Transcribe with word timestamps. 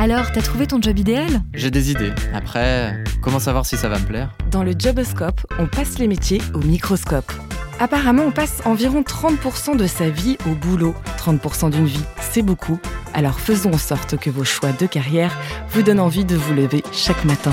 Alors, 0.00 0.30
t'as 0.30 0.42
trouvé 0.42 0.68
ton 0.68 0.80
job 0.80 0.96
idéal 0.96 1.42
J'ai 1.54 1.72
des 1.72 1.90
idées. 1.90 2.12
Après, 2.32 3.02
comment 3.20 3.40
savoir 3.40 3.66
si 3.66 3.76
ça 3.76 3.88
va 3.88 3.98
me 3.98 4.04
plaire 4.04 4.30
Dans 4.48 4.62
le 4.62 4.72
Joboscope, 4.78 5.40
on 5.58 5.66
passe 5.66 5.98
les 5.98 6.06
métiers 6.06 6.40
au 6.54 6.58
microscope. 6.58 7.32
Apparemment, 7.80 8.22
on 8.22 8.30
passe 8.30 8.62
environ 8.64 9.02
30% 9.02 9.76
de 9.76 9.88
sa 9.88 10.08
vie 10.08 10.38
au 10.46 10.54
boulot. 10.54 10.94
30% 11.18 11.70
d'une 11.70 11.86
vie, 11.86 12.04
c'est 12.20 12.42
beaucoup. 12.42 12.78
Alors 13.12 13.40
faisons 13.40 13.72
en 13.72 13.78
sorte 13.78 14.16
que 14.16 14.30
vos 14.30 14.44
choix 14.44 14.70
de 14.70 14.86
carrière 14.86 15.36
vous 15.70 15.82
donnent 15.82 15.98
envie 15.98 16.24
de 16.24 16.36
vous 16.36 16.54
lever 16.54 16.84
chaque 16.92 17.24
matin. 17.24 17.52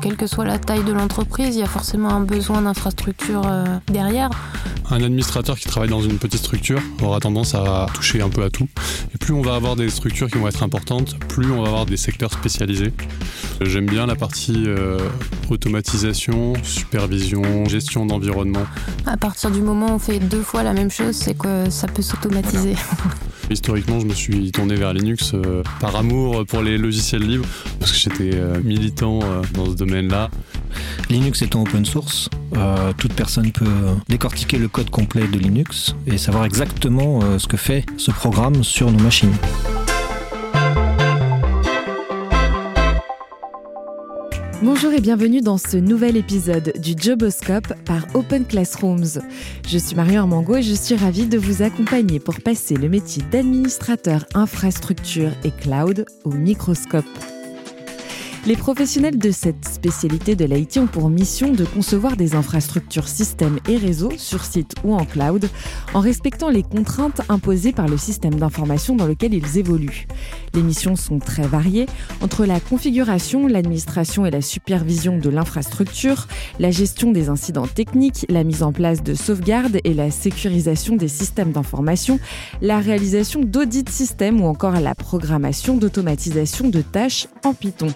Quelle 0.00 0.16
que 0.16 0.26
soit 0.26 0.44
la 0.44 0.58
taille 0.58 0.84
de 0.84 0.92
l'entreprise, 0.92 1.56
il 1.56 1.60
y 1.60 1.62
a 1.62 1.66
forcément 1.66 2.10
un 2.10 2.20
besoin 2.20 2.62
d'infrastructure 2.62 3.42
euh, 3.46 3.64
derrière. 3.88 4.30
Un 4.90 5.02
administrateur 5.02 5.58
qui 5.58 5.66
travaille 5.66 5.90
dans 5.90 6.00
une 6.00 6.18
petite 6.18 6.40
structure 6.40 6.80
aura 7.02 7.18
tendance 7.20 7.54
à 7.54 7.86
toucher 7.92 8.22
un 8.22 8.28
peu 8.28 8.44
à 8.44 8.50
tout. 8.50 8.68
Et 9.14 9.18
plus 9.18 9.34
on 9.34 9.42
va 9.42 9.54
avoir 9.54 9.74
des 9.74 9.90
structures 9.90 10.30
qui 10.30 10.38
vont 10.38 10.48
être 10.48 10.62
importantes, 10.62 11.18
plus 11.28 11.50
on 11.50 11.62
va 11.62 11.68
avoir 11.68 11.86
des 11.86 11.96
secteurs 11.96 12.32
spécialisés. 12.32 12.92
J'aime 13.60 13.86
bien 13.86 14.06
la 14.06 14.14
partie 14.14 14.64
euh, 14.66 14.98
automatisation, 15.50 16.54
supervision, 16.62 17.64
gestion 17.66 18.06
d'environnement. 18.06 18.66
À 19.04 19.16
partir 19.16 19.50
du 19.50 19.60
moment 19.60 19.88
où 19.88 19.94
on 19.94 19.98
fait 19.98 20.20
deux 20.20 20.42
fois 20.42 20.62
la 20.62 20.74
même 20.74 20.90
chose, 20.90 21.16
c'est 21.16 21.36
que 21.36 21.68
ça 21.70 21.88
peut 21.88 22.02
s'automatiser. 22.02 22.76
Historiquement, 23.50 23.98
je 23.98 24.06
me 24.06 24.12
suis 24.12 24.52
tourné 24.52 24.74
vers 24.74 24.92
Linux 24.92 25.32
euh, 25.32 25.62
par 25.80 25.96
amour 25.96 26.44
pour 26.46 26.60
les 26.60 26.76
logiciels 26.76 27.22
libres, 27.22 27.46
parce 27.78 27.92
que 27.92 27.98
j'étais 27.98 28.34
euh, 28.34 28.60
militant 28.62 29.20
euh, 29.22 29.42
dans 29.54 29.66
ce 29.66 29.74
domaine-là. 29.74 30.30
Linux 31.08 31.40
étant 31.40 31.62
open 31.62 31.86
source, 31.86 32.28
toute 32.98 33.14
personne 33.14 33.50
peut 33.50 33.64
décortiquer 34.08 34.58
le 34.58 34.68
code 34.68 34.90
complet 34.90 35.26
de 35.26 35.38
Linux 35.38 35.94
et 36.06 36.18
savoir 36.18 36.44
exactement 36.44 37.38
ce 37.38 37.46
que 37.46 37.56
fait 37.56 37.86
ce 37.96 38.10
programme 38.10 38.62
sur 38.62 38.90
nos 38.90 39.02
machines. 39.02 39.32
Bonjour 44.60 44.92
et 44.92 45.00
bienvenue 45.00 45.40
dans 45.40 45.56
ce 45.56 45.76
nouvel 45.76 46.16
épisode 46.16 46.72
du 46.80 46.94
Joboscope 47.00 47.72
par 47.84 48.04
Open 48.14 48.44
Classrooms. 48.44 49.20
Je 49.64 49.78
suis 49.78 49.94
Marion 49.94 50.22
Armango 50.22 50.56
et 50.56 50.62
je 50.62 50.74
suis 50.74 50.96
ravie 50.96 51.26
de 51.26 51.38
vous 51.38 51.62
accompagner 51.62 52.18
pour 52.18 52.40
passer 52.40 52.74
le 52.74 52.88
métier 52.88 53.22
d'administrateur 53.30 54.24
infrastructure 54.34 55.30
et 55.44 55.52
cloud 55.52 56.06
au 56.24 56.30
microscope. 56.30 57.04
Les 58.46 58.56
professionnels 58.56 59.18
de 59.18 59.30
cette 59.30 59.66
spécialité 59.66 60.34
de 60.34 60.44
l'IT 60.44 60.78
ont 60.78 60.86
pour 60.86 61.10
mission 61.10 61.52
de 61.52 61.64
concevoir 61.64 62.16
des 62.16 62.34
infrastructures 62.34 63.08
systèmes 63.08 63.58
et 63.68 63.76
réseaux 63.76 64.12
sur 64.16 64.44
site 64.44 64.74
ou 64.84 64.94
en 64.94 65.04
cloud 65.04 65.50
en 65.92 66.00
respectant 66.00 66.48
les 66.48 66.62
contraintes 66.62 67.20
imposées 67.28 67.72
par 67.72 67.88
le 67.88 67.98
système 67.98 68.36
d'information 68.36 68.96
dans 68.96 69.06
lequel 69.06 69.34
ils 69.34 69.58
évoluent. 69.58 70.06
Les 70.54 70.62
missions 70.62 70.96
sont 70.96 71.18
très 71.18 71.46
variées 71.46 71.86
entre 72.22 72.46
la 72.46 72.58
configuration, 72.58 73.46
l'administration 73.46 74.24
et 74.24 74.30
la 74.30 74.40
supervision 74.40 75.18
de 75.18 75.28
l'infrastructure, 75.28 76.26
la 76.58 76.70
gestion 76.70 77.12
des 77.12 77.28
incidents 77.28 77.66
techniques, 77.66 78.24
la 78.30 78.44
mise 78.44 78.62
en 78.62 78.72
place 78.72 79.02
de 79.02 79.14
sauvegardes 79.14 79.78
et 79.84 79.94
la 79.94 80.10
sécurisation 80.10 80.96
des 80.96 81.08
systèmes 81.08 81.52
d'information, 81.52 82.18
la 82.62 82.78
réalisation 82.78 83.40
d'audits 83.42 83.84
systèmes 83.90 84.40
ou 84.40 84.46
encore 84.46 84.80
la 84.80 84.94
programmation 84.94 85.76
d'automatisation 85.76 86.68
de 86.70 86.80
tâches 86.80 87.26
en 87.44 87.52
Python. 87.52 87.88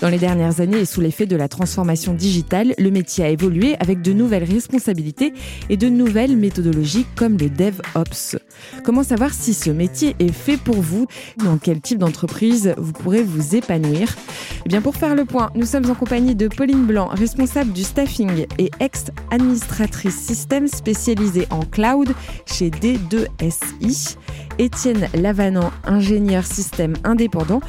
Dans 0.00 0.08
les 0.08 0.18
dernières 0.18 0.60
années 0.60 0.80
et 0.80 0.84
sous 0.84 1.00
l'effet 1.00 1.26
de 1.26 1.36
la 1.36 1.48
transformation 1.48 2.14
digitale, 2.14 2.74
le 2.78 2.90
métier 2.90 3.24
a 3.24 3.28
évolué 3.28 3.76
avec 3.80 4.00
de 4.02 4.12
nouvelles 4.12 4.44
responsabilités 4.44 5.34
et 5.68 5.76
de 5.76 5.88
nouvelles 5.88 6.36
méthodologies 6.36 7.06
comme 7.16 7.36
le 7.36 7.50
DevOps. 7.50 8.38
Comment 8.84 9.02
savoir 9.02 9.34
si 9.34 9.52
ce 9.52 9.70
métier 9.70 10.16
est 10.18 10.32
fait 10.32 10.56
pour 10.56 10.80
vous? 10.80 11.06
Dans 11.44 11.58
quel 11.58 11.80
type 11.80 11.98
d'entreprise 11.98 12.74
vous 12.78 12.92
pourrez 12.92 13.22
vous 13.22 13.56
épanouir? 13.56 14.16
Eh 14.64 14.68
bien, 14.68 14.80
pour 14.80 14.96
faire 14.96 15.14
le 15.14 15.24
point, 15.24 15.50
nous 15.54 15.66
sommes 15.66 15.90
en 15.90 15.94
compagnie 15.94 16.34
de 16.34 16.48
Pauline 16.48 16.86
Blanc, 16.86 17.08
responsable 17.08 17.72
du 17.72 17.82
staffing 17.82 18.46
et 18.58 18.70
ex-administratrice 18.80 20.16
système 20.16 20.68
spécialisée 20.68 21.46
en 21.50 21.60
cloud 21.60 22.08
chez 22.46 22.70
D2SI, 22.70 24.16
Étienne 24.60 25.08
Lavanant, 25.14 25.72
ingénieur 25.84 26.44
système 26.44 26.92
indépendant 27.02 27.60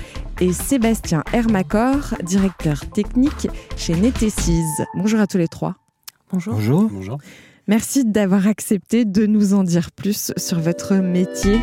et 0.41 0.51
Sébastien 0.51 1.23
Hermacor, 1.31 2.15
directeur 2.21 2.81
technique 2.89 3.47
chez 3.77 3.95
Netesys. 3.95 4.65
Bonjour 4.95 5.21
à 5.21 5.25
tous 5.25 5.37
les 5.37 5.47
trois. 5.47 5.77
Bonjour. 6.33 6.55
Bonjour. 6.55 6.89
Bonjour. 6.91 7.17
Merci 7.65 8.03
d'avoir 8.03 8.45
accepté 8.45 9.05
de 9.05 9.25
nous 9.25 9.53
en 9.53 9.63
dire 9.63 9.93
plus 9.93 10.33
sur 10.35 10.59
votre 10.59 10.95
métier. 10.95 11.59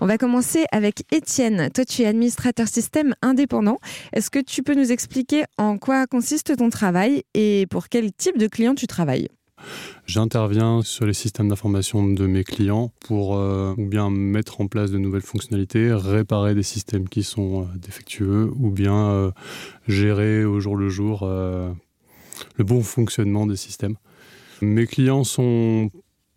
On 0.00 0.06
va 0.06 0.16
commencer 0.16 0.64
avec 0.72 1.02
Étienne. 1.12 1.68
Toi, 1.74 1.84
tu 1.84 2.00
es 2.00 2.06
administrateur 2.06 2.66
système 2.66 3.14
indépendant. 3.20 3.78
Est-ce 4.14 4.30
que 4.30 4.38
tu 4.38 4.62
peux 4.62 4.74
nous 4.74 4.90
expliquer 4.90 5.44
en 5.58 5.76
quoi 5.76 6.06
consiste 6.06 6.56
ton 6.56 6.70
travail 6.70 7.24
et 7.34 7.66
pour 7.68 7.90
quel 7.90 8.10
type 8.10 8.38
de 8.38 8.46
client 8.46 8.74
tu 8.74 8.86
travailles? 8.86 9.28
J'interviens 10.06 10.82
sur 10.82 11.06
les 11.06 11.14
systèmes 11.14 11.48
d'information 11.48 12.06
de 12.06 12.26
mes 12.26 12.44
clients 12.44 12.92
pour 13.00 13.36
euh, 13.36 13.74
ou 13.78 13.86
bien 13.86 14.10
mettre 14.10 14.60
en 14.60 14.66
place 14.66 14.90
de 14.90 14.98
nouvelles 14.98 15.22
fonctionnalités, 15.22 15.92
réparer 15.92 16.54
des 16.54 16.62
systèmes 16.62 17.08
qui 17.08 17.22
sont 17.22 17.62
euh, 17.62 17.78
défectueux 17.78 18.50
ou 18.56 18.70
bien 18.70 19.08
euh, 19.08 19.30
gérer 19.88 20.44
au 20.44 20.60
jour 20.60 20.76
le 20.76 20.88
jour 20.88 21.26
le 21.26 22.64
bon 22.64 22.82
fonctionnement 22.82 23.46
des 23.46 23.56
systèmes. 23.56 23.96
Mes 24.60 24.86
clients 24.86 25.24
sont 25.24 25.90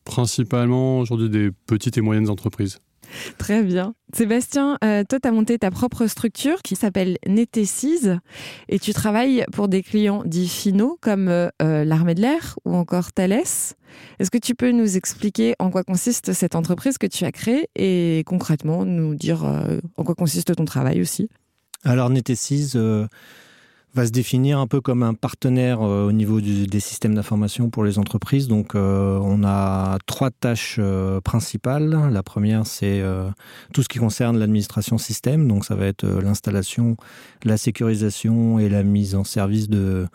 principalement 0.04 1.00
aujourd'hui 1.00 1.30
des 1.30 1.52
petites 1.66 1.98
et 1.98 2.02
moyennes 2.02 2.30
entreprises. 2.30 2.80
Très 3.38 3.64
bien. 3.64 3.94
Sébastien, 4.14 4.78
euh, 4.84 5.04
toi, 5.08 5.20
tu 5.20 5.28
as 5.28 5.32
monté 5.32 5.58
ta 5.58 5.72
propre 5.72 6.08
structure 6.08 6.62
qui 6.62 6.76
s'appelle 6.76 7.18
Netesys 7.28 8.18
et 8.70 8.80
tu 8.80 8.94
travailles 8.94 9.46
pour 9.52 9.68
des 9.68 9.84
clients 9.84 10.24
dits 10.26 10.48
finaux 10.48 10.98
comme 11.02 11.28
euh, 11.28 11.50
euh, 11.62 11.84
l'armée 11.84 12.16
de 12.16 12.22
l'air 12.22 12.58
ou 12.66 12.76
encore 12.76 13.12
Thales. 13.12 13.34
Est-ce 14.20 14.32
que 14.32 14.38
tu 14.38 14.56
peux 14.56 14.72
nous 14.72 14.98
expliquer 14.98 15.56
en 15.60 15.70
quoi 15.70 15.84
consiste 15.84 16.34
cette 16.34 16.56
entreprise 16.56 16.98
que 16.98 17.08
tu 17.08 17.26
as 17.26 17.32
créée 17.32 17.70
et 17.76 18.24
concrètement 18.26 18.86
nous 18.86 19.16
dire 19.16 19.44
en 19.44 20.04
quoi 20.04 20.14
consiste 20.14 20.56
ton 20.56 20.66
travail 20.66 21.02
aussi? 21.02 21.30
Alors 21.84 22.10
Netesys 22.10 22.74
euh, 22.76 23.08
va 23.98 24.06
se 24.06 24.12
définir 24.12 24.60
un 24.60 24.68
peu 24.68 24.80
comme 24.80 25.02
un 25.02 25.16
partenaire 25.16 25.82
euh, 25.82 26.08
au 26.08 26.12
niveau 26.12 26.40
des 26.40 26.80
systèmes 26.80 27.16
d'information 27.16 27.72
pour 27.72 27.84
les 27.84 27.98
entreprises. 27.98 28.48
Donc 28.48 28.76
euh, 28.76 29.20
on 29.24 29.44
a 29.44 29.98
trois 30.06 30.30
tâches 30.30 30.76
euh, 30.78 31.20
principales. 31.20 31.98
La 32.12 32.22
première 32.22 32.68
c'est 32.68 33.02
tout 33.74 33.82
ce 33.82 33.90
qui 33.90 33.98
concerne 33.98 34.38
l'administration 34.38 34.98
système. 34.98 35.48
Donc 35.48 35.66
ça 35.66 35.76
va 35.76 35.88
être 35.88 36.06
l'installation, 36.06 36.96
la 37.44 37.58
sécurisation 37.58 38.60
et 38.60 38.70
la 38.70 38.84
mise 38.84 39.16
en 39.16 39.24
service 39.24 39.68
de 39.70 40.08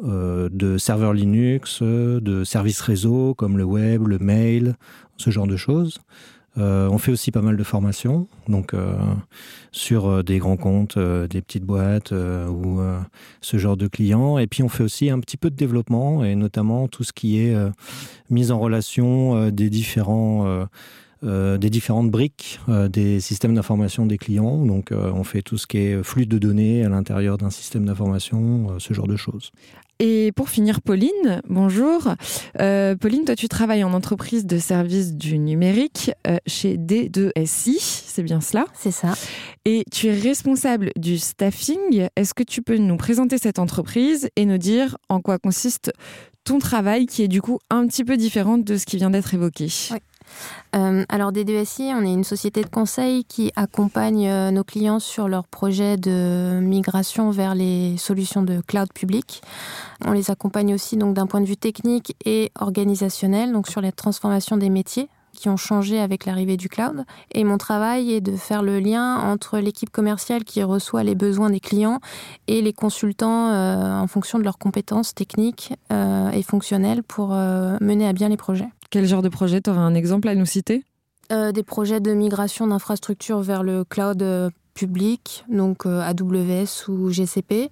de 0.00 0.78
serveurs 0.78 1.12
Linux, 1.12 1.82
de 1.82 2.44
services 2.44 2.80
réseau 2.80 3.34
comme 3.34 3.58
le 3.58 3.64
web, 3.64 4.06
le 4.06 4.18
mail, 4.18 4.76
ce 5.16 5.30
genre 5.30 5.48
de 5.48 5.56
choses. 5.56 5.98
Euh, 6.56 6.88
on 6.88 6.98
fait 6.98 7.12
aussi 7.12 7.30
pas 7.30 7.42
mal 7.42 7.56
de 7.56 7.62
formations, 7.62 8.26
donc 8.48 8.74
euh, 8.74 8.96
sur 9.70 10.06
euh, 10.06 10.22
des 10.22 10.38
grands 10.38 10.56
comptes, 10.56 10.98
des 10.98 11.42
petites 11.42 11.64
boîtes 11.64 12.12
ou 12.12 12.80
ce 13.40 13.58
genre 13.58 13.76
de 13.76 13.86
clients. 13.86 14.38
Et 14.38 14.46
puis 14.46 14.62
on 14.62 14.68
fait 14.68 14.82
aussi 14.82 15.10
un 15.10 15.20
petit 15.20 15.36
peu 15.36 15.50
de 15.50 15.56
développement 15.56 16.24
et 16.24 16.34
notamment 16.34 16.88
tout 16.88 17.04
ce 17.04 17.12
qui 17.12 17.38
est 17.38 17.56
mise 18.30 18.50
en 18.50 18.58
relation 18.58 19.50
des 19.50 19.70
différents 19.70 20.66
différentes 21.22 22.10
briques 22.10 22.60
des 22.90 23.20
systèmes 23.20 23.54
d'information 23.54 24.06
des 24.06 24.18
clients. 24.18 24.64
Donc 24.64 24.92
on 24.92 25.24
fait 25.24 25.42
tout 25.42 25.58
ce 25.58 25.66
qui 25.66 25.78
est 25.78 26.02
flux 26.02 26.26
de 26.26 26.38
données 26.38 26.84
à 26.84 26.88
l'intérieur 26.88 27.38
d'un 27.38 27.50
système 27.50 27.84
d'information, 27.84 28.78
ce 28.78 28.94
genre 28.94 29.08
de 29.08 29.16
choses. 29.16 29.52
Et 30.00 30.30
pour 30.32 30.48
finir, 30.48 30.80
Pauline, 30.80 31.42
bonjour. 31.48 32.14
Euh, 32.60 32.94
Pauline, 32.94 33.24
toi, 33.24 33.34
tu 33.34 33.48
travailles 33.48 33.82
en 33.82 33.92
entreprise 33.92 34.46
de 34.46 34.58
services 34.58 35.14
du 35.14 35.38
numérique 35.38 36.12
euh, 36.28 36.36
chez 36.46 36.76
D2SI, 36.76 37.78
c'est 37.80 38.22
bien 38.22 38.40
cela? 38.40 38.66
C'est 38.74 38.92
ça. 38.92 39.14
Et 39.64 39.84
tu 39.90 40.06
es 40.06 40.14
responsable 40.14 40.92
du 40.96 41.18
staffing. 41.18 42.08
Est-ce 42.14 42.32
que 42.32 42.44
tu 42.44 42.62
peux 42.62 42.76
nous 42.76 42.96
présenter 42.96 43.38
cette 43.38 43.58
entreprise 43.58 44.28
et 44.36 44.46
nous 44.46 44.58
dire 44.58 44.96
en 45.08 45.20
quoi 45.20 45.38
consiste 45.38 45.92
ton 46.44 46.60
travail 46.60 47.06
qui 47.06 47.24
est 47.24 47.28
du 47.28 47.42
coup 47.42 47.58
un 47.68 47.86
petit 47.88 48.04
peu 48.04 48.16
différent 48.16 48.56
de 48.56 48.76
ce 48.76 48.86
qui 48.86 48.98
vient 48.98 49.10
d'être 49.10 49.34
évoqué? 49.34 49.68
Euh, 50.76 51.04
alors 51.08 51.32
D2SI, 51.32 51.94
on 51.94 52.04
est 52.04 52.12
une 52.12 52.24
société 52.24 52.62
de 52.62 52.68
conseil 52.68 53.24
qui 53.24 53.52
accompagne 53.56 54.28
euh, 54.28 54.50
nos 54.50 54.64
clients 54.64 54.98
sur 54.98 55.28
leurs 55.28 55.46
projets 55.46 55.96
de 55.96 56.60
migration 56.60 57.30
vers 57.30 57.54
les 57.54 57.96
solutions 57.96 58.42
de 58.42 58.60
cloud 58.60 58.92
public. 58.92 59.42
On 60.04 60.12
les 60.12 60.30
accompagne 60.30 60.74
aussi 60.74 60.96
d'un 60.96 61.26
point 61.26 61.40
de 61.40 61.46
vue 61.46 61.56
technique 61.56 62.14
et 62.24 62.50
organisationnel, 62.60 63.52
donc 63.52 63.68
sur 63.68 63.80
la 63.80 63.92
transformation 63.92 64.56
des 64.56 64.70
métiers 64.70 65.08
qui 65.32 65.48
ont 65.48 65.56
changé 65.56 66.00
avec 66.00 66.26
l'arrivée 66.26 66.56
du 66.56 66.68
cloud. 66.68 67.04
Et 67.32 67.44
mon 67.44 67.58
travail 67.58 68.12
est 68.12 68.20
de 68.20 68.34
faire 68.34 68.62
le 68.62 68.80
lien 68.80 69.18
entre 69.18 69.58
l'équipe 69.58 69.90
commerciale 69.90 70.42
qui 70.42 70.62
reçoit 70.64 71.04
les 71.04 71.14
besoins 71.14 71.50
des 71.50 71.60
clients 71.60 72.00
et 72.48 72.60
les 72.60 72.72
consultants 72.72 73.52
euh, 73.52 74.00
en 74.00 74.06
fonction 74.08 74.38
de 74.38 74.44
leurs 74.44 74.58
compétences 74.58 75.14
techniques 75.14 75.72
et 75.90 76.42
fonctionnelles 76.42 77.02
pour 77.02 77.28
mener 77.28 78.08
à 78.08 78.12
bien 78.12 78.28
les 78.28 78.36
projets. 78.36 78.68
Quel 78.90 79.06
genre 79.06 79.22
de 79.22 79.28
projet? 79.28 79.60
Tu 79.60 79.70
aurais 79.70 79.78
un 79.78 79.94
exemple 79.94 80.28
à 80.28 80.34
nous 80.34 80.46
citer? 80.46 80.84
Euh, 81.30 81.52
des 81.52 81.62
projets 81.62 82.00
de 82.00 82.12
migration 82.14 82.66
d'infrastructures 82.66 83.40
vers 83.40 83.62
le 83.62 83.84
cloud 83.84 84.22
euh, 84.22 84.50
public, 84.74 85.44
donc 85.48 85.86
AWS 85.86 86.88
ou 86.88 87.10
GCP, 87.10 87.70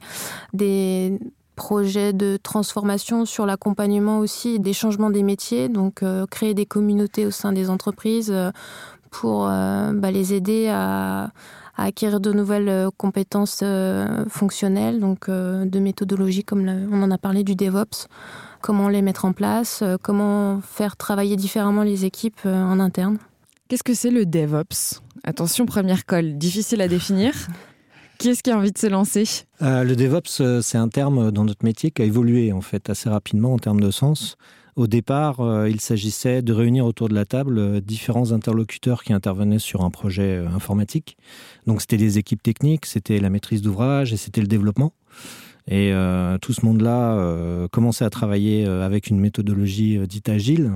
des 0.53 1.19
projets 1.55 2.13
de 2.13 2.37
transformation 2.37 3.25
sur 3.25 3.47
l'accompagnement 3.47 4.19
aussi 4.19 4.61
des 4.61 4.73
changements 4.73 5.09
des 5.09 5.23
métiers, 5.23 5.69
donc 5.69 6.03
créer 6.31 6.53
des 6.53 6.67
communautés 6.67 7.25
au 7.25 7.31
sein 7.31 7.53
des 7.53 7.71
entreprises 7.71 8.35
pour 9.11 9.45
bah, 9.45 10.11
les 10.11 10.35
aider 10.35 10.69
à 10.69 11.31
acquérir 11.85 12.21
de 12.21 12.33
nouvelles 12.33 12.69
euh, 12.69 12.91
compétences 12.97 13.61
euh, 13.63 14.25
fonctionnelles, 14.29 15.01
donc 15.01 15.29
euh, 15.29 15.65
de 15.65 15.79
méthodologie 15.79 16.45
comme 16.45 16.67
on 16.91 17.03
en 17.03 17.11
a 17.11 17.19
parlé 17.19 17.45
du 17.45 17.55
DevOps, 17.55 18.09
comment 18.67 18.89
les 18.89 19.01
mettre 19.01 19.25
en 19.27 19.33
place, 19.33 19.85
comment 20.03 20.61
faire 20.61 20.97
travailler 20.97 21.37
différemment 21.37 21.85
les 21.85 22.05
équipes 22.05 22.41
en 22.45 22.81
interne. 22.81 23.19
Qu'est-ce 23.69 23.85
que 23.85 23.95
c'est 23.95 24.11
le 24.11 24.27
DevOps? 24.27 25.01
Attention, 25.23 25.67
première 25.67 26.05
colle, 26.05 26.37
difficile 26.37 26.83
à 26.83 26.89
définir. 26.89 27.33
Qui 28.19 28.31
est-ce 28.31 28.43
qui 28.43 28.51
a 28.51 28.59
envie 28.59 28.73
de 28.73 28.79
se 28.79 28.89
lancer? 28.89 29.25
Le 29.61 29.95
DevOps, 29.95 30.61
c'est 30.63 30.79
un 30.79 30.89
terme 30.89 31.31
dans 31.31 31.45
notre 31.45 31.65
métier 31.65 31.93
qui 31.93 32.03
a 32.03 32.05
évolué 32.05 32.53
en 32.53 32.61
fait 32.61 32.91
assez 32.91 33.09
rapidement 33.09 33.55
en 33.55 33.59
termes 33.59 33.81
de 33.81 33.93
sens. 33.93 34.37
Au 34.77 34.87
départ, 34.87 35.41
euh, 35.41 35.71
il 35.71 35.81
s'agissait 35.81 36.43
de 36.43 36.53
réunir 36.53 36.85
autour 36.85 37.09
de 37.09 37.15
la 37.15 37.25
table 37.25 37.59
euh, 37.59 37.81
différents 37.81 38.33
interlocuteurs 38.33 39.05
qui 39.05 39.15
intervenaient 39.15 39.59
sur 39.59 39.83
un 39.83 39.91
projet 39.91 40.37
euh, 40.37 40.49
informatique. 40.49 41.17
Donc 41.67 41.81
c'était 41.81 41.97
des 41.97 42.19
équipes 42.19 42.43
techniques, 42.43 42.85
c'était 42.85 43.19
la 43.19 43.31
maîtrise 43.31 43.63
d'ouvrage 43.63 44.13
et 44.13 44.19
c'était 44.19 44.43
le 44.43 44.47
développement. 44.47 44.93
Et 45.69 45.93
tout 46.41 46.53
ce 46.53 46.65
monde-là 46.65 47.67
commençait 47.73 48.05
à 48.05 48.11
travailler 48.11 48.65
avec 48.67 49.09
une 49.09 49.19
méthodologie 49.19 49.99
dite 50.07 50.29
agile 50.29 50.73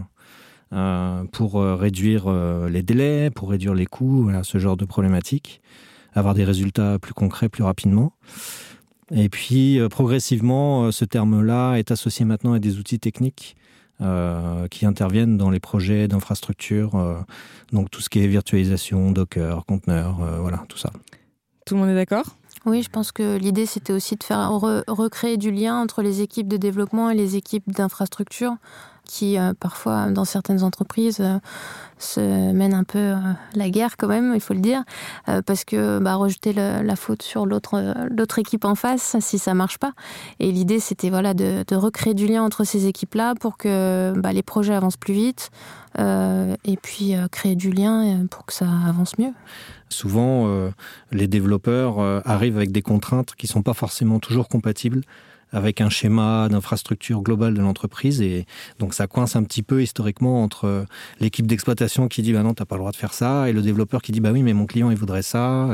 pour 1.31 1.63
réduire 1.63 2.29
les 2.69 2.83
délais, 2.83 3.31
pour 3.31 3.51
réduire 3.51 3.75
les 3.75 3.87
coûts, 3.87 4.31
ce 4.43 4.59
genre 4.59 4.77
de 4.77 4.85
problématiques, 4.85 5.61
avoir 6.13 6.35
des 6.35 6.43
résultats 6.43 6.99
plus 6.99 7.15
concrets 7.15 7.49
plus 7.49 7.63
rapidement. 7.63 8.15
Et 9.13 9.29
puis 9.29 9.79
progressivement, 9.91 10.91
ce 10.91 11.05
terme-là 11.05 11.77
est 11.77 11.93
associé 11.93 12.25
maintenant 12.25 12.55
à 12.55 12.59
des 12.59 12.79
outils 12.79 12.99
techniques 12.99 13.57
euh, 14.03 14.67
qui 14.69 14.87
interviennent 14.87 15.37
dans 15.37 15.51
les 15.51 15.61
projets 15.61 16.09
d'infrastructure, 16.09 16.95
euh, 16.95 17.19
donc 17.71 17.91
tout 17.91 18.01
ce 18.01 18.09
qui 18.09 18.25
est 18.25 18.27
virtualisation, 18.27 19.11
Docker, 19.11 19.67
conteneur, 19.67 20.23
euh, 20.23 20.39
voilà, 20.39 20.65
tout 20.71 20.79
ça. 20.79 20.91
Tout 21.67 21.75
le 21.75 21.81
monde 21.81 21.91
est 21.91 21.95
d'accord? 21.95 22.25
Oui, 22.67 22.83
je 22.83 22.91
pense 22.91 23.11
que 23.11 23.37
l'idée, 23.37 23.65
c'était 23.65 23.93
aussi 23.93 24.17
de 24.17 24.23
faire 24.23 24.51
recréer 24.51 25.37
du 25.37 25.51
lien 25.51 25.81
entre 25.81 26.03
les 26.03 26.21
équipes 26.21 26.49
de 26.49 26.57
développement 26.57 27.11
et 27.11 27.15
les 27.15 27.37
équipes 27.37 27.71
d'infrastructure 27.73 28.57
qui 29.11 29.39
euh, 29.39 29.53
parfois 29.59 30.07
dans 30.07 30.25
certaines 30.25 30.62
entreprises 30.62 31.19
euh, 31.21 31.39
se 31.99 32.21
mènent 32.53 32.75
un 32.75 32.85
peu 32.85 32.99
euh, 32.99 33.17
la 33.55 33.69
guerre 33.69 33.97
quand 33.97 34.07
même, 34.07 34.33
il 34.35 34.41
faut 34.41 34.55
le 34.55 34.61
dire, 34.61 34.85
parce 35.45 35.65
que 35.65 35.99
bah, 35.99 36.15
rejeter 36.15 36.53
la 36.53 36.97
faute 36.97 37.23
sur 37.23 37.45
l'autre 37.45 38.39
équipe 38.39 38.65
en 38.65 38.75
face 38.75 39.17
si 39.21 39.39
ça 39.39 39.53
marche 39.53 39.79
pas. 39.79 39.93
Et 40.39 40.53
l'idée 40.53 40.81
c'était 40.81 41.11
voilà 41.11 41.35
de, 41.35 41.75
recréer 41.75 42.15
du 42.15 42.27
lien 42.27 42.43
entre 42.43 42.65
ces 42.65 42.87
équipes-là 42.87 43.35
pour 43.35 43.57
que 43.57 44.15
bah, 44.17 44.33
les 44.33 44.43
projets 44.43 44.75
avancent 44.75 44.97
plus 44.97 45.15
vite 45.15 45.51
et 45.99 46.77
puis 46.83 47.15
créer 47.31 47.57
du 47.57 47.71
lien 47.71 48.27
pour 48.31 48.47
que 48.47 48.53
ça 48.53 48.67
avance 48.87 49.19
mieux. 49.19 49.33
Souvent, 49.89 50.71
les 51.13 51.27
développeurs 51.27 52.01
arrivent 52.27 52.57
avec 52.57 52.73
des 52.73 52.83
contraintes 52.83 53.35
qui 53.37 53.47
sont 53.47 53.63
pas 53.63 53.75
forcément 53.75 54.19
toujours 54.19 54.49
compatibles 54.49 55.03
avec 55.53 55.81
un 55.81 55.91
schéma 55.91 56.49
d'infrastructure 56.49 57.23
globale 57.23 57.55
de 57.55 57.61
l'entreprise. 57.61 58.23
Et 58.23 58.47
donc 58.79 58.95
ça 58.95 59.09
coince 59.09 59.35
un 59.35 59.43
petit 59.43 59.65
peu 59.65 59.83
historiquement 59.83 60.45
entre 60.45 60.87
l'équipe 61.19 61.47
d'exploitation 61.47 62.07
qui 62.07 62.23
dit 62.23 62.33
bah 62.33 62.45
non, 62.45 62.55
t'as 62.55 62.67
pas 62.67 62.77
le 62.77 62.81
droit 62.81 62.93
de 62.93 62.97
faire 62.97 63.15
ça, 63.15 63.49
et 63.49 63.53
le 63.53 63.61
développeur 63.61 64.01
qui 64.01 64.13
dit 64.13 64.21
bah 64.21 64.31
oui, 64.33 64.45
mais 64.45 64.53
mon 64.53 64.67
client 64.67 64.91
il 64.91 64.97
voudrait 64.97 65.23
ça. 65.23 65.71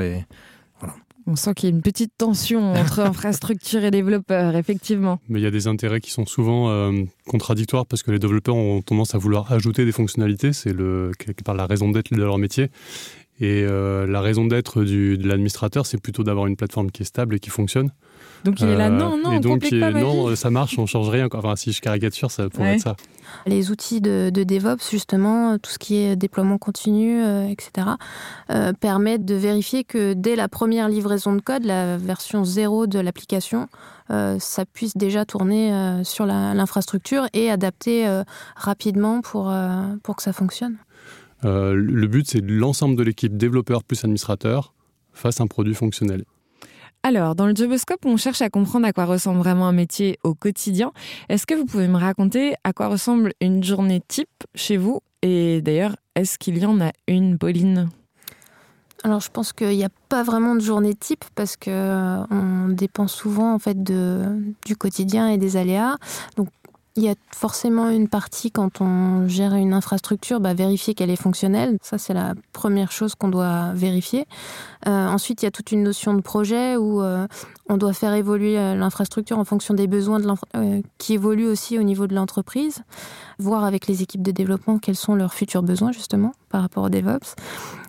On 1.29 1.35
sent 1.35 1.55
qu'il 1.55 1.69
y 1.69 1.73
a 1.73 1.75
une 1.75 1.83
petite 1.83 2.13
tension 2.17 2.73
entre 2.75 3.01
infrastructure 3.01 3.83
et 3.85 3.91
développeurs, 3.91 4.55
effectivement. 4.55 5.21
Mais 5.29 5.41
il 5.41 5.43
y 5.43 5.47
a 5.47 5.51
des 5.51 5.67
intérêts 5.67 6.01
qui 6.01 6.11
sont 6.11 6.27
souvent 6.27 6.71
euh, 6.71 6.93
contradictoires 7.27 7.87
parce 7.87 8.03
que 8.03 8.13
les 8.13 8.19
développeurs 8.19 8.55
ont 8.55 8.81
tendance 8.81 9.15
à 9.15 9.19
vouloir 9.19 9.53
ajouter 9.53 9.85
des 9.85 9.93
fonctionnalités. 9.93 10.53
C'est 10.53 10.73
le, 10.73 11.11
quelque 11.19 11.43
part 11.43 11.55
la 11.55 11.67
raison 11.67 11.91
d'être 11.91 12.13
de 12.13 12.23
leur 12.23 12.39
métier. 12.39 12.71
Et 13.41 13.65
euh, 13.65 14.07
la 14.07 14.21
raison 14.21 14.47
d'être 14.47 14.83
de 14.83 15.29
l'administrateur, 15.29 15.85
c'est 15.85 16.01
plutôt 16.01 16.23
d'avoir 16.23 16.47
une 16.47 16.57
plateforme 16.57 16.91
qui 16.91 17.03
est 17.03 17.07
stable 17.07 17.35
et 17.35 17.39
qui 17.39 17.51
fonctionne. 17.51 17.91
Donc 18.45 18.61
il 18.61 18.69
est 18.69 18.77
là, 18.77 18.91
non, 18.91 19.17
non, 19.17 19.33
et 19.33 19.41
donc, 19.41 19.69
pas 19.69 19.91
non, 19.91 20.35
ça 20.37 20.51
marche, 20.51 20.79
on 20.79 20.87
change 20.87 21.09
rien. 21.09 21.29
Enfin, 21.33 21.57
si 21.57 21.73
je 21.73 21.81
caricature, 21.81 22.31
ça 22.31 22.49
pourrait 22.49 22.75
être 22.75 22.83
ça. 22.83 22.97
Les 23.47 23.71
outils 23.71 24.01
de, 24.01 24.31
DevOps, 24.31 24.91
justement, 24.91 25.59
tout 25.59 25.71
ce 25.71 25.79
qui 25.79 25.97
est 25.97 26.17
déploiement 26.17 26.59
continu, 26.59 27.23
euh, 27.23 27.49
etc., 27.49 27.89
euh, 28.51 28.73
permettent 28.73 29.25
de 29.25 29.35
vérifier 29.35 29.85
que 29.85 30.13
dès 30.13 30.37
la 30.37 30.49
première 30.49 30.89
livraison 30.89 31.35
de 31.35 31.41
code, 31.41 31.65
la 31.65 31.97
version 31.97 32.45
0 32.45 32.87
de 32.87 32.99
l'application, 32.99 33.69
euh, 34.11 34.37
ça 34.39 34.65
puisse 34.65 34.97
déjà 34.97 35.25
tourner 35.25 35.73
sur 36.05 36.27
l'infrastructure 36.27 37.27
et 37.33 37.51
adapter 37.51 38.23
rapidement 38.55 39.21
pour, 39.21 39.53
pour 40.03 40.17
que 40.17 40.23
ça 40.23 40.33
fonctionne. 40.33 40.77
le 41.43 42.07
but, 42.07 42.29
c'est 42.29 42.41
l'ensemble 42.41 42.97
de 42.97 43.03
l'équipe 43.03 43.37
développeur 43.37 43.83
plus 43.83 44.05
administrateur 44.05 44.73
fasse 45.13 45.41
un 45.41 45.47
produit 45.47 45.75
fonctionnel. 45.75 46.25
Alors, 47.03 47.35
dans 47.37 47.47
le 47.47 47.55
Joboscope, 47.55 48.05
on 48.05 48.17
cherche 48.17 48.43
à 48.43 48.51
comprendre 48.51 48.87
à 48.87 48.93
quoi 48.93 49.05
ressemble 49.05 49.39
vraiment 49.39 49.69
un 49.69 49.73
métier 49.73 50.19
au 50.25 50.35
quotidien. 50.35 50.93
Est-ce 51.29 51.47
que 51.47 51.55
vous 51.55 51.65
pouvez 51.65 51.87
me 51.87 51.99
raconter 51.99 52.55
à 52.65 52.73
quoi 52.73 52.89
ressemble 52.89 53.33
une 53.41 53.63
journée 53.63 54.03
type 54.09 54.29
chez 54.55 54.77
vous? 54.77 55.01
Et 55.23 55.63
d'ailleurs, 55.63 55.97
est-ce 56.17 56.39
qu'il 56.39 56.59
y 56.59 56.67
en 56.67 56.81
a 56.81 56.91
une, 57.07 57.39
Pauline? 57.39 57.89
Alors 59.05 59.21
je 59.21 59.31
pense 59.31 59.53
qu'il 59.53 59.77
n'y 59.77 59.85
a 59.85 59.91
pas 60.09 60.25
vraiment 60.25 60.57
de 60.57 60.61
journée 60.61 60.95
type 60.95 61.25
parce 61.37 61.57
que 61.57 61.71
euh, 61.71 62.25
on 62.31 62.69
dépend 62.71 63.07
souvent 63.07 63.55
en 63.55 63.59
fait 63.61 63.81
du 63.81 64.77
quotidien 64.77 65.29
et 65.29 65.39
des 65.39 65.57
aléas. 65.57 65.97
Donc 66.37 66.49
il 66.97 67.03
y 67.03 67.09
a 67.11 67.15
forcément 67.31 67.91
une 67.91 68.09
partie 68.09 68.51
quand 68.51 68.81
on 68.81 69.29
gère 69.29 69.55
une 69.55 69.75
infrastructure, 69.75 70.41
bah, 70.41 70.55
vérifier 70.55 70.95
qu'elle 70.95 71.11
est 71.11 71.21
fonctionnelle. 71.21 71.77
Ça, 71.83 71.99
c'est 71.99 72.15
la 72.15 72.35
première 72.53 72.91
chose 72.91 73.15
qu'on 73.15 73.29
doit 73.29 73.73
vérifier. 73.75 74.27
Euh, 74.87 75.07
ensuite, 75.09 75.43
il 75.43 75.45
y 75.45 75.49
a 75.49 75.51
toute 75.51 75.73
une 75.73 75.83
notion 75.83 76.15
de 76.15 76.23
projet 76.23 76.77
où 76.77 77.03
euh, 77.03 77.27
on 77.69 77.77
doit 77.77 77.93
faire 77.93 78.15
évoluer 78.15 78.59
euh, 78.59 78.75
l'infrastructure 78.75 79.39
en 79.39 79.45
fonction 79.45 79.75
des 79.75 79.87
besoins 79.87 80.21
de 80.21 80.27
qui 80.99 81.15
évoluent 81.15 81.47
aussi 81.47 81.79
au 81.79 81.83
niveau 81.83 82.07
de 82.07 82.15
l'entreprise. 82.15 82.83
Voir 83.39 83.65
avec 83.65 83.87
les 83.87 84.03
équipes 84.03 84.23
de 84.23 84.33
développement 84.33 84.79
quels 84.79 84.97
sont 84.97 85.15
leurs 85.15 85.35
futurs 85.35 85.63
besoins 85.63 85.93
justement 85.93 86.33
par 86.49 86.63
rapport 86.63 86.85
au 86.85 86.89
DevOps. 86.89 87.35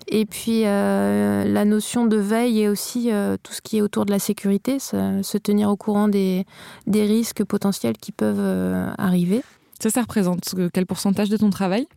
Et 0.09 0.25
puis 0.25 0.65
euh, 0.65 1.43
la 1.43 1.65
notion 1.65 2.05
de 2.05 2.17
veille 2.17 2.61
et 2.61 2.69
aussi 2.69 3.11
euh, 3.11 3.35
tout 3.41 3.51
ce 3.51 3.61
qui 3.61 3.77
est 3.77 3.81
autour 3.81 4.05
de 4.05 4.11
la 4.11 4.19
sécurité, 4.19 4.79
se 4.79 5.37
tenir 5.37 5.69
au 5.69 5.75
courant 5.75 6.07
des, 6.07 6.45
des 6.85 7.03
risques 7.05 7.43
potentiels 7.43 7.97
qui 7.97 8.11
peuvent 8.11 8.39
euh, 8.39 8.89
arriver. 8.97 9.41
Ça, 9.79 9.89
ça 9.89 10.01
représente 10.01 10.55
quel 10.73 10.85
pourcentage 10.85 11.29
de 11.29 11.37
ton 11.37 11.49
travail? 11.49 11.87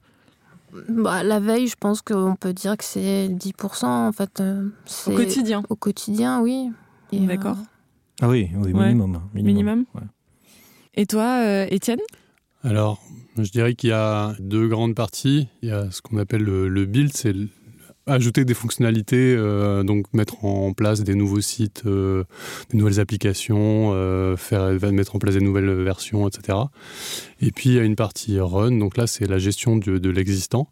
Bah, 0.89 1.23
La 1.23 1.41
veille, 1.41 1.69
je 1.69 1.77
pense 1.79 2.03
qu'on 2.03 2.37
peut 2.37 2.53
dire 2.53 2.77
que 2.77 2.85
c'est 2.85 3.29
10% 3.29 3.87
en 3.87 4.13
fait. 4.13 4.43
au 5.07 5.11
quotidien 5.13 5.63
Au 5.69 5.77
quotidien, 5.77 6.41
oui. 6.41 6.71
D'accord. 7.13 7.57
Ah 8.21 8.29
oui, 8.29 8.51
oui 8.55 8.73
minimum. 8.73 9.21
Minimum, 9.35 9.85
Et 10.95 11.07
toi, 11.07 11.65
Étienne? 11.71 12.01
Alors, 12.63 13.01
je 13.39 13.51
dirais 13.51 13.75
qu'il 13.75 13.91
y 13.91 13.95
a 13.95 14.35
deux 14.39 14.69
grandes 14.69 14.95
parties. 14.95 15.49
Il 15.63 15.71
y 15.71 15.73
a 15.73 15.91
ce 15.91 16.03
qu'on 16.03 16.19
appelle 16.19 16.43
le, 16.43 16.69
le 16.69 16.85
build, 16.85 17.13
c'est 17.15 17.35
ajouter 18.11 18.45
des 18.45 18.55
fonctionnalités, 18.55 19.35
euh, 19.37 19.83
donc 19.83 20.07
mettre 20.13 20.45
en 20.45 20.73
place 20.73 21.03
des 21.03 21.15
nouveaux 21.15 21.41
sites, 21.41 21.83
euh, 21.87 22.25
des 22.71 22.79
nouvelles 22.79 23.01
applications, 23.01 23.93
euh, 23.95 24.37
faire 24.37 24.71
mettre 24.93 25.17
en 25.17 25.19
place 25.19 25.35
des 25.35 25.41
nouvelles 25.41 25.71
versions, 25.83 26.29
etc. 26.29 26.59
Et 27.41 27.53
puis 27.53 27.71
il 27.71 27.77
y 27.77 27.79
a 27.79 27.85
une 27.85 27.97
partie 27.97 28.39
run, 28.41 28.73
donc 28.73 28.97
là 28.97 29.07
c'est 29.07 29.27
la 29.27 29.39
gestion 29.39 29.77
de, 29.77 30.11
l'existant. 30.11 30.69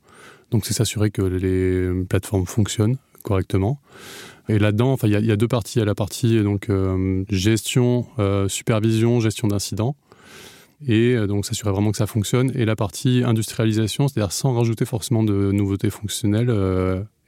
Donc 0.51 0.67
c'est 0.67 0.75
s'assurer 0.75 1.11
que 1.11 1.23
les 1.23 2.05
plateformes 2.05 2.47
fonctionnent 2.47 2.97
correctement. 3.23 3.81
Et 4.49 4.59
là-dedans, 4.59 4.93
enfin, 4.93 5.09
il 5.09 5.27
y, 5.27 5.33
a 5.33 5.37
deux 5.37 5.49
parties. 5.49 5.77
Il 5.77 5.81
y 5.81 5.83
a 5.83 5.85
la 5.85 5.95
partie 5.95 6.43
donc 6.43 6.71
gestion, 7.29 8.07
supervision, 8.49 9.21
gestion 9.21 9.49
d'incidents 9.49 9.95
et 10.87 11.17
donc 11.27 11.45
s'assurer 11.45 11.71
vraiment 11.71 11.91
que 11.91 11.99
ça 11.99 12.07
fonctionne. 12.07 12.51
Et 12.55 12.65
la 12.65 12.75
partie 12.75 13.23
industrialisation, 13.27 14.09
c'est-à-dire 14.09 14.33
sans 14.33 14.55
rajouter 14.55 14.87
forcément 14.87 15.23
de 15.23 15.53
nouveautés 15.53 15.91
fonctionnelles, 15.91 16.51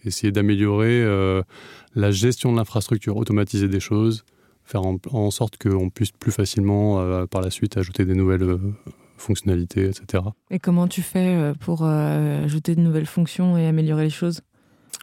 essayer 0.04 0.32
d'améliorer 0.32 1.02
euh, 1.02 1.42
la 1.94 2.10
gestion 2.10 2.52
de 2.52 2.56
l'infrastructure, 2.56 3.16
automatiser 3.16 3.68
des 3.68 3.80
choses, 3.80 4.24
faire 4.64 4.82
en, 4.82 5.30
sorte 5.30 5.56
qu'on 5.58 5.90
puisse 5.90 6.12
plus 6.12 6.32
facilement 6.32 7.00
euh, 7.00 7.26
par 7.26 7.40
la 7.40 7.50
suite 7.50 7.76
ajouter 7.76 8.04
des 8.04 8.14
nouvelles 8.14 8.42
euh, 8.42 8.58
fonctionnalités, 9.16 9.86
etc. 9.86 10.24
Et 10.50 10.58
comment 10.58 10.88
tu 10.88 11.02
fais 11.02 11.52
pour 11.60 11.84
ajouter 11.84 12.74
de 12.74 12.80
nouvelles 12.80 13.06
fonctions 13.06 13.58
et 13.58 13.66
améliorer 13.66 14.04
les 14.04 14.10
choses? 14.10 14.40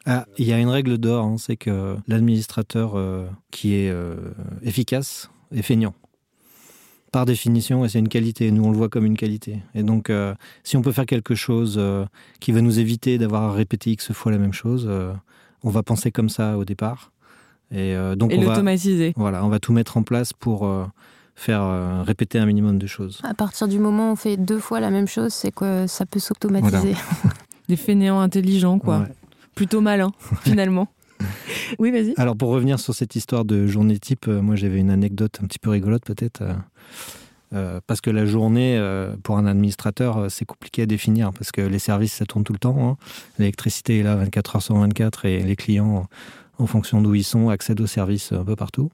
Ah, 0.06 0.26
il 0.38 0.46
y 0.46 0.52
a 0.52 0.58
une 0.58 0.68
règle 0.68 0.98
d'or, 0.98 1.24
hein, 1.24 1.36
c'est 1.38 1.56
que 1.56 1.96
l'administrateur 2.08 2.96
qui 3.52 3.74
est 3.74 3.94
efficace 4.62 5.30
est 5.52 5.62
feignant 5.62 5.94
par 7.12 7.24
définition, 7.24 7.84
et 7.84 7.88
c'est 7.88 7.98
une 7.98 8.08
qualité. 8.08 8.50
Nous, 8.50 8.64
on 8.64 8.70
le 8.70 8.76
voit 8.76 8.88
comme 8.88 9.06
une 9.06 9.16
qualité. 9.16 9.60
Et 9.74 9.82
donc, 9.82 10.10
euh, 10.10 10.34
si 10.62 10.76
on 10.76 10.82
peut 10.82 10.92
faire 10.92 11.06
quelque 11.06 11.34
chose 11.34 11.76
euh, 11.78 12.04
qui 12.40 12.52
va 12.52 12.60
nous 12.60 12.78
éviter 12.78 13.18
d'avoir 13.18 13.44
à 13.44 13.52
répéter 13.52 13.90
X 13.90 14.12
fois 14.12 14.32
la 14.32 14.38
même 14.38 14.52
chose, 14.52 14.86
euh, 14.88 15.12
on 15.62 15.70
va 15.70 15.82
penser 15.82 16.10
comme 16.10 16.28
ça 16.28 16.58
au 16.58 16.64
départ. 16.64 17.12
Et 17.70 17.94
donc 18.16 18.32
et 18.32 18.38
l'automatiser. 18.38 19.12
Voilà, 19.14 19.44
on 19.44 19.50
va 19.50 19.58
tout 19.58 19.74
mettre 19.74 19.98
en 19.98 20.02
place 20.02 20.32
pour 20.32 20.66
faire 21.36 22.02
répéter 22.02 22.38
un 22.38 22.46
minimum 22.46 22.78
de 22.78 22.86
choses. 22.86 23.20
À 23.24 23.34
partir 23.34 23.68
du 23.68 23.78
moment 23.78 24.08
où 24.08 24.12
on 24.12 24.16
fait 24.16 24.38
deux 24.38 24.58
fois 24.58 24.80
la 24.80 24.88
même 24.88 25.06
chose, 25.06 25.34
c'est 25.34 25.50
que 25.50 25.86
ça 25.86 26.06
peut 26.06 26.18
s'automatiser. 26.18 26.94
Des 27.68 27.76
fainéants 27.76 28.20
intelligents, 28.20 28.78
quoi. 28.78 29.06
Plutôt 29.54 29.82
malins, 29.82 30.12
finalement. 30.44 30.88
oui, 31.78 31.90
vas-y. 31.90 32.14
Alors, 32.16 32.36
pour 32.36 32.50
revenir 32.50 32.78
sur 32.80 32.94
cette 32.94 33.16
histoire 33.16 33.44
de 33.44 33.66
journée 33.66 33.98
type, 33.98 34.26
moi 34.26 34.56
j'avais 34.56 34.78
une 34.78 34.90
anecdote 34.90 35.38
un 35.42 35.46
petit 35.46 35.58
peu 35.58 35.70
rigolote 35.70 36.04
peut-être. 36.04 36.42
Euh, 37.54 37.80
parce 37.86 38.00
que 38.00 38.10
la 38.10 38.26
journée, 38.26 38.76
euh, 38.76 39.16
pour 39.22 39.38
un 39.38 39.46
administrateur, 39.46 40.18
euh, 40.18 40.28
c'est 40.28 40.44
compliqué 40.44 40.82
à 40.82 40.86
définir, 40.86 41.32
parce 41.32 41.50
que 41.50 41.62
les 41.62 41.78
services, 41.78 42.12
ça 42.12 42.26
tourne 42.26 42.44
tout 42.44 42.52
le 42.52 42.58
temps. 42.58 42.76
Hein. 42.90 42.96
L'électricité 43.38 44.00
est 44.00 44.02
là 44.02 44.16
24 44.16 44.56
heures 44.56 44.62
sur 44.62 44.76
24 44.76 45.24
et 45.24 45.42
les 45.42 45.56
clients, 45.56 46.06
en 46.58 46.66
fonction 46.66 47.00
d'où 47.00 47.14
ils 47.14 47.24
sont, 47.24 47.48
accèdent 47.48 47.80
aux 47.80 47.86
services 47.86 48.32
un 48.32 48.44
peu 48.44 48.56
partout. 48.56 48.90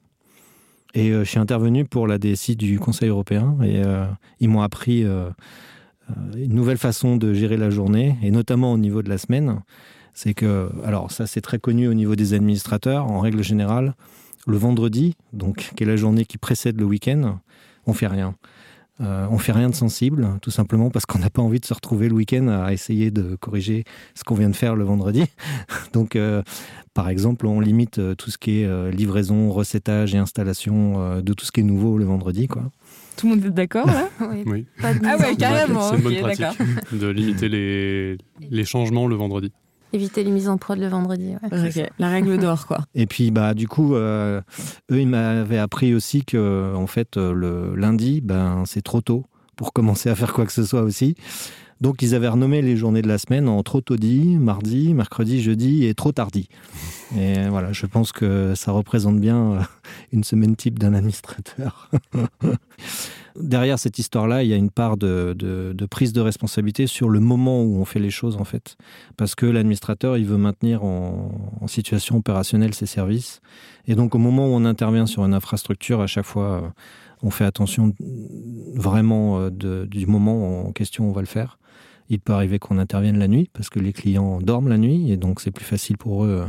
Et 0.96 1.10
je 1.10 1.24
suis 1.24 1.40
intervenu 1.40 1.84
pour 1.84 2.06
la 2.06 2.18
DSI 2.18 2.54
du 2.54 2.78
Conseil 2.78 3.08
européen 3.08 3.56
et 3.64 3.82
ils 4.38 4.48
m'ont 4.48 4.62
appris 4.62 5.02
une 5.02 6.54
nouvelle 6.54 6.78
façon 6.78 7.16
de 7.16 7.34
gérer 7.34 7.56
la 7.56 7.68
journée, 7.68 8.16
et 8.22 8.30
notamment 8.30 8.72
au 8.72 8.78
niveau 8.78 9.02
de 9.02 9.08
la 9.08 9.18
semaine. 9.18 9.60
C'est 10.14 10.34
que, 10.34 10.70
alors 10.84 11.10
ça 11.10 11.26
c'est 11.26 11.40
très 11.40 11.58
connu 11.58 11.88
au 11.88 11.94
niveau 11.94 12.16
des 12.16 12.34
administrateurs, 12.34 13.06
en 13.06 13.20
règle 13.20 13.42
générale, 13.42 13.94
le 14.46 14.56
vendredi, 14.56 15.16
donc 15.32 15.72
qui 15.76 15.82
est 15.82 15.86
la 15.86 15.96
journée 15.96 16.24
qui 16.24 16.38
précède 16.38 16.78
le 16.78 16.86
week-end, 16.86 17.38
on 17.86 17.92
fait 17.92 18.06
rien. 18.06 18.34
Euh, 19.00 19.26
on 19.28 19.38
fait 19.38 19.50
rien 19.50 19.68
de 19.68 19.74
sensible, 19.74 20.38
tout 20.40 20.52
simplement 20.52 20.88
parce 20.88 21.04
qu'on 21.04 21.18
n'a 21.18 21.30
pas 21.30 21.42
envie 21.42 21.58
de 21.58 21.64
se 21.64 21.74
retrouver 21.74 22.08
le 22.08 22.14
week-end 22.14 22.46
à 22.46 22.72
essayer 22.72 23.10
de 23.10 23.34
corriger 23.34 23.84
ce 24.14 24.22
qu'on 24.22 24.36
vient 24.36 24.50
de 24.50 24.54
faire 24.54 24.76
le 24.76 24.84
vendredi. 24.84 25.24
Donc, 25.92 26.14
euh, 26.14 26.42
par 26.94 27.08
exemple, 27.08 27.48
on 27.48 27.58
limite 27.58 27.98
euh, 27.98 28.14
tout 28.14 28.30
ce 28.30 28.38
qui 28.38 28.60
est 28.60 28.90
livraison, 28.92 29.50
recettage 29.50 30.14
et 30.14 30.18
installation 30.18 31.20
de 31.20 31.32
tout 31.32 31.44
ce 31.44 31.50
qui 31.50 31.60
est 31.60 31.64
nouveau 31.64 31.98
le 31.98 32.04
vendredi, 32.04 32.46
quoi. 32.46 32.70
Tout 33.16 33.28
le 33.28 33.36
monde 33.36 33.44
est 33.44 33.50
d'accord 33.50 33.86
là? 33.86 34.08
Oui. 34.46 34.66
ah 34.82 35.16
ouais, 35.16 35.36
carrément. 35.36 35.90
C'est 35.90 35.96
une 35.96 36.02
bonne 36.02 36.20
pratique 36.20 36.58
de 36.92 37.06
limiter 37.08 37.48
les 37.48 38.64
changements 38.64 39.08
le 39.08 39.16
vendredi 39.16 39.50
éviter 39.94 40.24
les 40.24 40.30
mises 40.30 40.48
en 40.48 40.58
prod 40.58 40.78
le 40.78 40.88
vendredi. 40.88 41.34
La 41.98 42.08
règle 42.08 42.38
d'or, 42.38 42.66
quoi. 42.66 42.84
Et 42.94 43.06
puis, 43.06 43.30
bah, 43.30 43.54
du 43.54 43.68
coup, 43.68 43.94
euh, 43.94 44.40
eux, 44.90 45.00
ils 45.00 45.08
m'avaient 45.08 45.58
appris 45.58 45.94
aussi 45.94 46.24
que, 46.24 46.74
en 46.74 46.86
fait, 46.86 47.16
euh, 47.16 47.32
le 47.32 47.76
lundi, 47.76 48.20
ben, 48.20 48.64
c'est 48.66 48.82
trop 48.82 49.00
tôt 49.00 49.24
pour 49.56 49.72
commencer 49.72 50.10
à 50.10 50.14
faire 50.14 50.32
quoi 50.32 50.46
que 50.46 50.52
ce 50.52 50.64
soit 50.64 50.82
aussi. 50.82 51.14
Donc, 51.80 52.02
ils 52.02 52.14
avaient 52.14 52.28
renommé 52.28 52.62
les 52.62 52.76
journées 52.76 53.02
de 53.02 53.08
la 53.08 53.18
semaine 53.18 53.48
en 53.48 53.62
trop 53.62 53.80
tôt 53.80 53.96
dit, 53.96 54.36
mardi, 54.36 54.94
mercredi, 54.94 55.42
jeudi 55.42 55.84
et 55.84 55.94
trop 55.94 56.12
tardi. 56.12 56.48
Et 57.16 57.48
voilà, 57.48 57.72
je 57.72 57.86
pense 57.86 58.12
que 58.12 58.54
ça 58.54 58.72
représente 58.72 59.20
bien 59.20 59.52
euh, 59.52 59.60
une 60.12 60.24
semaine 60.24 60.56
type 60.56 60.78
d'un 60.78 60.94
administrateur. 60.94 61.90
derrière 63.36 63.78
cette 63.78 63.98
histoire-là, 63.98 64.42
il 64.42 64.48
y 64.48 64.52
a 64.52 64.56
une 64.56 64.70
part 64.70 64.96
de, 64.96 65.74
prise 65.90 66.12
de 66.12 66.20
responsabilité 66.20 66.86
sur 66.86 67.08
le 67.08 67.20
moment 67.20 67.62
où 67.62 67.76
on 67.78 67.84
fait 67.84 68.00
les 68.00 68.10
choses, 68.10 68.36
en 68.36 68.44
fait. 68.44 68.76
Parce 69.16 69.34
que 69.34 69.46
l'administrateur, 69.46 70.16
il 70.16 70.26
veut 70.26 70.36
maintenir 70.36 70.84
en, 70.84 71.66
situation 71.66 72.18
opérationnelle 72.18 72.74
ses 72.74 72.86
services. 72.86 73.40
Et 73.86 73.94
donc, 73.94 74.14
au 74.14 74.18
moment 74.18 74.46
où 74.46 74.50
on 74.50 74.64
intervient 74.64 75.06
sur 75.06 75.24
une 75.24 75.34
infrastructure, 75.34 76.00
à 76.00 76.06
chaque 76.06 76.26
fois, 76.26 76.72
on 77.22 77.30
fait 77.30 77.44
attention 77.44 77.94
vraiment 78.74 79.38
euh, 79.38 79.86
du 79.86 80.06
moment 80.06 80.66
en 80.66 80.72
question 80.72 81.06
où 81.06 81.08
on 81.08 81.12
va 81.12 81.22
le 81.22 81.26
faire. 81.26 81.58
Il 82.10 82.20
peut 82.20 82.34
arriver 82.34 82.58
qu'on 82.58 82.78
intervienne 82.78 83.18
la 83.18 83.28
nuit, 83.28 83.48
parce 83.52 83.70
que 83.70 83.78
les 83.78 83.94
clients 83.94 84.40
dorment 84.40 84.68
la 84.68 84.78
nuit, 84.78 85.10
et 85.10 85.16
donc 85.16 85.40
c'est 85.40 85.50
plus 85.50 85.64
facile 85.64 85.96
pour 85.96 86.24
eux 86.24 86.44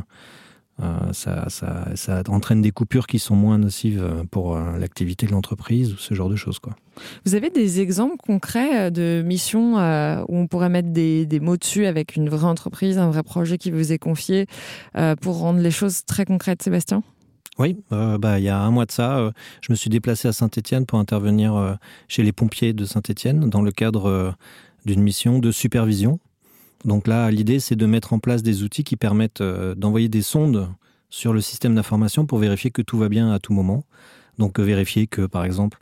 euh, 0.81 1.13
ça, 1.13 1.47
ça, 1.49 2.23
entraîne 2.27 2.61
des 2.61 2.71
coupures 2.71 3.07
qui 3.07 3.17
sont 3.17 3.35
moins 3.35 3.57
nocives 3.57 4.03
euh, 4.03 4.23
pour 4.29 4.57
euh, 4.57 4.77
l'activité 4.77 5.25
de 5.25 5.31
l'entreprise 5.31 5.93
ou 5.93 5.97
ce 5.97 6.13
genre 6.13 6.27
de 6.27 6.35
choses. 6.35 6.59
Quoi. 6.59 6.75
Vous 7.25 7.35
avez 7.35 7.49
des 7.49 7.79
exemples 7.79 8.17
concrets 8.17 8.91
de 8.91 9.23
missions 9.25 9.75
où 9.75 10.37
on 10.37 10.47
pourrait 10.47 10.69
mettre 10.69 10.89
des, 10.89 11.39
mots 11.41 11.55
dessus 11.55 11.85
avec 11.85 12.15
une 12.15 12.29
vraie 12.29 12.47
entreprise, 12.47 12.97
un 12.97 13.09
vrai 13.09 13.23
projet 13.23 13.57
qui 13.57 13.71
vous 13.71 13.93
est 13.93 13.97
confié 13.97 14.47
pour 15.21 15.39
rendre 15.39 15.59
les 15.59 15.71
choses 15.71 16.05
très 16.05 16.25
concrètes, 16.25 16.63
Sébastien? 16.63 17.03
Oui, 17.57 17.77
bah, 17.89 18.39
il 18.39 18.43
y 18.43 18.49
a 18.49 18.59
un 18.59 18.71
mois 18.71 18.85
de 18.85 18.91
ça, 18.91 19.31
je 19.61 19.71
me 19.71 19.75
suis 19.75 19.89
déplacé 19.89 20.29
à 20.29 20.33
Saint-Étienne 20.33 20.85
pour 20.85 20.99
intervenir 20.99 21.77
chez 22.07 22.23
les 22.23 22.31
pompiers 22.31 22.71
de 22.71 22.85
Saint-Étienne 22.85 23.49
dans 23.49 23.61
le 23.61 23.71
cadre 23.71 24.33
d'une 24.85 25.01
mission 25.01 25.39
de 25.39 25.51
supervision 25.51 26.19
donc 26.85 27.07
là, 27.07 27.31
l'idée, 27.31 27.59
c'est 27.59 27.75
de 27.75 27.85
mettre 27.87 28.13
en 28.13 28.19
place 28.19 28.43
des 28.43 28.61
outils 28.61 28.83
qui 28.83 28.95
permettent 28.95 29.41
euh, 29.41 29.73
d'envoyer 29.73 30.07
des 30.07 30.21
sondes 30.21 30.69
sur 31.09 31.33
le 31.33 31.41
système 31.41 31.73
d'information 31.73 32.27
pour 32.27 32.37
vérifier 32.37 32.69
que 32.69 32.83
tout 32.83 32.97
va 32.97 33.09
bien 33.09 33.31
à 33.31 33.39
tout 33.39 33.53
moment. 33.53 33.83
Donc 34.37 34.59
euh, 34.59 34.63
vérifier 34.63 35.07
que, 35.07 35.25
par 35.25 35.45
exemple, 35.45 35.79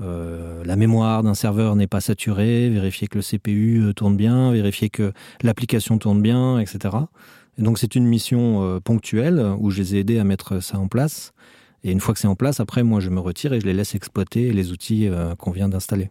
euh, 0.00 0.62
la 0.64 0.76
mémoire 0.76 1.24
d'un 1.24 1.34
serveur 1.34 1.74
n'est 1.74 1.88
pas 1.88 2.00
saturée, 2.00 2.70
vérifier 2.70 3.08
que 3.08 3.18
le 3.18 3.22
CPU 3.22 3.92
tourne 3.96 4.16
bien, 4.16 4.52
vérifier 4.52 4.88
que 4.88 5.12
l'application 5.42 5.98
tourne 5.98 6.22
bien, 6.22 6.60
etc. 6.60 6.94
Et 7.58 7.62
donc 7.62 7.78
c'est 7.78 7.96
une 7.96 8.06
mission 8.06 8.80
ponctuelle 8.84 9.42
où 9.58 9.70
je 9.70 9.78
les 9.78 9.96
ai 9.96 10.00
aidés 10.00 10.18
à 10.18 10.24
mettre 10.24 10.60
ça 10.60 10.78
en 10.78 10.86
place. 10.86 11.32
Et 11.82 11.90
une 11.90 12.00
fois 12.00 12.14
que 12.14 12.20
c'est 12.20 12.28
en 12.28 12.34
place, 12.34 12.60
après, 12.60 12.82
moi, 12.82 13.00
je 13.00 13.08
me 13.08 13.20
retire 13.20 13.52
et 13.54 13.60
je 13.60 13.66
les 13.66 13.72
laisse 13.72 13.94
exploiter 13.94 14.52
les 14.52 14.72
outils 14.72 15.08
qu'on 15.38 15.52
vient 15.52 15.68
d'installer. 15.68 16.10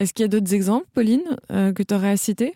Est-ce 0.00 0.14
qu'il 0.14 0.22
y 0.22 0.24
a 0.24 0.28
d'autres 0.28 0.54
exemples, 0.54 0.86
Pauline, 0.94 1.36
que 1.48 1.82
tu 1.82 1.92
aurais 1.92 2.10
à 2.10 2.16
citer? 2.16 2.54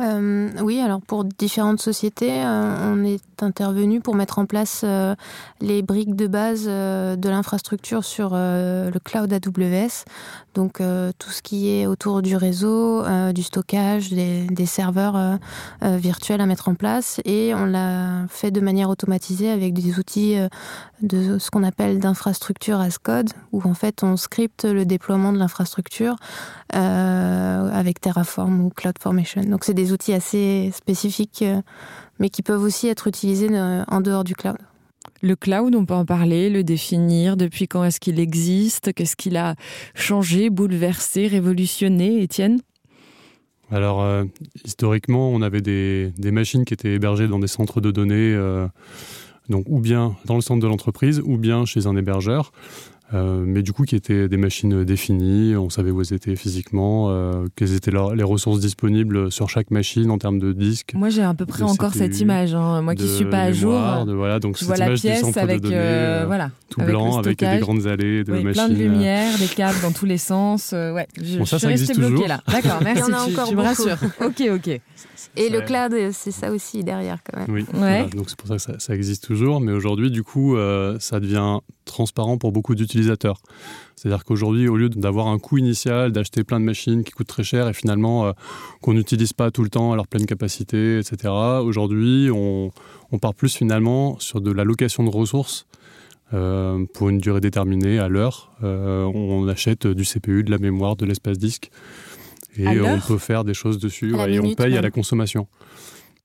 Euh, 0.00 0.50
oui, 0.62 0.80
alors 0.80 1.00
pour 1.00 1.24
différentes 1.24 1.80
sociétés, 1.80 2.44
euh, 2.44 2.92
on 2.92 3.04
est 3.04 3.35
intervenu 3.42 4.00
pour 4.00 4.14
mettre 4.14 4.38
en 4.38 4.46
place 4.46 4.82
euh, 4.84 5.14
les 5.60 5.82
briques 5.82 6.16
de 6.16 6.26
base 6.26 6.66
de 6.66 7.28
l'infrastructure 7.28 8.04
sur 8.04 8.30
le 8.34 8.98
cloud 9.02 9.32
AWS. 9.32 10.04
Donc 10.54 10.80
tout 11.18 11.30
ce 11.30 11.42
qui 11.42 11.68
est 11.70 11.86
autour 11.86 12.22
du 12.22 12.34
réseau, 12.34 13.04
du 13.32 13.42
stockage, 13.42 14.10
des, 14.10 14.66
serveurs 14.66 15.38
virtuels 15.82 16.40
à 16.40 16.46
mettre 16.46 16.68
en 16.68 16.74
place. 16.74 17.20
Et 17.24 17.54
on 17.54 17.66
l'a 17.66 18.26
fait 18.28 18.50
de 18.50 18.60
manière 18.60 18.88
automatisée 18.88 19.50
avec 19.50 19.74
des 19.74 19.98
outils 19.98 20.36
de 21.02 21.38
ce 21.38 21.50
qu'on 21.50 21.62
appelle 21.62 22.00
d'infrastructure 22.00 22.80
as 22.80 22.98
code, 22.98 23.30
où 23.52 23.62
en 23.64 23.74
fait 23.74 24.02
on 24.02 24.16
scripte 24.16 24.64
le 24.64 24.86
déploiement 24.86 25.32
de 25.32 25.38
l'infrastructure 25.38 26.16
avec 26.72 28.00
Terraform 28.00 28.60
ou 28.60 28.70
CloudFormation. 28.70 29.42
Donc 29.42 29.64
c'est 29.64 29.74
des 29.74 29.92
outils 29.92 30.12
assez 30.12 30.70
spécifiques, 30.74 31.42
euh, 31.42 31.60
mais 32.18 32.30
qui 32.30 32.42
peuvent 32.42 32.62
aussi 32.62 32.88
être 32.88 33.06
utilisés 33.06 33.48
euh, 33.50 33.84
en 33.88 34.00
dehors 34.00 34.24
du 34.24 34.34
cloud. 34.34 34.56
Le 35.22 35.36
cloud, 35.36 35.74
on 35.74 35.86
peut 35.86 35.94
en 35.94 36.04
parler, 36.04 36.50
le 36.50 36.62
définir, 36.64 37.36
depuis 37.36 37.68
quand 37.68 37.84
est-ce 37.84 38.00
qu'il 38.00 38.20
existe, 38.20 38.92
qu'est-ce 38.92 39.16
qu'il 39.16 39.36
a 39.36 39.54
changé, 39.94 40.50
bouleversé, 40.50 41.26
révolutionné, 41.26 42.22
Étienne? 42.22 42.60
Alors, 43.70 44.02
euh, 44.02 44.24
historiquement, 44.64 45.30
on 45.30 45.42
avait 45.42 45.60
des, 45.60 46.12
machines 46.18 46.64
qui 46.64 46.74
étaient 46.74 46.94
hébergées 46.94 47.28
dans 47.28 47.38
des 47.38 47.48
centres 47.48 47.80
de 47.80 47.90
données, 47.90 48.36
donc 49.48 49.64
ou 49.68 49.80
bien 49.80 50.16
dans 50.24 50.34
le 50.34 50.40
centre 50.40 50.60
de 50.60 50.68
l'entreprise, 50.68 51.20
ou 51.24 51.38
bien 51.38 51.64
chez 51.64 51.86
un 51.86 51.96
hébergeur. 51.96 52.52
Euh, 53.14 53.44
mais 53.46 53.62
du 53.62 53.72
coup 53.72 53.84
qui 53.84 53.94
étaient 53.94 54.28
des 54.28 54.36
machines 54.36 54.82
définies, 54.84 55.54
on 55.54 55.70
savait 55.70 55.92
où 55.92 56.00
elles 56.00 56.12
étaient 56.12 56.34
physiquement, 56.34 57.06
euh, 57.10 57.46
quelles 57.54 57.74
étaient 57.74 57.92
les 57.92 58.22
ressources 58.24 58.58
disponibles 58.58 59.30
sur 59.30 59.48
chaque 59.48 59.70
machine 59.70 60.10
en 60.10 60.18
termes 60.18 60.40
de 60.40 60.52
disques. 60.52 60.92
Moi 60.94 61.08
j'ai 61.08 61.22
à 61.22 61.32
peu 61.32 61.46
près 61.46 61.62
encore 61.62 61.92
cette 61.94 62.18
image, 62.20 62.54
hein. 62.54 62.82
moi 62.82 62.94
qui 62.94 63.08
suis 63.08 63.26
pas 63.26 63.42
à 63.42 63.52
jour. 63.52 63.78
De, 64.06 64.12
voilà, 64.12 64.40
donc 64.40 64.58
je 64.58 64.64
vois 64.64 64.76
la 64.76 64.90
pièce 64.90 65.36
avec 65.36 65.60
données, 65.60 65.76
euh, 65.76 66.24
voilà, 66.26 66.50
tout 66.68 66.80
blanc 66.80 67.18
avec 67.18 67.38
des 67.38 67.58
grandes 67.58 67.86
allées 67.86 68.24
de 68.24 68.32
machines. 68.32 68.52
Plein 68.52 68.68
de 68.68 68.74
lumière, 68.74 69.38
des 69.38 69.46
câbles 69.46 69.80
dans 69.82 69.92
tous 69.92 70.06
les 70.06 70.18
sens. 70.18 70.72
ouais, 70.72 71.06
je, 71.22 71.44
ça, 71.44 71.58
suis 71.58 71.68
restée 71.68 71.94
bloquée 71.94 72.26
là. 72.26 72.42
D'accord, 72.48 72.80
merci. 72.82 73.04
Il 73.06 73.12
y 73.12 73.14
en 73.14 73.18
a 73.18 73.26
tu, 73.26 73.32
encore 73.32 73.48
tu 73.48 73.56
me 73.56 73.62
rassures. 73.62 73.98
ok, 74.20 74.42
ok. 74.54 74.80
Et 75.36 75.50
le 75.50 75.60
cloud, 75.60 75.94
c'est 76.12 76.30
ça 76.30 76.50
aussi 76.50 76.82
derrière 76.82 77.18
quand 77.22 77.38
même. 77.38 77.66
Oui, 77.74 78.10
donc 78.16 78.28
c'est 78.28 78.36
pour 78.36 78.48
ça 78.48 78.74
que 78.74 78.80
ça, 78.80 78.94
existe 78.94 79.24
toujours. 79.24 79.60
Mais 79.60 79.72
aujourd'hui, 79.72 80.10
du 80.10 80.22
coup, 80.22 80.56
euh, 80.56 80.96
ça 80.98 81.20
devient 81.20 81.58
transparent 81.84 82.38
pour 82.38 82.52
beaucoup 82.52 82.74
d'utilisateurs. 82.74 82.95
C'est-à-dire 83.02 84.24
qu'aujourd'hui, 84.24 84.68
au 84.68 84.76
lieu 84.76 84.88
d'avoir 84.88 85.28
un 85.28 85.38
coût 85.38 85.58
initial, 85.58 86.12
d'acheter 86.12 86.44
plein 86.44 86.60
de 86.60 86.64
machines 86.64 87.02
qui 87.02 87.12
coûtent 87.12 87.26
très 87.26 87.44
cher 87.44 87.68
et 87.68 87.72
finalement 87.72 88.26
euh, 88.26 88.32
qu'on 88.82 88.92
n'utilise 88.92 89.32
pas 89.32 89.50
tout 89.50 89.62
le 89.62 89.70
temps 89.70 89.92
à 89.92 89.96
leur 89.96 90.06
pleine 90.06 90.26
capacité, 90.26 90.98
etc., 90.98 91.32
aujourd'hui, 91.62 92.30
on, 92.32 92.70
part 93.20 93.34
plus 93.34 93.54
finalement 93.54 94.18
sur 94.20 94.42
de 94.42 94.52
la 94.52 94.62
location 94.62 95.02
de 95.02 95.08
ressources 95.08 95.66
euh, 96.34 96.84
pour 96.92 97.08
une 97.08 97.18
durée 97.18 97.40
déterminée 97.40 97.98
à 97.98 98.08
l'heure. 98.08 98.52
on 98.62 99.48
achète 99.48 99.86
du 99.86 100.04
CPU, 100.04 100.42
de 100.42 100.50
la 100.50 100.58
mémoire, 100.58 100.96
de 100.96 101.06
l'espace 101.06 101.38
disque 101.38 101.70
et 102.58 102.80
on 102.80 102.98
peut 103.00 103.18
faire 103.18 103.44
des 103.44 103.54
choses 103.54 103.78
dessus 103.78 104.14
et 104.28 104.40
on 104.40 104.54
paye 104.54 104.76
à 104.76 104.82
la 104.82 104.90
consommation. 104.90 105.46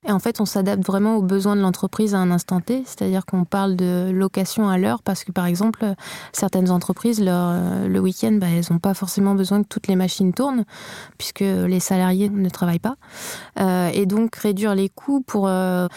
Et 0.08 0.12
en 0.12 0.18
fait, 0.18 0.42
on 0.42 0.46
s'adapte 0.46 0.84
vraiment 0.84 1.18
aux 1.18 1.22
besoins 1.22 1.56
de 1.56 1.62
l'entreprise 1.62 2.16
à 2.16 2.18
un 2.18 2.32
instant 2.32 2.60
T, 2.60 2.82
c'est-à-dire 2.86 3.24
qu'on 3.26 3.46
parle 3.46 3.76
de 3.76 4.10
location 4.12 4.68
à 4.68 4.80
l'heure 4.80 5.04
parce 5.04 5.24
que 5.24 5.32
par 5.32 5.46
exemple, 5.46 5.86
certaines 6.34 6.72
entreprises, 6.72 7.24
leur, 7.24 7.88
le 7.88 8.00
week-end, 8.00 8.32
bah, 8.34 8.48
elles 8.50 8.66
n'ont 8.72 8.80
pas 8.80 8.96
forcément 8.96 9.36
besoin 9.36 9.62
que 9.62 9.68
toutes 9.68 9.88
les 9.88 9.96
machines 9.96 10.34
tournent 10.34 10.66
puisque 11.20 11.42
les 11.42 11.80
salariés 11.80 12.30
ne 12.30 12.50
travaillent 12.50 12.80
pas. 12.80 12.96
Euh, 13.60 13.90
et 13.94 14.08
donc 14.08 14.36
réduire 14.38 14.74
les 14.74 14.90
coûts 14.90 15.22
pour 15.22 15.48
euh, 15.48 15.88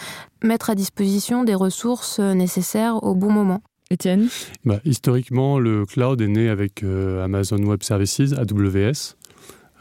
mettre 0.43 0.69
à 0.69 0.75
disposition 0.75 1.43
des 1.43 1.55
ressources 1.55 2.19
nécessaires 2.19 3.03
au 3.03 3.15
bon 3.15 3.31
moment. 3.31 3.61
Étienne? 3.91 4.29
Bah, 4.65 4.79
Historiquement, 4.85 5.59
le 5.59 5.85
cloud 5.85 6.21
est 6.21 6.27
né 6.27 6.49
avec 6.49 6.83
euh, 6.83 7.23
Amazon 7.23 7.57
Web 7.57 7.83
Services, 7.83 8.33
AWS. 8.33 9.15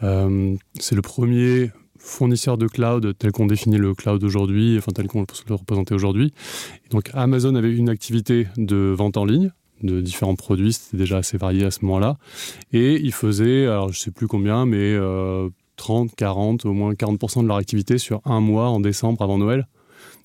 Euh, 0.03 0.57
c'est 0.79 0.95
le 0.95 1.03
premier 1.03 1.71
fournisseur 2.05 2.59
de 2.59 2.67
cloud 2.67 3.15
tel 3.19 3.33
qu'on 3.33 3.47
définit 3.47 3.79
le 3.79 3.95
cloud 3.95 4.23
aujourd'hui, 4.23 4.77
enfin 4.79 4.93
tel 4.93 5.07
qu'on 5.07 5.25
le 5.49 5.55
représentait 5.55 5.95
aujourd'hui. 5.95 6.33
Donc 6.91 7.11
Amazon 7.15 7.55
avait 7.55 7.75
une 7.75 7.89
activité 7.89 8.47
de 8.57 8.95
vente 8.97 9.17
en 9.17 9.25
ligne 9.25 9.51
de 9.83 10.01
différents 10.01 10.37
produits, 10.37 10.73
c'était 10.73 10.97
déjà 10.97 11.19
assez 11.19 11.37
varié 11.37 11.65
à 11.65 11.71
ce 11.71 11.85
moment-là. 11.85 12.17
Et 12.73 12.95
ils 12.95 13.13
faisaient, 13.13 13.67
alors 13.67 13.93
je 13.93 13.99
ne 13.99 14.03
sais 14.03 14.11
plus 14.11 14.27
combien, 14.27 14.67
mais 14.67 14.95
30, 15.77 16.11
euh, 16.11 16.15
40, 16.17 16.65
au 16.65 16.73
moins 16.73 16.93
40% 16.93 17.43
de 17.43 17.49
leur 17.49 17.57
activité 17.57 17.99
sur 17.99 18.21
un 18.25 18.41
mois 18.41 18.69
en 18.69 18.81
décembre 18.81 19.21
avant 19.23 19.39
Noël. 19.39 19.67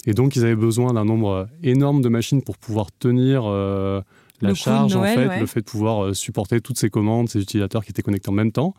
Et 0.06 0.14
donc 0.14 0.36
ils 0.36 0.44
avaient 0.44 0.56
besoin 0.56 0.94
d'un 0.94 1.04
nombre 1.04 1.48
énorme 1.62 2.02
de 2.02 2.10
machines 2.10 2.42
pour 2.42 2.58
pouvoir 2.58 2.88
tenir 2.92 3.44
euh, 3.46 4.02
la 4.42 4.54
charge, 4.54 4.96
en 4.96 5.04
fait, 5.04 5.40
le 5.40 5.46
fait 5.46 5.60
de 5.60 5.66
pouvoir 5.66 6.06
euh, 6.06 6.14
supporter 6.14 6.62
toutes 6.62 6.78
ces 6.78 6.90
commandes, 6.90 7.28
ces 7.28 7.42
utilisateurs 7.42 7.84
qui 7.84 7.92
étaient 7.92 8.02
connectés 8.02 8.30
en 8.30 8.34
même 8.34 8.54
temps. 8.54 8.74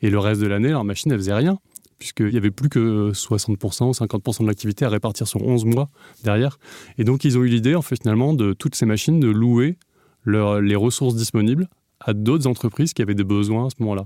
Et 0.00 0.08
le 0.08 0.18
reste 0.18 0.40
de 0.40 0.46
l'année, 0.46 0.70
leur 0.70 0.84
machine, 0.84 1.12
elle 1.12 1.18
faisait 1.18 1.34
rien 1.34 1.58
puisqu'il 2.02 2.30
n'y 2.30 2.36
avait 2.36 2.50
plus 2.50 2.68
que 2.68 3.12
60% 3.12 3.84
ou 3.84 3.90
50% 3.92 4.42
de 4.42 4.48
l'activité 4.48 4.84
à 4.84 4.88
répartir 4.88 5.28
sur 5.28 5.40
11 5.40 5.64
mois 5.66 5.88
derrière. 6.24 6.58
Et 6.98 7.04
donc, 7.04 7.24
ils 7.24 7.38
ont 7.38 7.44
eu 7.44 7.46
l'idée, 7.46 7.76
en 7.76 7.82
fait, 7.82 7.94
finalement, 7.94 8.34
de 8.34 8.54
toutes 8.54 8.74
ces 8.74 8.86
machines, 8.86 9.20
de 9.20 9.28
louer 9.28 9.78
les 10.26 10.74
ressources 10.74 11.14
disponibles 11.14 11.68
à 12.00 12.12
d'autres 12.12 12.48
entreprises 12.48 12.92
qui 12.92 13.02
avaient 13.02 13.14
des 13.14 13.22
besoins 13.22 13.66
à 13.66 13.70
ce 13.70 13.76
moment-là. 13.78 14.02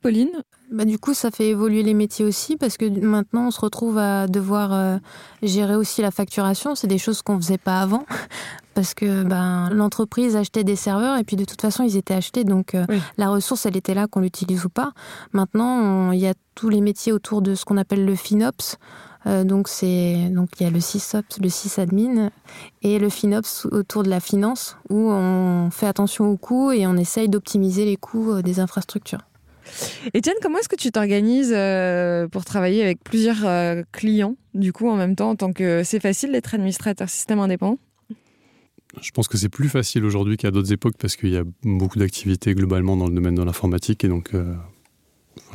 Pauline 0.00 0.30
bah, 0.70 0.84
Du 0.84 0.98
coup, 0.98 1.14
ça 1.14 1.30
fait 1.30 1.48
évoluer 1.48 1.82
les 1.82 1.94
métiers 1.94 2.24
aussi 2.24 2.56
parce 2.56 2.76
que 2.76 2.86
maintenant, 2.86 3.48
on 3.48 3.50
se 3.50 3.60
retrouve 3.60 3.98
à 3.98 4.26
devoir 4.26 4.72
euh, 4.72 4.98
gérer 5.42 5.76
aussi 5.76 6.02
la 6.02 6.10
facturation. 6.10 6.74
C'est 6.74 6.86
des 6.86 6.98
choses 6.98 7.22
qu'on 7.22 7.36
ne 7.36 7.40
faisait 7.40 7.58
pas 7.58 7.80
avant 7.80 8.06
parce 8.74 8.94
que 8.94 9.22
ben, 9.24 9.68
l'entreprise 9.70 10.36
achetait 10.36 10.64
des 10.64 10.76
serveurs 10.76 11.18
et 11.18 11.24
puis 11.24 11.36
de 11.36 11.44
toute 11.44 11.60
façon, 11.60 11.82
ils 11.84 11.96
étaient 11.96 12.14
achetés. 12.14 12.44
Donc, 12.44 12.74
euh, 12.74 12.86
la 13.18 13.28
ressource, 13.28 13.66
elle 13.66 13.76
était 13.76 13.94
là, 13.94 14.06
qu'on 14.06 14.20
l'utilise 14.20 14.64
ou 14.64 14.70
pas. 14.70 14.92
Maintenant, 15.32 16.12
il 16.12 16.20
y 16.20 16.26
a 16.26 16.34
tous 16.54 16.68
les 16.68 16.80
métiers 16.80 17.12
autour 17.12 17.42
de 17.42 17.54
ce 17.54 17.64
qu'on 17.64 17.76
appelle 17.76 18.04
le 18.04 18.14
FinOps. 18.14 18.76
Euh, 19.26 19.44
donc 19.44 19.68
c'est 19.68 20.30
donc 20.30 20.48
il 20.58 20.62
y 20.62 20.66
a 20.66 20.70
le 20.70 20.80
SysOps, 20.80 21.40
le 21.42 21.50
sysadmin 21.50 22.30
et 22.80 22.98
le 22.98 23.10
FinOps 23.10 23.66
autour 23.70 24.02
de 24.02 24.08
la 24.08 24.18
finance 24.18 24.78
où 24.88 25.10
on 25.10 25.68
fait 25.70 25.86
attention 25.86 26.30
aux 26.30 26.38
coûts 26.38 26.72
et 26.72 26.86
on 26.86 26.96
essaye 26.96 27.28
d'optimiser 27.28 27.84
les 27.84 27.96
coûts 27.96 28.40
des 28.40 28.60
infrastructures. 28.60 29.20
Etienne, 30.16 30.36
comment 30.42 30.58
est-ce 30.58 30.68
que 30.68 30.76
tu 30.76 30.90
t'organises 30.90 31.52
euh, 31.54 32.28
pour 32.28 32.44
travailler 32.44 32.82
avec 32.82 33.02
plusieurs 33.02 33.44
euh, 33.44 33.82
clients, 33.92 34.36
du 34.54 34.72
coup, 34.72 34.88
en 34.88 34.96
même 34.96 35.16
temps, 35.16 35.30
en 35.30 35.36
tant 35.36 35.52
que 35.52 35.82
c'est 35.84 36.00
facile 36.00 36.32
d'être 36.32 36.54
administrateur 36.54 37.08
système 37.08 37.38
indépendant? 37.38 37.78
Je 39.00 39.10
pense 39.12 39.28
que 39.28 39.38
c'est 39.38 39.48
plus 39.48 39.68
facile 39.68 40.04
aujourd'hui 40.04 40.36
qu'à 40.36 40.50
d'autres 40.50 40.72
époques 40.72 40.96
parce 40.98 41.14
qu'il 41.14 41.30
y 41.30 41.36
a 41.36 41.44
beaucoup 41.62 41.98
d'activités 42.00 42.54
globalement 42.54 42.96
dans 42.96 43.06
le 43.06 43.14
domaine 43.14 43.36
de 43.36 43.42
l'informatique 43.42 44.02
et 44.02 44.08
donc 44.08 44.34
euh, 44.34 44.52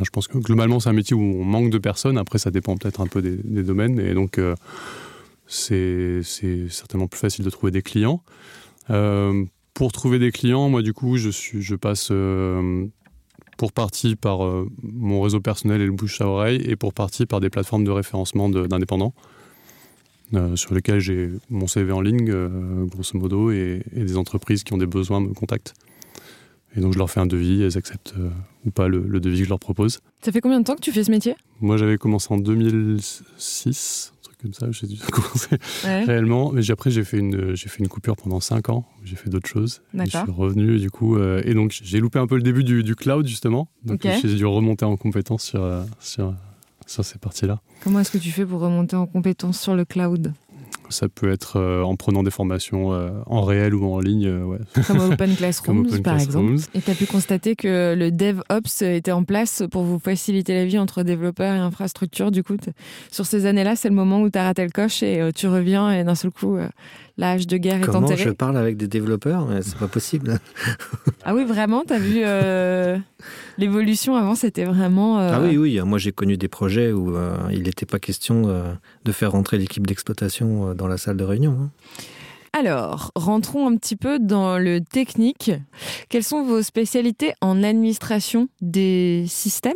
je 0.01 0.09
pense 0.09 0.29
que 0.29 0.37
globalement 0.37 0.79
c'est 0.79 0.87
un 0.87 0.93
métier 0.93 1.17
où 1.17 1.21
on 1.21 1.43
manque 1.43 1.69
de 1.69 1.77
personnes. 1.77 2.17
Après 2.17 2.39
ça 2.39 2.49
dépend 2.49 2.77
peut-être 2.77 3.01
un 3.01 3.07
peu 3.07 3.21
des, 3.21 3.63
domaines 3.63 3.99
et 3.99 4.13
donc 4.13 4.39
c'est 5.47 6.21
certainement 6.23 7.07
plus 7.07 7.19
facile 7.19 7.43
de 7.43 7.49
trouver 7.49 7.73
des 7.73 7.81
clients. 7.81 8.23
pour 9.73 9.91
trouver 9.91 10.17
des 10.17 10.31
clients, 10.31 10.69
moi 10.69 10.81
du 10.81 10.93
coup 10.93 11.17
je 11.17 11.75
passe 11.75 12.09
pour 13.57 13.71
partie 13.71 14.15
par 14.15 14.45
euh, 14.45 14.69
mon 14.83 15.21
réseau 15.21 15.39
personnel 15.39 15.81
et 15.81 15.85
le 15.85 15.91
bouche 15.91 16.21
à 16.21 16.27
oreille, 16.27 16.61
et 16.65 16.75
pour 16.75 16.93
partie 16.93 17.25
par 17.25 17.39
des 17.39 17.49
plateformes 17.49 17.83
de 17.83 17.91
référencement 17.91 18.49
d'indépendants, 18.49 19.13
euh, 20.33 20.55
sur 20.55 20.73
lesquelles 20.73 20.99
j'ai 20.99 21.31
mon 21.49 21.67
CV 21.67 21.91
en 21.91 22.01
ligne, 22.01 22.29
euh, 22.29 22.85
grosso 22.85 23.17
modo, 23.17 23.51
et, 23.51 23.83
des 23.93 24.17
entreprises 24.17 24.63
qui 24.63 24.73
ont 24.73 24.77
des 24.77 24.87
besoins 24.87 25.19
me 25.19 25.33
contactent. 25.33 25.73
Et 26.75 26.81
donc 26.81 26.93
je 26.93 26.97
leur 26.97 27.09
fais 27.09 27.21
un 27.21 27.25
devis, 27.25 27.63
elles 27.63 27.77
acceptent 27.77 28.15
ou 28.65 28.71
pas 28.71 28.89
le, 28.89 28.99
le, 28.99 29.21
devis 29.21 29.39
que 29.39 29.43
je 29.45 29.49
leur 29.49 29.59
propose. 29.59 29.99
Ça 30.21 30.33
fait 30.33 30.41
combien 30.41 30.59
de 30.59 30.65
temps 30.65 30.75
que 30.75 30.81
tu 30.81 30.91
fais 30.91 31.05
ce 31.05 31.11
métier? 31.11 31.35
Moi 31.61 31.77
j'avais 31.77 31.97
commencé 31.97 32.33
en 32.33 32.37
2006, 32.37 34.11
comme 34.45 34.53
ça, 34.53 34.67
j'ai 34.71 34.85
dû 34.85 34.97
commencer 35.11 35.57
réellement. 35.83 36.51
Mais 36.51 36.69
après, 36.69 36.91
j'ai 36.91 37.03
fait, 37.03 37.17
une, 37.17 37.55
j'ai 37.55 37.67
fait 37.67 37.79
une 37.79 37.87
coupure 37.87 38.15
pendant 38.15 38.39
5 38.39 38.69
ans. 38.69 38.85
J'ai 39.03 39.15
fait 39.15 39.29
d'autres 39.29 39.49
choses. 39.49 39.81
je 39.93 40.05
suis 40.05 40.19
revenu, 40.31 40.77
du 40.77 40.91
coup. 40.91 41.17
Euh, 41.17 41.41
et 41.45 41.53
donc, 41.53 41.75
j'ai 41.83 41.99
loupé 41.99 42.19
un 42.19 42.27
peu 42.27 42.35
le 42.35 42.43
début 42.43 42.63
du, 42.63 42.83
du 42.83 42.95
cloud, 42.95 43.27
justement. 43.27 43.67
Donc, 43.83 44.01
j'ai 44.03 44.35
dû 44.35 44.45
remonter 44.45 44.85
en 44.85 44.97
compétence 44.97 45.43
sur, 45.43 45.63
euh, 45.63 45.83
sur, 45.99 46.33
sur 46.85 47.03
ces 47.03 47.17
parties-là. 47.17 47.59
Comment 47.83 47.99
est-ce 47.99 48.11
que 48.11 48.17
tu 48.19 48.29
fais 48.31 48.45
pour 48.45 48.59
remonter 48.61 48.95
en 48.95 49.07
compétence 49.07 49.59
sur 49.59 49.75
le 49.75 49.83
cloud? 49.83 50.31
Ça 50.89 51.09
peut 51.09 51.31
être 51.31 51.57
euh, 51.57 51.83
en 51.83 51.95
prenant 51.95 52.23
des 52.23 52.31
formations 52.31 52.93
euh, 52.93 53.09
en 53.25 53.43
réel 53.43 53.73
ou 53.73 53.85
en 53.85 53.99
ligne. 53.99 54.27
Euh, 54.27 54.57
Comme 54.87 54.99
Open 55.11 55.35
Classrooms, 55.35 56.01
par 56.01 56.19
exemple. 56.19 56.55
Et 56.73 56.81
tu 56.81 56.91
as 56.91 56.95
pu 56.95 57.05
constater 57.05 57.55
que 57.55 57.95
le 57.97 58.11
DevOps 58.11 58.81
était 58.81 59.11
en 59.11 59.23
place 59.23 59.63
pour 59.71 59.83
vous 59.83 59.99
faciliter 59.99 60.53
la 60.53 60.65
vie 60.65 60.77
entre 60.77 61.03
développeurs 61.03 61.55
et 61.55 61.59
infrastructures. 61.59 62.31
Du 62.31 62.43
coup, 62.43 62.57
sur 63.11 63.25
ces 63.25 63.45
années-là, 63.45 63.75
c'est 63.75 63.89
le 63.89 63.95
moment 63.95 64.21
où 64.21 64.29
tu 64.29 64.37
as 64.39 64.43
raté 64.43 64.63
le 64.63 64.71
coche 64.71 65.03
et 65.03 65.29
tu 65.35 65.47
reviens 65.47 65.91
et 65.91 66.03
d'un 66.03 66.15
seul 66.15 66.31
coup, 66.31 66.57
l'âge 67.17 67.47
de 67.47 67.57
guerre 67.57 67.81
est 67.81 67.95
enterré. 67.95 68.23
je 68.23 68.29
parle 68.29 68.57
avec 68.57 68.77
des 68.77 68.87
développeurs? 68.87 69.47
C'est 69.61 69.77
pas 69.77 69.87
possible. 69.87 70.39
ah 71.23 71.33
oui, 71.33 71.45
vraiment 71.45 71.83
T'as 71.85 71.99
vu 71.99 72.21
euh, 72.23 72.97
l'évolution 73.57 74.15
avant 74.15 74.35
C'était 74.35 74.65
vraiment. 74.65 75.19
Euh, 75.19 75.31
ah 75.33 75.41
oui, 75.41 75.57
oui. 75.57 75.79
Moi, 75.81 75.97
j'ai 75.97 76.11
connu 76.11 76.37
des 76.37 76.47
projets 76.47 76.91
où 76.91 77.15
euh, 77.15 77.37
il 77.51 77.63
n'était 77.63 77.85
pas 77.85 77.99
question 77.99 78.43
de 79.03 79.11
faire 79.11 79.31
rentrer 79.31 79.57
l'équipe 79.57 79.85
d'exploitation 79.85 80.73
dans 80.73 80.87
la 80.87 80.97
salle 80.97 81.17
de 81.17 81.23
réunion. 81.23 81.57
Hein. 81.61 81.69
Alors, 82.53 83.11
rentrons 83.15 83.67
un 83.67 83.75
petit 83.75 83.97
peu 83.97 84.17
dans 84.17 84.57
le 84.57 84.79
technique. 84.79 85.51
Quelles 86.07 86.23
sont 86.23 86.43
vos 86.43 86.61
spécialités 86.61 87.33
en 87.41 87.63
administration 87.63 88.47
des 88.61 89.25
systèmes, 89.27 89.73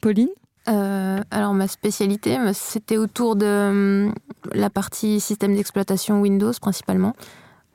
Pauline? 0.00 0.28
Euh, 0.68 1.20
alors 1.30 1.54
ma 1.54 1.68
spécialité, 1.68 2.38
c'était 2.52 2.96
autour 2.96 3.36
de 3.36 3.46
euh, 3.46 4.10
la 4.52 4.70
partie 4.70 5.20
système 5.20 5.54
d'exploitation 5.54 6.20
Windows 6.20 6.52
principalement. 6.60 7.14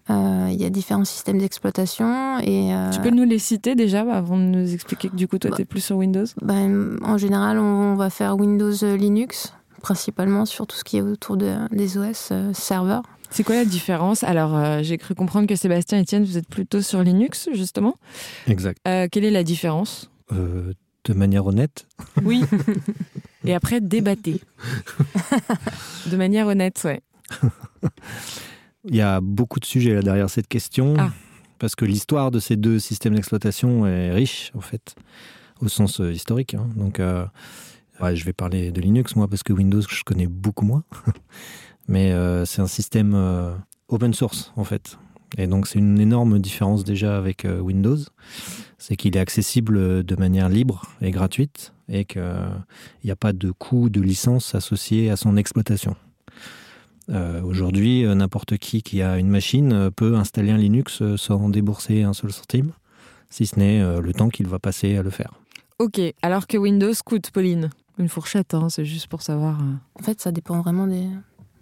Euh, 0.09 0.47
il 0.49 0.61
y 0.61 0.63
a 0.63 0.69
différents 0.69 1.03
systèmes 1.03 1.37
d'exploitation 1.37 2.39
et 2.39 2.71
tu 2.93 3.01
peux 3.01 3.09
nous 3.09 3.25
les 3.25 3.39
citer 3.39 3.75
déjà 3.75 4.01
avant 4.01 4.37
de 4.37 4.43
nous 4.43 4.73
expliquer 4.73 5.09
que 5.09 5.17
du 5.17 5.27
coup 5.27 5.37
toi 5.37 5.51
tu 5.53 5.63
es 5.63 5.65
plus 5.65 5.81
sur 5.81 5.97
Windows? 5.97 6.23
Ben, 6.41 6.97
en 7.03 7.17
général, 7.17 7.59
on, 7.59 7.95
va 7.95 8.09
faire 8.09 8.37
Windows 8.37 8.71
Linux 8.95 9.53
principalement 9.81 10.45
sur 10.45 10.65
tout 10.65 10.77
ce 10.77 10.85
qui 10.85 10.97
est 10.97 11.01
autour 11.01 11.35
de, 11.35 11.55
des 11.71 11.97
OS 11.97 12.31
serveurs. 12.53 13.03
C'est 13.29 13.43
quoi 13.43 13.55
la 13.55 13.65
différence? 13.65 14.23
Alors, 14.23 14.81
j'ai 14.81 14.97
cru 14.97 15.13
comprendre 15.13 15.45
que 15.47 15.57
Sébastien 15.57 15.97
et 15.97 16.03
Etienne, 16.03 16.23
vous 16.23 16.37
êtes 16.37 16.47
plutôt 16.47 16.81
sur 16.81 17.03
Linux, 17.03 17.49
justement. 17.53 17.95
Exact. 18.47 18.79
quelle 19.11 19.25
est 19.25 19.31
la 19.31 19.43
différence? 19.43 20.09
De 21.07 21.13
manière 21.13 21.45
honnête. 21.45 21.87
Oui. 22.23 22.43
Et 23.45 23.53
après, 23.53 23.81
débattez. 23.81 24.41
de 26.11 26.17
manière 26.17 26.47
honnête, 26.47 26.81
ouais. 26.83 27.01
Il 28.83 28.95
y 28.95 29.01
a 29.01 29.21
beaucoup 29.21 29.59
de 29.59 29.65
sujets 29.65 29.93
là 29.93 30.01
derrière 30.01 30.29
cette 30.29 30.47
question. 30.47 30.95
Ah. 30.97 31.11
Parce 31.59 31.75
que 31.75 31.85
l'histoire 31.85 32.29
de 32.31 32.39
ces 32.39 32.55
deux 32.55 32.79
systèmes 32.79 33.15
d'exploitation 33.15 33.87
est 33.87 34.11
riche, 34.11 34.51
en 34.55 34.61
fait, 34.61 34.95
au 35.61 35.67
sens 35.67 35.99
euh, 35.99 36.11
historique. 36.11 36.53
Hein. 36.53 36.67
Donc, 36.75 36.99
euh, 36.99 37.25
je 38.01 38.23
vais 38.25 38.33
parler 38.33 38.71
de 38.71 38.79
Linux, 38.79 39.15
moi, 39.15 39.27
parce 39.27 39.43
que 39.43 39.53
Windows, 39.53 39.81
je 39.81 40.03
connais 40.03 40.27
beaucoup 40.27 40.65
moins. 40.65 40.83
Mais 41.87 42.11
euh, 42.11 42.45
c'est 42.45 42.61
un 42.61 42.67
système 42.67 43.15
open 43.87 44.13
source, 44.13 44.51
en 44.55 44.63
fait. 44.63 44.99
Et 45.37 45.47
donc, 45.47 45.67
c'est 45.67 45.79
une 45.79 45.99
énorme 45.99 46.39
différence 46.39 46.83
déjà 46.83 47.17
avec 47.17 47.45
Windows 47.61 47.97
c'est 48.77 48.95
qu'il 48.95 49.17
est 49.17 49.19
accessible 49.19 50.03
de 50.03 50.15
manière 50.15 50.49
libre 50.49 50.83
et 51.01 51.11
gratuite 51.11 51.73
et 51.89 52.05
qu'il 52.05 52.21
n'y 53.03 53.11
a 53.11 53.15
pas 53.15 53.33
de 53.33 53.51
coût 53.51 53.89
de 53.89 54.01
licence 54.01 54.55
associé 54.55 55.09
à 55.09 55.15
son 55.15 55.37
exploitation. 55.37 55.95
Euh, 57.09 57.41
aujourd'hui, 57.41 58.05
euh, 58.05 58.15
n'importe 58.15 58.57
qui 58.57 58.83
qui 58.83 59.01
a 59.01 59.17
une 59.17 59.29
machine 59.29 59.71
euh, 59.71 59.89
peut 59.89 60.15
installer 60.15 60.51
un 60.51 60.57
Linux 60.57 61.01
sans 61.15 61.49
débourser 61.49 62.03
un 62.03 62.13
seul 62.13 62.33
centime, 62.33 62.73
si 63.29 63.45
ce 63.45 63.57
n'est 63.57 64.01
le 64.01 64.13
temps 64.13 64.29
qu'il 64.29 64.47
va 64.47 64.59
passer 64.59 64.97
à 64.97 65.03
le 65.03 65.09
faire. 65.09 65.33
Ok, 65.79 65.99
alors 66.21 66.47
que 66.47 66.57
Windows 66.57 66.93
coûte, 67.05 67.31
Pauline? 67.31 67.69
Une 67.97 68.09
fourchette, 68.09 68.53
hein, 68.53 68.69
c'est 68.69 68.85
juste 68.85 69.07
pour 69.07 69.21
savoir. 69.21 69.59
En 69.99 70.03
fait, 70.03 70.21
ça 70.21 70.31
dépend 70.31 70.61
vraiment 70.61 70.87
des, 70.87 71.07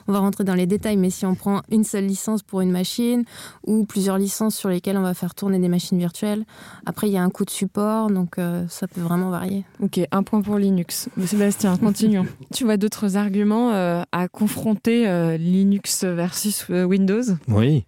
on 0.08 0.14
va 0.14 0.20
rentrer 0.20 0.44
dans 0.44 0.54
les 0.54 0.66
détails, 0.66 0.98
mais 0.98 1.10
si 1.10 1.26
on 1.26 1.36
prend 1.36 1.62
une 1.70 1.84
seule 1.84 2.06
licence 2.06 2.44
pour 2.44 2.62
une 2.62 2.72
machine 2.72 3.24
ou 3.66 3.86
plusieurs 3.86 4.18
licences 4.18 4.56
sur 4.56 4.70
lesquelles 4.70 4.98
on 4.98 5.02
va 5.02 5.14
faire 5.14 5.36
tourner 5.36 5.60
des 5.60 5.68
machines 5.68 5.98
virtuelles, 5.98 6.46
après 6.86 7.08
il 7.08 7.14
y 7.14 7.18
a 7.18 7.24
un 7.24 7.30
coût 7.30 7.46
de 7.46 7.50
support, 7.50 8.10
donc 8.10 8.38
euh, 8.38 8.66
ça 8.70 8.88
peut 8.88 9.02
vraiment 9.02 9.30
varier. 9.30 9.66
Ok, 9.80 10.00
un 10.12 10.24
point 10.24 10.42
pour 10.42 10.58
Linux. 10.58 11.10
Sébastien, 11.26 11.78
continuons. 11.82 12.26
tu 12.54 12.64
vois 12.64 12.78
d'autres 12.78 13.18
arguments 13.18 13.72
euh, 13.72 14.04
à 14.12 14.28
confronter 14.28 15.08
euh, 15.08 15.38
Linux 15.38 16.04
versus 16.04 16.68
Windows? 16.70 17.24
Oui. 17.48 17.86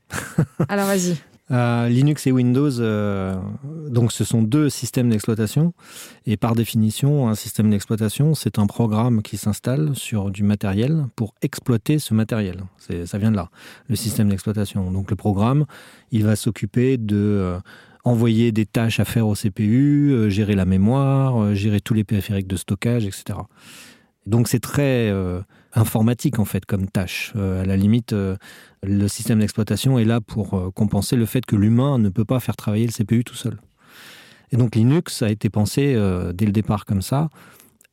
Alors 0.70 0.88
vas-y. 0.88 1.18
Euh, 1.50 1.88
Linux 1.88 2.28
et 2.28 2.32
Windows, 2.32 2.80
euh, 2.80 3.38
donc 3.90 4.12
ce 4.12 4.24
sont 4.24 4.42
deux 4.42 4.70
systèmes 4.70 5.10
d'exploitation. 5.10 5.74
Et 6.26 6.36
par 6.36 6.56
définition, 6.56 7.30
un 7.30 7.36
système 7.36 7.70
d'exploitation, 7.70 8.36
c'est 8.36 8.60
un 8.60 8.68
programme 8.68 9.22
qui 9.22 9.38
s'installe 9.38 9.96
sur 9.96 10.30
du 10.30 10.44
matériel 10.44 11.06
pour 11.16 11.34
exploiter 11.42 12.00
ce 12.00 12.14
matériel. 12.14 12.64
Ça 13.06 13.18
vient 13.18 13.32
de 13.32 13.38
là, 13.38 13.50
le 13.88 13.96
système 13.96 14.30
d'exploitation. 14.30 14.92
Donc 14.92 15.10
le 15.10 15.16
programme, 15.16 15.66
il 16.12 16.26
va 16.26 16.36
s'occuper 16.36 16.98
de 16.98 17.16
euh, 17.16 17.60
envoyer 18.04 18.52
des 18.52 18.66
tâches 18.66 19.00
à 19.00 19.06
faire 19.06 19.28
au 19.28 19.36
CPU, 19.36 20.30
gérer 20.30 20.56
la 20.56 20.66
mémoire, 20.66 21.54
gérer 21.56 21.82
tous 21.82 21.94
les 21.94 22.04
périphériques 22.04 22.48
de 22.48 22.56
stockage, 22.56 23.06
etc. 23.06 23.40
Donc 24.28 24.48
c'est 24.48 24.60
très 24.60 25.12
informatique 25.74 26.38
en 26.38 26.46
fait 26.46 26.66
comme 26.66 26.88
tâche. 26.88 27.34
à 27.36 27.66
la 27.66 27.76
limite, 27.78 28.14
le 28.84 29.08
système 29.08 29.40
d'exploitation 29.40 29.98
est 30.00 30.06
là 30.06 30.22
pour 30.22 30.54
euh, 30.54 30.72
compenser 30.72 31.16
le 31.16 31.26
fait 31.26 31.46
que 31.46 31.56
l'humain 31.56 31.98
ne 31.98 32.10
peut 32.10 32.26
pas 32.26 32.40
faire 32.40 32.56
travailler 32.56 32.86
le 32.86 32.92
CPU 32.92 33.24
tout 33.24 33.36
seul. 33.36 33.58
Et 34.52 34.58
donc 34.58 34.76
Linux 34.76 35.22
a 35.22 35.30
été 35.30 35.50
pensé 35.50 35.94
euh, 35.96 36.32
dès 36.34 36.46
le 36.46 36.52
départ 36.52 36.86
comme 36.86 37.02
ça. 37.02 37.30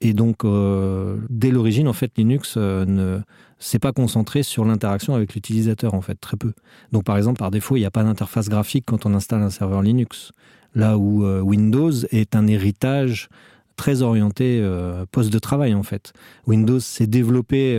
Et 0.00 0.12
donc, 0.12 0.44
euh, 0.44 1.16
dès 1.30 1.50
l'origine, 1.50 1.88
en 1.88 1.94
fait, 1.94 2.12
Linux 2.18 2.58
ne 2.58 3.20
s'est 3.58 3.78
pas 3.78 3.92
concentré 3.92 4.42
sur 4.42 4.66
l'interaction 4.66 5.14
avec 5.14 5.34
l'utilisateur, 5.34 5.94
en 5.94 6.02
fait, 6.02 6.16
très 6.16 6.36
peu. 6.36 6.52
Donc, 6.92 7.04
par 7.04 7.16
exemple, 7.16 7.38
par 7.38 7.50
défaut, 7.50 7.76
il 7.76 7.80
n'y 7.80 7.86
a 7.86 7.90
pas 7.90 8.02
d'interface 8.02 8.50
graphique 8.50 8.84
quand 8.86 9.06
on 9.06 9.14
installe 9.14 9.40
un 9.40 9.50
serveur 9.50 9.80
Linux. 9.80 10.32
Là 10.74 10.98
où 10.98 11.24
Windows 11.24 11.92
est 12.10 12.36
un 12.36 12.46
héritage 12.48 13.30
très 13.76 14.02
orienté 14.02 14.62
poste 15.10 15.32
de 15.32 15.38
travail, 15.38 15.74
en 15.74 15.82
fait. 15.82 16.12
Windows 16.46 16.80
s'est 16.80 17.06
développé 17.06 17.78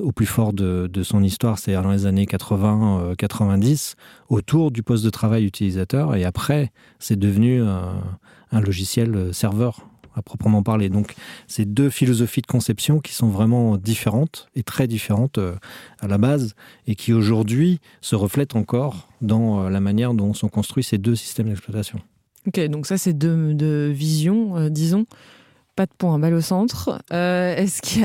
au 0.00 0.12
plus 0.12 0.26
fort 0.26 0.52
de, 0.52 1.02
son 1.02 1.22
histoire, 1.22 1.58
c'est-à-dire 1.58 1.82
dans 1.82 1.92
les 1.92 2.06
années 2.06 2.24
80-90, 2.24 3.94
euh, 3.94 4.34
autour 4.34 4.70
du 4.70 4.82
poste 4.82 5.04
de 5.04 5.10
travail 5.10 5.44
utilisateur. 5.44 6.14
Et 6.14 6.24
après, 6.24 6.72
c'est 6.98 7.18
devenu 7.18 7.62
un, 7.62 8.02
logiciel 8.52 9.14
euh, 9.14 9.32
serveur 9.32 9.86
à 10.14 10.20
proprement 10.20 10.62
parler. 10.62 10.90
Donc, 10.90 11.14
c'est 11.46 11.64
deux 11.64 11.88
philosophies 11.88 12.42
de 12.42 12.46
conception 12.46 13.00
qui 13.00 13.14
sont 13.14 13.28
vraiment 13.28 13.78
différentes 13.78 14.48
et 14.54 14.62
très 14.62 14.86
différentes 14.86 15.38
euh, 15.38 15.54
à 16.00 16.06
la 16.06 16.18
base 16.18 16.54
et 16.86 16.94
qui 16.94 17.12
aujourd'hui 17.12 17.80
se 18.02 18.14
reflètent 18.14 18.56
encore 18.56 19.08
dans 19.22 19.68
la 19.68 19.80
manière 19.80 20.12
dont 20.12 20.34
sont 20.34 20.48
construits 20.48 20.84
ces 20.84 20.98
deux 20.98 21.14
systèmes 21.14 21.48
d'exploitation. 21.48 22.00
Ok, 22.46 22.60
donc 22.68 22.86
ça, 22.86 22.98
c'est 22.98 23.12
deux, 23.12 23.90
visions, 23.90 24.68
disons 24.68 25.06
pas 25.74 25.86
de 25.86 25.92
point, 25.96 26.18
balle 26.18 26.34
au 26.34 26.40
centre. 26.40 27.00
Euh, 27.12 27.56
est-ce 27.56 27.80
qu'il 27.82 28.02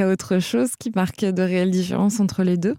y, 0.00 0.02
a... 0.02 0.08
Autre 0.08 0.38
chose 0.38 0.76
qui 0.78 0.90
marque 0.94 1.24
de 1.24 1.42
réelles 1.42 1.70
différences 1.70 2.20
entre 2.20 2.42
les 2.42 2.56
deux? 2.56 2.76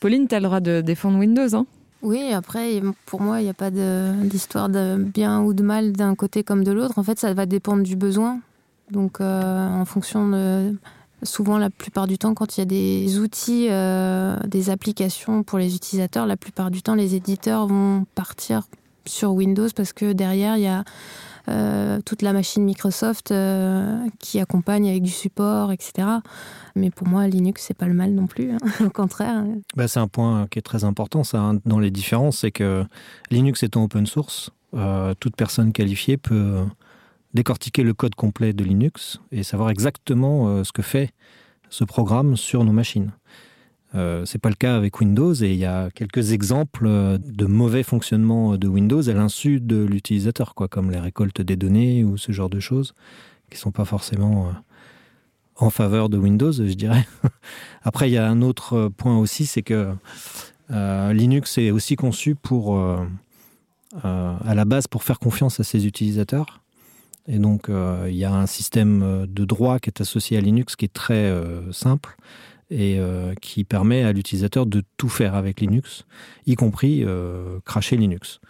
Pauline, 0.00 0.28
tu 0.28 0.34
as 0.34 0.40
le 0.40 0.44
droit 0.44 0.60
de 0.60 0.80
défendre 0.80 1.18
Windows, 1.18 1.54
hein? 1.54 1.66
Oui, 2.02 2.32
après, 2.32 2.82
pour 3.06 3.20
moi, 3.20 3.40
il 3.40 3.44
n'y 3.44 3.50
a 3.50 3.54
pas 3.54 3.70
d'histoire 3.70 4.68
de, 4.68 4.96
bien 4.96 5.40
ou 5.42 5.54
de 5.54 5.62
mal 5.62 5.92
d'un 5.92 6.16
côté 6.16 6.42
comme 6.42 6.64
de 6.64 6.72
l'autre. 6.72 6.98
En 6.98 7.04
fait, 7.04 7.18
ça 7.18 7.32
va 7.32 7.46
dépendre 7.46 7.84
du 7.84 7.94
besoin. 7.94 8.40
Donc, 8.90 9.20
euh, 9.20 9.68
en 9.68 9.84
fonction 9.84 10.28
de. 10.28 10.74
Souvent, 11.22 11.56
la 11.58 11.70
plupart 11.70 12.08
du 12.08 12.18
temps, 12.18 12.34
quand 12.34 12.56
il 12.56 12.60
y 12.60 12.62
a 12.62 12.66
des 12.66 13.20
outils, 13.20 13.68
euh, 13.70 14.36
des 14.48 14.70
applications 14.70 15.44
pour 15.44 15.60
les 15.60 15.76
utilisateurs, 15.76 16.26
la 16.26 16.36
plupart 16.36 16.72
du 16.72 16.82
temps, 16.82 16.96
les 16.96 17.14
éditeurs 17.14 17.68
vont 17.68 18.04
partir 18.16 18.66
sur 19.06 19.32
Windows 19.32 19.68
parce 19.74 19.92
que 19.92 20.12
derrière, 20.12 20.56
il 20.56 20.62
y 20.62 20.68
a 20.68 20.84
euh, 21.48 22.00
toute 22.04 22.22
la 22.22 22.32
machine 22.32 22.62
Microsoft 22.62 23.32
euh, 23.32 24.06
qui 24.20 24.38
accompagne 24.38 24.88
avec 24.88 25.02
du 25.02 25.10
support, 25.10 25.72
etc. 25.72 26.06
Mais 26.76 26.90
pour 26.90 27.08
moi, 27.08 27.26
Linux, 27.26 27.64
c'est 27.66 27.76
pas 27.76 27.86
le 27.86 27.94
mal 27.94 28.12
non 28.12 28.26
plus, 28.26 28.52
hein. 28.52 28.58
au 28.84 28.90
contraire. 28.90 29.44
Bah, 29.74 29.88
c'est 29.88 29.98
un 29.98 30.06
point 30.06 30.46
qui 30.50 30.60
est 30.60 30.62
très 30.62 30.84
important, 30.84 31.22
hein, 31.32 31.58
dans 31.64 31.80
les 31.80 31.90
différences, 31.90 32.38
c'est 32.38 32.52
que 32.52 32.84
Linux 33.30 33.64
étant 33.64 33.82
open 33.82 34.06
source, 34.06 34.50
euh, 34.74 35.14
toute 35.18 35.34
personne 35.34 35.72
qualifiée 35.72 36.16
peut 36.16 36.64
décortiquer 37.34 37.82
le 37.82 37.94
code 37.94 38.14
complet 38.14 38.52
de 38.52 38.62
Linux 38.62 39.18
et 39.32 39.42
savoir 39.42 39.70
exactement 39.70 40.62
ce 40.62 40.70
que 40.70 40.82
fait 40.82 41.10
ce 41.70 41.84
programme 41.84 42.36
sur 42.36 42.62
nos 42.64 42.72
machines. 42.72 43.10
Euh, 43.94 44.24
c'est 44.24 44.38
pas 44.38 44.48
le 44.48 44.54
cas 44.54 44.76
avec 44.76 45.00
Windows 45.00 45.34
et 45.34 45.52
il 45.52 45.58
y 45.58 45.66
a 45.66 45.90
quelques 45.90 46.32
exemples 46.32 46.86
euh, 46.86 47.18
de 47.18 47.44
mauvais 47.44 47.82
fonctionnement 47.82 48.56
de 48.56 48.66
Windows 48.66 49.06
à 49.08 49.12
l'insu 49.12 49.60
de 49.60 49.84
l'utilisateur, 49.84 50.54
quoi, 50.54 50.68
comme 50.68 50.90
les 50.90 50.98
récoltes 50.98 51.42
des 51.42 51.56
données 51.56 52.02
ou 52.02 52.16
ce 52.16 52.32
genre 52.32 52.48
de 52.48 52.60
choses 52.60 52.94
qui 53.50 53.58
sont 53.58 53.70
pas 53.70 53.84
forcément 53.84 54.46
euh, 54.46 54.52
en 55.56 55.68
faveur 55.68 56.08
de 56.08 56.16
Windows, 56.16 56.52
je 56.52 56.62
dirais. 56.62 57.06
Après, 57.82 58.08
il 58.08 58.14
y 58.14 58.18
a 58.18 58.26
un 58.26 58.40
autre 58.40 58.88
point 58.96 59.18
aussi, 59.18 59.46
c'est 59.46 59.62
que 59.62 59.92
Linux 60.70 61.58
est 61.58 61.70
aussi 61.70 61.96
conçu 61.96 62.34
pour, 62.34 62.80
à 64.02 64.54
la 64.54 64.64
base, 64.64 64.86
pour 64.86 65.04
faire 65.04 65.18
confiance 65.18 65.60
à 65.60 65.64
ses 65.64 65.86
utilisateurs. 65.86 66.62
Et 67.28 67.38
donc, 67.38 67.68
il 67.68 68.14
y 68.14 68.24
a 68.24 68.32
un 68.32 68.46
système 68.46 69.26
de 69.28 69.44
droit 69.44 69.78
qui 69.78 69.90
est 69.90 70.00
associé 70.00 70.38
à 70.38 70.40
Linux 70.40 70.74
qui 70.74 70.86
est 70.86 70.92
très 70.92 71.30
simple 71.70 72.16
et 72.72 72.98
euh, 72.98 73.34
qui 73.40 73.62
permet 73.64 74.02
à 74.02 74.12
l'utilisateur 74.12 74.66
de 74.66 74.82
tout 74.96 75.10
faire 75.10 75.34
avec 75.34 75.60
Linux, 75.60 76.06
y 76.46 76.54
compris 76.54 77.04
euh, 77.04 77.58
cracher 77.66 77.96
Linux. 77.96 78.40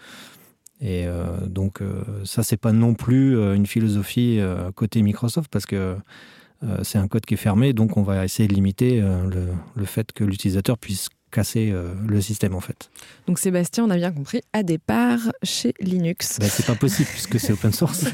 Et 0.80 1.06
euh, 1.06 1.46
donc 1.46 1.80
ça, 2.24 2.42
c'est 2.42 2.56
pas 2.56 2.72
non 2.72 2.94
plus 2.94 3.36
une 3.54 3.66
philosophie 3.66 4.40
côté 4.74 5.02
Microsoft 5.02 5.50
parce 5.50 5.66
que 5.66 5.96
c'est 6.82 6.98
un 6.98 7.08
code 7.08 7.26
qui 7.26 7.34
est 7.34 7.38
fermé, 7.38 7.72
donc 7.72 7.96
on 7.96 8.02
va 8.02 8.24
essayer 8.24 8.48
de 8.48 8.54
limiter 8.54 9.00
le, 9.00 9.84
fait 9.84 10.12
que 10.12 10.24
l'utilisateur 10.24 10.78
puisse 10.78 11.08
casser 11.30 11.72
le 12.06 12.20
système 12.20 12.54
en 12.54 12.60
fait. 12.60 12.90
Donc 13.28 13.38
Sébastien, 13.38 13.84
on 13.84 13.90
a 13.90 13.96
bien 13.96 14.10
compris, 14.10 14.40
à 14.52 14.64
départ 14.64 15.20
chez 15.44 15.72
Linux. 15.80 16.38
Ben, 16.40 16.48
c'est 16.48 16.66
pas 16.66 16.74
possible 16.74 17.08
puisque 17.10 17.38
c'est 17.38 17.52
open 17.52 17.72
source. 17.72 18.04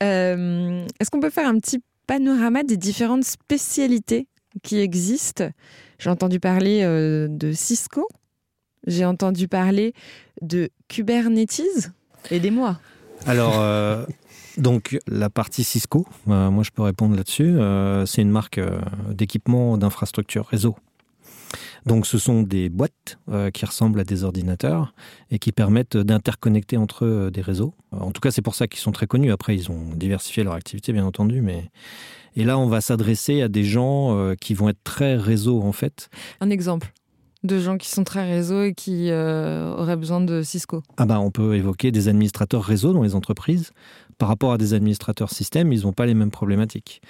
Est-ce 0.00 1.10
qu'on 1.10 1.20
peut 1.20 1.30
faire 1.30 1.48
un 1.48 1.58
petit 1.58 1.80
panorama 2.06 2.62
des 2.62 2.76
différentes 2.76 3.24
spécialités 3.24 4.28
qui 4.62 4.78
existent. 4.78 5.50
J'ai 5.98 6.10
entendu 6.10 6.40
parler 6.40 6.82
euh, 6.82 7.28
de 7.28 7.52
Cisco, 7.52 8.06
j'ai 8.86 9.04
entendu 9.04 9.48
parler 9.48 9.92
de 10.42 10.70
Kubernetes. 10.88 11.90
Aidez-moi. 12.30 12.78
Alors, 13.26 13.58
euh, 13.58 14.04
donc 14.56 14.98
la 15.06 15.30
partie 15.30 15.64
Cisco, 15.64 16.06
euh, 16.28 16.50
moi 16.50 16.62
je 16.62 16.70
peux 16.70 16.82
répondre 16.82 17.16
là-dessus, 17.16 17.56
c'est 18.06 18.22
une 18.22 18.30
marque 18.30 18.60
d'équipement 19.10 19.78
d'infrastructure 19.78 20.46
réseau. 20.46 20.76
Donc 21.84 22.06
ce 22.06 22.18
sont 22.18 22.42
des 22.42 22.68
boîtes 22.68 23.18
qui 23.52 23.64
ressemblent 23.64 24.00
à 24.00 24.04
des 24.04 24.24
ordinateurs 24.24 24.94
et 25.30 25.38
qui 25.38 25.52
permettent 25.52 25.96
d'interconnecter 25.96 26.76
entre 26.76 27.04
eux 27.04 27.30
des 27.30 27.40
réseaux. 27.40 27.74
En 27.92 28.10
tout 28.10 28.20
cas, 28.20 28.30
c'est 28.30 28.42
pour 28.42 28.54
ça 28.54 28.66
qu'ils 28.66 28.80
sont 28.80 28.92
très 28.92 29.06
connus. 29.06 29.30
Après, 29.30 29.54
ils 29.54 29.70
ont 29.70 29.90
diversifié 29.94 30.42
leur 30.42 30.54
activité, 30.54 30.92
bien 30.92 31.04
entendu, 31.04 31.42
mais 31.42 31.70
et 32.36 32.44
là, 32.44 32.58
on 32.58 32.66
va 32.66 32.82
s'adresser 32.82 33.40
à 33.40 33.48
des 33.48 33.64
gens 33.64 34.16
euh, 34.16 34.34
qui 34.34 34.52
vont 34.52 34.68
être 34.68 34.82
très 34.84 35.16
réseau, 35.16 35.62
en 35.62 35.72
fait. 35.72 36.10
Un 36.40 36.50
exemple 36.50 36.92
de 37.42 37.58
gens 37.60 37.78
qui 37.78 37.88
sont 37.88 38.04
très 38.04 38.28
réseau 38.28 38.64
et 38.64 38.74
qui 38.74 39.10
euh, 39.10 39.72
auraient 39.74 39.96
besoin 39.96 40.20
de 40.20 40.42
Cisco 40.42 40.82
ah 40.96 41.06
bah, 41.06 41.20
On 41.20 41.30
peut 41.30 41.54
évoquer 41.54 41.92
des 41.92 42.08
administrateurs 42.08 42.62
réseau 42.62 42.92
dans 42.92 43.02
les 43.02 43.14
entreprises. 43.14 43.70
Par 44.18 44.28
rapport 44.28 44.52
à 44.52 44.58
des 44.58 44.74
administrateurs 44.74 45.30
système, 45.30 45.72
ils 45.72 45.82
n'ont 45.82 45.92
pas 45.92 46.06
les 46.06 46.14
mêmes 46.14 46.30
problématiques. 46.30 47.00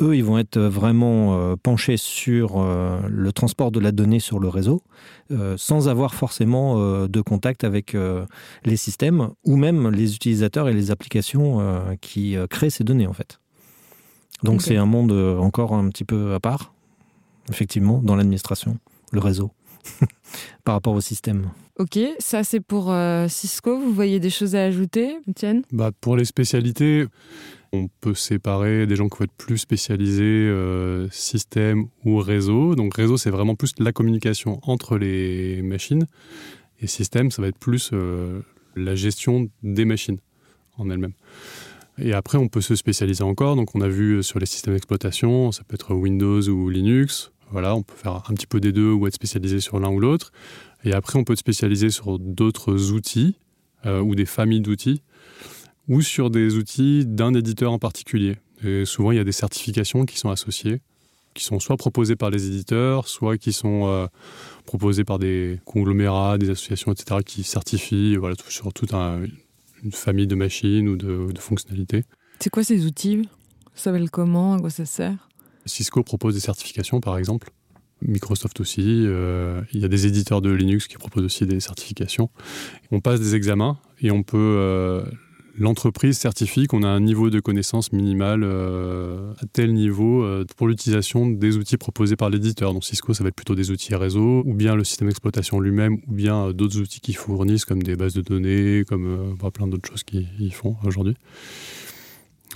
Eux, 0.00 0.16
ils 0.16 0.24
vont 0.24 0.38
être 0.38 0.58
vraiment 0.58 1.34
euh, 1.34 1.56
penchés 1.62 1.96
sur 1.96 2.60
le 2.60 3.32
transport 3.32 3.70
de 3.70 3.80
la 3.80 3.92
donnée 3.92 4.20
sur 4.20 4.38
le 4.38 4.48
réseau, 4.48 4.82
sans 5.56 5.88
avoir 5.88 6.14
forcément 6.14 7.06
de 7.06 7.20
contact 7.20 7.64
avec 7.64 7.96
les 8.64 8.76
systèmes 8.76 9.30
ou 9.44 9.56
même 9.56 9.90
les 9.90 10.14
utilisateurs 10.14 10.68
et 10.68 10.74
les 10.74 10.90
applications 10.90 11.60
qui 12.00 12.36
créent 12.48 12.70
ces 12.70 12.84
données 12.84 13.06
en 13.06 13.12
fait. 13.12 13.40
Donc 14.42 14.62
c'est 14.62 14.76
un 14.76 14.86
monde 14.86 15.12
euh, 15.12 15.36
encore 15.38 15.74
un 15.74 15.88
petit 15.90 16.04
peu 16.04 16.34
à 16.34 16.40
part, 16.40 16.72
effectivement, 17.50 18.00
dans 18.02 18.16
l'administration, 18.16 18.78
le 19.12 19.20
réseau, 19.20 19.50
par 20.64 20.74
rapport 20.74 20.94
au 20.94 21.00
système. 21.00 21.50
Ok, 21.78 21.98
ça 22.18 22.44
c'est 22.44 22.60
pour 22.60 22.90
euh, 22.90 23.28
Cisco. 23.28 23.78
Vous 23.78 23.92
voyez 23.92 24.20
des 24.20 24.30
choses 24.30 24.54
à 24.54 24.64
ajouter, 24.64 25.16
Étienne? 25.28 25.62
Bah, 25.72 25.90
Pour 26.00 26.16
les 26.16 26.24
spécialités, 26.24 27.06
on 27.72 27.88
peut 28.00 28.14
séparer 28.14 28.86
des 28.86 28.96
gens 28.96 29.08
qui 29.08 29.18
vont 29.18 29.24
être 29.24 29.36
plus 29.36 29.58
spécialisés 29.58 30.22
euh, 30.22 31.08
système 31.10 31.86
ou 32.04 32.18
réseau. 32.18 32.74
Donc 32.74 32.96
réseau, 32.96 33.16
c'est 33.16 33.30
vraiment 33.30 33.54
plus 33.54 33.74
la 33.78 33.92
communication 33.92 34.60
entre 34.62 34.98
les 34.98 35.62
machines. 35.62 36.06
Et 36.80 36.86
système, 36.86 37.30
ça 37.30 37.42
va 37.42 37.48
être 37.48 37.58
plus 37.58 37.92
la 38.74 38.94
gestion 38.94 39.50
des 39.62 39.84
machines 39.84 40.18
en 40.78 40.90
elles-mêmes. 40.90 41.12
Et 41.98 42.12
après, 42.14 42.38
on 42.38 42.48
peut 42.48 42.60
se 42.60 42.74
spécialiser 42.74 43.22
encore. 43.22 43.56
Donc, 43.56 43.74
on 43.74 43.80
a 43.80 43.88
vu 43.88 44.22
sur 44.22 44.38
les 44.38 44.46
systèmes 44.46 44.74
d'exploitation, 44.74 45.52
ça 45.52 45.64
peut 45.64 45.74
être 45.74 45.94
Windows 45.94 46.42
ou 46.48 46.70
Linux. 46.70 47.32
Voilà, 47.50 47.74
on 47.74 47.82
peut 47.82 47.96
faire 47.96 48.22
un 48.28 48.34
petit 48.34 48.46
peu 48.46 48.60
des 48.60 48.72
deux 48.72 48.92
ou 48.92 49.06
être 49.06 49.14
spécialisé 49.14 49.60
sur 49.60 49.78
l'un 49.80 49.90
ou 49.90 50.00
l'autre. 50.00 50.32
Et 50.84 50.92
après, 50.92 51.18
on 51.18 51.24
peut 51.24 51.34
se 51.34 51.40
spécialiser 51.40 51.90
sur 51.90 52.18
d'autres 52.18 52.92
outils 52.92 53.36
euh, 53.86 54.00
ou 54.00 54.14
des 54.14 54.24
familles 54.24 54.60
d'outils 54.60 55.02
ou 55.90 56.02
sur 56.02 56.30
des 56.30 56.56
outils 56.56 57.04
d'un 57.04 57.34
éditeur 57.34 57.72
en 57.72 57.80
particulier. 57.80 58.36
Et 58.64 58.84
souvent, 58.84 59.10
il 59.10 59.16
y 59.16 59.20
a 59.20 59.24
des 59.24 59.32
certifications 59.32 60.06
qui 60.06 60.18
sont 60.18 60.30
associées, 60.30 60.80
qui 61.34 61.42
sont 61.42 61.58
soit 61.58 61.76
proposées 61.76 62.14
par 62.14 62.30
les 62.30 62.46
éditeurs, 62.46 63.08
soit 63.08 63.36
qui 63.38 63.52
sont 63.52 63.88
euh, 63.88 64.06
proposées 64.66 65.02
par 65.02 65.18
des 65.18 65.58
conglomérats, 65.64 66.38
des 66.38 66.48
associations, 66.48 66.92
etc., 66.92 67.20
qui 67.26 67.42
certifient 67.42 68.14
voilà, 68.16 68.36
sur 68.48 68.72
toute 68.72 68.92
une 68.92 69.92
famille 69.92 70.28
de 70.28 70.36
machines 70.36 70.88
ou 70.88 70.96
de, 70.96 71.32
de 71.32 71.38
fonctionnalités. 71.40 72.04
C'est 72.38 72.50
quoi 72.50 72.62
ces 72.62 72.86
outils? 72.86 73.28
Ça 73.74 73.84
s'appelle 73.84 74.10
comment? 74.10 74.54
À 74.54 74.60
quoi 74.60 74.70
ça 74.70 74.84
sert? 74.84 75.28
Cisco 75.66 76.04
propose 76.04 76.34
des 76.34 76.40
certifications, 76.40 77.00
par 77.00 77.18
exemple. 77.18 77.50
Microsoft 78.00 78.60
aussi. 78.60 79.04
Euh, 79.06 79.60
il 79.72 79.80
y 79.80 79.84
a 79.84 79.88
des 79.88 80.06
éditeurs 80.06 80.40
de 80.40 80.50
Linux 80.50 80.86
qui 80.86 80.98
proposent 80.98 81.24
aussi 81.24 81.46
des 81.46 81.58
certifications. 81.58 82.30
On 82.92 83.00
passe 83.00 83.20
des 83.20 83.34
examens 83.34 83.78
et 84.00 84.12
on 84.12 84.22
peut. 84.22 84.38
Euh, 84.38 85.02
l'entreprise 85.56 86.18
certifie 86.18 86.66
qu'on 86.66 86.82
a 86.82 86.88
un 86.88 87.00
niveau 87.00 87.30
de 87.30 87.40
connaissance 87.40 87.92
minimal 87.92 88.42
euh, 88.42 89.32
à 89.38 89.46
tel 89.52 89.72
niveau 89.74 90.26
pour 90.56 90.68
l'utilisation 90.68 91.28
des 91.28 91.56
outils 91.56 91.76
proposés 91.76 92.16
par 92.16 92.30
l'éditeur. 92.30 92.72
Donc 92.72 92.84
Cisco, 92.84 93.14
ça 93.14 93.22
va 93.24 93.28
être 93.28 93.34
plutôt 93.34 93.54
des 93.54 93.70
outils 93.70 93.94
réseau, 93.94 94.42
ou 94.46 94.54
bien 94.54 94.74
le 94.74 94.84
système 94.84 95.08
d'exploitation 95.08 95.60
lui-même, 95.60 95.98
ou 96.08 96.12
bien 96.12 96.52
d'autres 96.52 96.78
outils 96.80 97.00
qui 97.00 97.12
fournissent, 97.12 97.64
comme 97.64 97.82
des 97.82 97.96
bases 97.96 98.14
de 98.14 98.22
données, 98.22 98.84
comme 98.88 99.36
plein 99.52 99.66
d'autres 99.66 99.88
choses 99.88 100.04
qu'ils 100.04 100.54
font 100.54 100.76
aujourd'hui. 100.84 101.16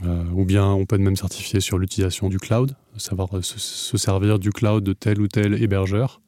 Euh, 0.03 0.25
ou 0.35 0.45
bien 0.45 0.67
on 0.67 0.87
peut 0.87 0.99
même 0.99 1.15
certifier 1.15 1.61
sur 1.61 1.79
l'utilisation 1.79 2.29
du 2.29 2.39
cloud, 2.39 2.75
savoir 2.97 3.29
se, 3.43 3.97
servir 3.97 4.41
du 4.41 4.51
cloud 4.51 4.83
de 4.83 4.93
tel 4.93 5.21
ou 5.21 5.29
tel 5.29 5.63
hébergeur, 5.63 6.21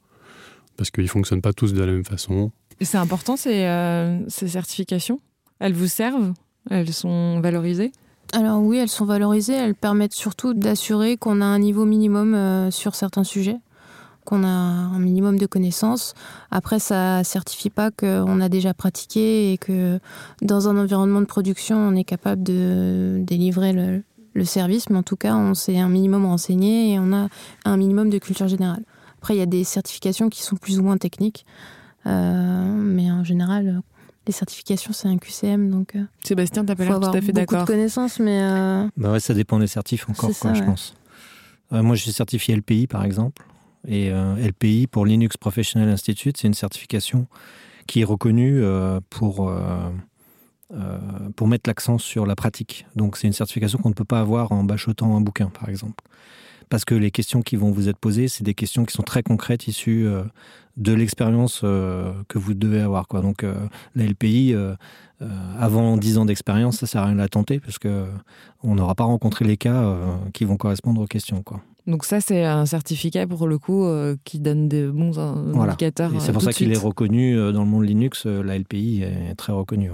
parce 0.76 0.90
qu'ils 0.90 1.04
ne 1.04 1.08
fonctionnent 1.08 1.42
pas 1.42 1.52
tous 1.52 1.72
de 1.72 1.82
la 1.82 1.90
même 1.90 2.04
façon. 2.04 2.52
C'est 2.80 2.98
important 2.98 3.34
euh, 3.46 4.20
ces 4.28 4.48
certifications? 4.48 5.20
Elles 5.58 5.72
vous 5.72 5.88
servent? 5.88 6.32
Elles 6.70 6.92
sont 6.92 7.40
valorisées? 7.40 7.92
Alors 8.32 8.60
oui, 8.60 8.78
elles 8.78 8.88
sont 8.88 9.04
valorisées, 9.04 9.54
elles 9.54 9.74
permettent 9.74 10.12
surtout 10.12 10.52
d'assurer 10.52 11.16
qu'on 11.16 11.40
a 11.40 11.44
un 11.44 11.58
niveau 11.58 11.84
minimum 11.84 12.34
euh, 12.34 12.70
sur 12.70 12.94
certains 12.94 13.24
sujets 13.24 13.58
qu'on 14.26 14.44
a 14.44 14.48
un 14.48 14.98
minimum 14.98 15.38
de 15.38 15.46
connaissances. 15.46 16.12
Après, 16.50 16.78
ça 16.78 17.24
certifie 17.24 17.70
pas 17.70 17.90
qu'on 17.90 18.40
a 18.40 18.50
déjà 18.50 18.74
pratiqué 18.74 19.52
et 19.52 19.56
que 19.56 19.98
dans 20.42 20.68
un 20.68 20.76
environnement 20.76 21.20
de 21.20 21.26
production, 21.26 21.78
on 21.78 21.94
est 21.94 22.04
capable 22.04 22.42
de 22.42 23.20
délivrer 23.22 23.72
le, 23.72 24.02
service, 24.44 24.90
mais 24.90 24.98
en 24.98 25.02
tout 25.02 25.16
cas, 25.16 25.34
on 25.34 25.54
s'est 25.54 25.78
un 25.78 25.88
minimum 25.88 26.26
renseigné 26.26 26.92
et 26.92 26.98
on 26.98 27.10
a 27.14 27.28
un 27.64 27.76
minimum 27.78 28.10
de 28.10 28.18
culture 28.18 28.48
générale. 28.48 28.82
Après, 29.16 29.34
il 29.34 29.38
y 29.38 29.42
a 29.42 29.46
des 29.46 29.64
certifications 29.64 30.28
qui 30.28 30.42
sont 30.42 30.56
plus 30.56 30.78
ou 30.78 30.82
moins 30.82 30.98
techniques, 30.98 31.46
euh, 32.04 32.76
mais 32.76 33.10
en 33.10 33.24
général, 33.24 33.80
les 34.26 34.32
certifications, 34.32 34.92
c'est 34.92 35.08
un 35.08 35.18
QCM, 35.18 35.70
donc. 35.70 35.96
Euh, 35.96 36.04
Sébastien, 36.22 36.64
t'as 36.64 36.74
pas 36.74 36.84
l'air 36.84 37.00
tout 37.00 37.06
à 37.06 37.20
fait 37.20 37.32
d'accord. 37.32 37.60
Beaucoup 37.60 37.72
de 37.72 37.76
connaissances, 37.76 38.18
mais. 38.18 38.40
Euh, 38.42 38.86
bah 38.96 39.12
ouais, 39.12 39.20
ça 39.20 39.34
dépend 39.34 39.58
des 39.58 39.66
certifs 39.66 40.08
encore, 40.08 40.30
quoi, 40.38 40.54
je 40.54 40.62
pense. 40.62 40.94
moi, 41.70 41.94
je 41.94 42.02
suis 42.02 42.12
certifié 42.12 42.56
LPI, 42.56 42.86
par 42.86 43.04
exemple. 43.04 43.44
Et 43.86 44.10
euh, 44.10 44.34
LPI 44.36 44.88
pour 44.88 45.06
Linux 45.06 45.36
Professional 45.36 45.88
Institute, 45.88 46.36
c'est 46.36 46.48
une 46.48 46.54
certification 46.54 47.26
qui 47.86 48.00
est 48.00 48.04
reconnue 48.04 48.62
euh, 48.62 49.00
pour, 49.10 49.48
euh, 49.48 49.88
pour 51.36 51.46
mettre 51.46 51.70
l'accent 51.70 51.98
sur 51.98 52.26
la 52.26 52.34
pratique. 52.34 52.86
Donc 52.96 53.16
c'est 53.16 53.28
une 53.28 53.32
certification 53.32 53.78
qu'on 53.78 53.90
ne 53.90 53.94
peut 53.94 54.04
pas 54.04 54.20
avoir 54.20 54.52
en 54.52 54.64
bachotant 54.64 55.16
un 55.16 55.20
bouquin, 55.20 55.48
par 55.48 55.68
exemple. 55.68 56.02
Parce 56.68 56.84
que 56.84 56.94
les 56.94 57.10
questions 57.10 57.42
qui 57.42 57.56
vont 57.56 57.70
vous 57.70 57.88
être 57.88 57.98
posées, 57.98 58.28
c'est 58.28 58.44
des 58.44 58.54
questions 58.54 58.84
qui 58.84 58.92
sont 58.92 59.02
très 59.02 59.22
concrètes, 59.22 59.68
issues 59.68 60.06
de 60.76 60.92
l'expérience 60.92 61.60
que 61.60 62.38
vous 62.38 62.54
devez 62.54 62.80
avoir. 62.80 63.06
Quoi. 63.06 63.20
Donc 63.20 63.44
la 63.94 64.04
LPI, 64.04 64.54
avant 65.58 65.96
10 65.96 66.18
ans 66.18 66.24
d'expérience, 66.24 66.78
ça 66.78 66.86
sert 66.86 67.02
à 67.02 67.06
rien 67.06 67.14
de 67.14 67.20
la 67.20 67.28
tenter, 67.28 67.60
parce 67.60 67.78
qu'on 67.78 68.74
n'aura 68.74 68.94
pas 68.96 69.04
rencontré 69.04 69.44
les 69.44 69.56
cas 69.56 69.96
qui 70.34 70.44
vont 70.44 70.56
correspondre 70.56 71.00
aux 71.00 71.06
questions. 71.06 71.42
Quoi. 71.42 71.62
Donc 71.86 72.04
ça, 72.04 72.20
c'est 72.20 72.44
un 72.44 72.66
certificat 72.66 73.26
pour 73.26 73.46
le 73.46 73.58
coup 73.58 73.84
euh, 73.84 74.16
qui 74.24 74.40
donne 74.40 74.68
de 74.68 74.90
bons 74.90 75.18
indicateurs. 75.18 76.10
C'est 76.18 76.32
pour 76.32 76.42
euh, 76.42 76.46
ça 76.46 76.52
qu'il 76.52 76.72
est 76.72 76.78
reconnu 76.78 77.36
euh, 77.36 77.52
dans 77.52 77.62
le 77.62 77.70
monde 77.70 77.84
Linux. 77.84 78.26
la 78.26 78.58
LPI 78.58 79.02
est 79.02 79.34
très 79.36 79.52
reconnue. 79.52 79.90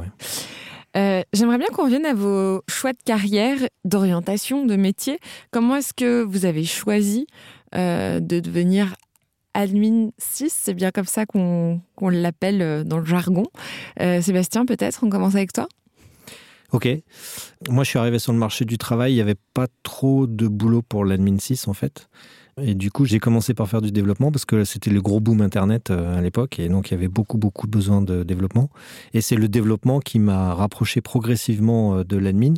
J'aimerais 0.95 1.59
bien 1.59 1.69
qu'on 1.73 1.85
revienne 1.85 2.07
à 2.07 2.15
vos 2.15 2.63
choix 2.69 2.93
de 2.93 3.03
carrière, 3.05 3.59
d'orientation, 3.85 4.67
de 4.67 4.77
métier. 4.77 5.19
Comment 5.51 5.77
est-ce 5.77 5.95
que 5.95 6.23
vous 6.23 6.45
avez 6.45 6.65
choisi 6.65 7.27
de 7.75 8.41
devenir 8.41 8.95
admin 9.55 10.11
6 10.19 10.51
C'est 10.51 10.75
bien 10.75 10.91
comme 10.91 11.07
ça 11.07 11.27
qu'on 11.27 11.81
l'appelle 12.01 12.85
dans 12.85 12.99
le 12.99 13.05
jargon. 13.05 13.45
Sébastien, 13.99 14.67
peut-être, 14.67 15.03
on 15.03 15.11
commence 15.11 15.35
avec 15.35 15.53
toi 15.53 15.69
Ok. 16.73 16.89
Moi, 17.69 17.85
je 17.85 17.91
suis 17.91 17.99
arrivé 17.99 18.19
sur 18.19 18.33
le 18.33 18.39
marché 18.39 18.65
du 18.65 18.79
travail. 18.79 19.13
Il 19.13 19.17
n'y 19.17 19.21
avait 19.21 19.37
pas 19.55 19.67
trop 19.83 20.27
de 20.27 20.49
boulot 20.49 20.81
pour 20.83 21.05
l'admin 21.05 21.39
6, 21.39 21.69
en 21.69 21.75
fait. 21.75 22.09
Et 22.61 22.75
du 22.75 22.91
coup, 22.91 23.07
j'ai 23.07 23.19
commencé 23.19 23.55
par 23.55 23.69
faire 23.69 23.81
du 23.81 23.93
développement 23.93 24.31
parce 24.31 24.45
que 24.45 24.65
c'était 24.65 24.91
le 24.91 25.01
gros 25.01 25.21
boom 25.21 25.41
Internet 25.41 25.91
euh, 25.91 26.19
à 26.19 26.21
l'époque. 26.21 26.59
Et 26.59 26.69
donc, 26.69 26.91
il 26.91 26.95
y 26.95 26.97
avait 26.97 27.09
beaucoup, 27.09 27.39
beaucoup 27.39 27.67
besoin 27.67 28.03
de 28.03 28.25
développement. 28.25 28.69
Et 29.15 29.23
c'est 29.23 29.37
le 29.37 29.49
développement 29.49 30.01
qui 30.01 30.19
m'a 30.19 30.55
rapproché 30.55 31.01
progressivement 31.01 31.97
euh, 31.97 32.05
de 32.05 32.19
l'admin 32.19 32.55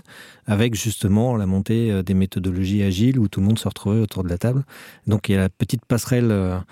avec 0.46 0.74
justement 0.74 1.36
la 1.36 1.46
montée 1.46 1.92
euh, 1.92 2.02
des 2.02 2.14
méthodologies 2.14 2.82
agiles 2.82 3.20
où 3.20 3.28
tout 3.28 3.40
le 3.40 3.46
monde 3.46 3.58
se 3.58 3.68
retrouvait 3.68 4.00
autour 4.00 4.24
de 4.24 4.28
la 4.28 4.38
table. 4.38 4.64
Donc, 5.06 5.28
il 5.28 5.32
y 5.32 5.34
a 5.36 5.38
la 5.38 5.48
petite 5.48 5.84
passerelle 5.84 6.62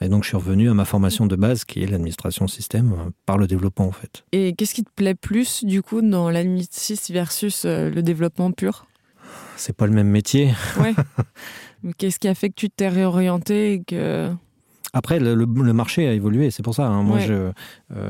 et 0.00 0.08
donc, 0.08 0.24
je 0.24 0.28
suis 0.28 0.36
revenu 0.36 0.68
à 0.68 0.74
ma 0.74 0.84
formation 0.84 1.26
de 1.26 1.36
base, 1.36 1.64
qui 1.64 1.82
est 1.82 1.86
l'administration 1.86 2.48
système, 2.48 3.12
par 3.26 3.38
le 3.38 3.46
développement, 3.46 3.86
en 3.86 3.92
fait. 3.92 4.24
Et 4.32 4.52
qu'est-ce 4.54 4.74
qui 4.74 4.82
te 4.82 4.90
plaît 4.90 5.14
plus, 5.14 5.64
du 5.64 5.82
coup, 5.82 6.02
dans 6.02 6.30
l'administration 6.30 7.14
versus 7.14 7.64
le 7.64 8.00
développement 8.02 8.50
pur? 8.50 8.86
C'est 9.56 9.76
pas 9.76 9.86
le 9.86 9.92
même 9.92 10.08
métier. 10.08 10.52
Ouais. 10.80 10.94
qu'est-ce 11.98 12.18
qui 12.18 12.28
a 12.28 12.34
fait 12.34 12.48
que 12.48 12.54
tu 12.54 12.70
t'es 12.70 12.88
réorienté 12.88 13.74
et 13.74 13.82
que 13.82 14.30
après, 14.96 15.18
le, 15.18 15.44
marché 15.72 16.06
a 16.06 16.12
évolué, 16.12 16.52
c'est 16.52 16.62
pour 16.62 16.76
ça. 16.76 16.86
Hein. 16.86 17.02
Moi, 17.02 17.18
euh, 17.28 17.52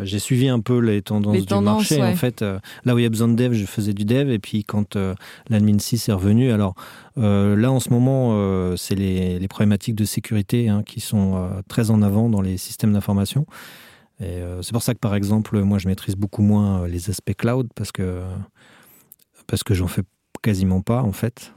j'ai 0.03 0.19
suivi 0.19 0.49
un 0.49 0.61
peu 0.61 0.79
les 0.79 1.01
tendances 1.01 1.47
du 1.47 1.55
marché. 1.55 2.03
En 2.03 2.15
fait, 2.15 2.43
euh, 2.43 2.59
là 2.85 2.95
où 2.95 2.99
il 2.99 3.03
y 3.03 3.07
a 3.07 3.09
besoin 3.09 3.29
de 3.29 3.35
dev, 3.35 3.55
je 3.55 3.65
faisais 3.65 3.95
du 3.95 4.05
dev. 4.05 4.31
Et 4.31 4.39
puis, 4.39 4.65
quand 4.65 4.95
euh, 4.95 5.15
l'admin 5.49 5.79
6 5.79 6.11
est 6.11 6.13
revenu, 6.13 6.53
alors 6.53 6.75
là, 7.17 7.73
en 7.73 7.81
ce 7.81 7.89
moment, 7.89 8.77
c'est 8.77 8.95
les, 8.95 9.49
problématiques 9.49 9.95
de 9.95 10.05
sécurité 10.05 10.69
hein, 10.69 10.83
qui 10.85 11.01
sont 11.01 11.49
très 11.69 11.91
en 11.91 12.03
avant 12.03 12.29
dans 12.29 12.43
les 12.43 12.59
systèmes 12.59 12.93
d'information. 12.93 13.47
Et 14.21 14.43
c'est 14.61 14.73
pour 14.73 14.83
ça 14.83 14.93
que, 14.93 14.99
par 14.99 15.15
exemple, 15.15 15.63
moi, 15.63 15.79
je 15.79 15.89
maîtrise 15.89 16.17
beaucoup 16.17 16.43
moins 16.43 16.87
les 16.87 17.09
aspects 17.09 17.35
cloud 17.35 17.69
parce 17.75 17.93
que, 17.93 18.21
parce 19.47 19.65
que 19.65 19.73
j'en 19.73 19.87
fais 19.87 20.03
quasiment 20.45 20.83
pas, 20.83 21.03
en 21.03 21.13
fait. 21.13 21.53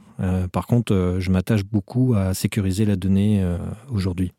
par 0.50 0.66
contre, 0.66 1.18
je 1.20 1.30
m'attache 1.30 1.64
beaucoup 1.64 2.14
à 2.16 2.34
sécuriser 2.34 2.84
la 2.84 2.96
donnée 2.96 3.44
aujourd'hui. 3.90 4.32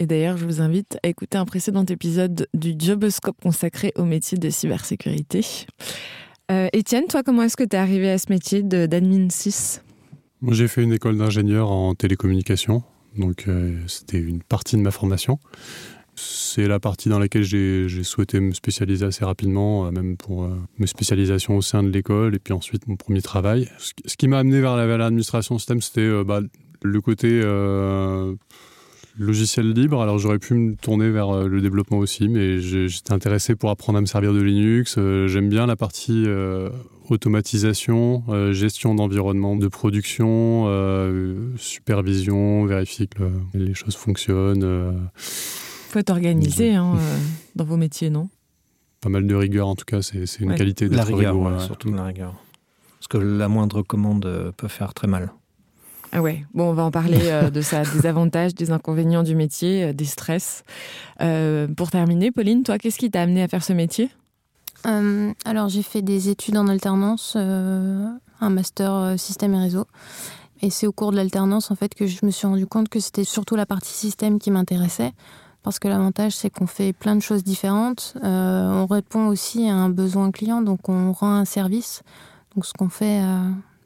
Et 0.00 0.06
d'ailleurs, 0.06 0.38
je 0.38 0.46
vous 0.46 0.62
invite 0.62 0.98
à 1.02 1.08
écouter 1.08 1.36
un 1.36 1.44
précédent 1.44 1.84
épisode 1.84 2.48
du 2.54 2.74
Joboscope 2.78 3.36
consacré 3.42 3.92
au 3.96 4.06
métier 4.06 4.38
de 4.38 4.48
cybersécurité. 4.48 5.44
Euh, 6.50 6.68
Étienne, 6.72 7.04
toi, 7.06 7.22
comment 7.22 7.42
est-ce 7.42 7.56
que 7.56 7.64
tu 7.64 7.76
es 7.76 7.78
arrivé 7.78 8.10
à 8.10 8.16
ce 8.16 8.30
métier 8.30 8.62
d'admin 8.62 9.28
6 9.28 9.82
Moi, 10.40 10.54
j'ai 10.54 10.68
fait 10.68 10.82
une 10.82 10.94
école 10.94 11.18
d'ingénieur 11.18 11.70
en 11.70 11.94
télécommunication. 11.94 12.82
Donc, 13.18 13.44
euh, 13.46 13.78
c'était 13.88 14.18
une 14.18 14.42
partie 14.42 14.76
de 14.76 14.80
ma 14.80 14.90
formation. 14.90 15.38
C'est 16.22 16.66
la 16.68 16.80
partie 16.80 17.08
dans 17.08 17.18
laquelle 17.18 17.44
j'ai 17.44 18.02
souhaité 18.02 18.40
me 18.40 18.52
spécialiser 18.52 19.04
assez 19.04 19.24
rapidement, 19.24 19.86
euh, 19.86 19.90
même 19.90 20.16
pour 20.16 20.48
mes 20.78 20.86
spécialisations 20.86 21.56
au 21.56 21.62
sein 21.62 21.82
de 21.82 21.90
l'école 21.90 22.34
et 22.34 22.38
puis 22.38 22.52
ensuite 22.52 22.86
mon 22.86 22.96
premier 22.96 23.22
travail. 23.22 23.68
Ce 23.78 24.16
qui 24.16 24.28
m'a 24.28 24.38
amené 24.38 24.60
vers 24.60 24.76
l'administration 24.76 25.58
système, 25.58 25.80
c'était 25.80 26.24
bah, 26.24 26.40
le 26.82 27.00
côté 27.00 27.42
logiciel 29.18 29.72
libre, 29.72 30.00
alors 30.00 30.18
j'aurais 30.18 30.38
pu 30.38 30.54
me 30.54 30.76
tourner 30.76 31.10
vers 31.10 31.30
euh, 31.30 31.48
le 31.48 31.60
développement 31.60 31.98
aussi, 31.98 32.28
mais 32.28 32.60
j'étais 32.60 33.12
intéressé 33.12 33.54
pour 33.54 33.70
apprendre 33.70 33.98
à 33.98 34.00
me 34.00 34.06
servir 34.06 34.32
de 34.32 34.40
Linux. 34.40 34.96
Euh, 34.98 35.28
j'aime 35.28 35.48
bien 35.48 35.66
la 35.66 35.76
partie 35.76 36.24
euh, 36.26 36.70
automatisation, 37.08 38.22
gestion 38.52 38.94
d'environnement 38.94 39.56
de 39.56 39.66
production, 39.66 40.68
supervision, 41.56 42.64
vérifier 42.66 43.08
que 43.08 43.24
les 43.52 43.74
choses 43.74 43.96
fonctionnent. 43.96 45.10
Faut 45.90 45.98
être 45.98 46.10
organisé 46.10 46.74
hein, 46.74 46.96
dans 47.56 47.64
vos 47.64 47.76
métiers, 47.76 48.10
non? 48.10 48.28
Pas 49.00 49.08
mal 49.08 49.26
de 49.26 49.34
rigueur, 49.34 49.68
en 49.68 49.74
tout 49.74 49.84
cas, 49.84 50.02
c'est 50.02 50.40
une 50.40 50.54
qualité 50.54 50.88
de 50.88 50.96
La 50.96 51.04
rigueur, 51.04 51.60
surtout 51.60 51.92
la 51.92 52.04
rigueur. 52.04 52.34
Parce 52.98 53.08
que 53.08 53.18
la 53.18 53.48
moindre 53.48 53.82
commande 53.82 54.52
peut 54.56 54.68
faire 54.68 54.92
très 54.92 55.06
mal. 55.06 55.32
Ah 56.12 56.22
ouais, 56.22 56.44
bon, 56.54 56.70
on 56.70 56.72
va 56.72 56.82
en 56.82 56.90
parler 56.90 57.20
euh, 57.24 57.50
de 57.50 57.60
ça, 57.60 57.82
des 57.82 58.06
avantages, 58.06 58.54
des 58.54 58.72
inconvénients 58.72 59.22
du 59.22 59.36
métier, 59.36 59.84
euh, 59.84 59.92
des 59.92 60.04
stress. 60.04 60.64
Euh, 61.20 61.68
pour 61.68 61.90
terminer, 61.90 62.32
Pauline, 62.32 62.64
toi, 62.64 62.78
qu'est-ce 62.78 62.98
qui 62.98 63.10
t'a 63.10 63.22
amené 63.22 63.42
à 63.42 63.48
faire 63.48 63.62
ce 63.62 63.72
métier? 63.72 64.10
Alors, 65.44 65.68
j'ai 65.68 65.82
fait 65.82 66.00
des 66.00 66.30
études 66.30 66.56
en 66.56 66.66
alternance 66.66 67.36
un 67.36 68.48
master 68.48 69.14
système 69.18 69.52
et 69.52 69.58
réseau. 69.58 69.84
Et 70.62 70.70
c'est 70.70 70.86
au 70.86 70.92
cours 70.92 71.10
de 71.10 71.16
l'alternance 71.16 71.70
en 71.70 71.74
fait 71.74 71.94
que 71.94 72.06
je 72.06 72.24
me 72.24 72.30
suis 72.30 72.46
rendu 72.46 72.66
compte 72.66 72.88
que 72.88 72.98
c'était 72.98 73.24
surtout 73.24 73.56
la 73.56 73.66
partie 73.66 73.92
système 73.92 74.38
qui 74.38 74.50
m'intéressait. 74.50 75.12
Parce 75.62 75.78
que 75.78 75.88
l'avantage, 75.88 76.32
c'est 76.32 76.50
qu'on 76.50 76.66
fait 76.66 76.92
plein 76.92 77.16
de 77.16 77.20
choses 77.20 77.44
différentes. 77.44 78.14
on 78.22 78.86
répond 78.86 79.26
aussi 79.26 79.68
à 79.68 79.74
un 79.74 79.90
besoin 79.90 80.30
client, 80.30 80.62
donc 80.62 80.88
on 80.88 81.12
rend 81.12 81.34
un 81.34 81.44
service. 81.44 82.02
Donc 82.54 82.64
ce 82.64 82.72
qu'on 82.72 82.88
fait, 82.88 83.22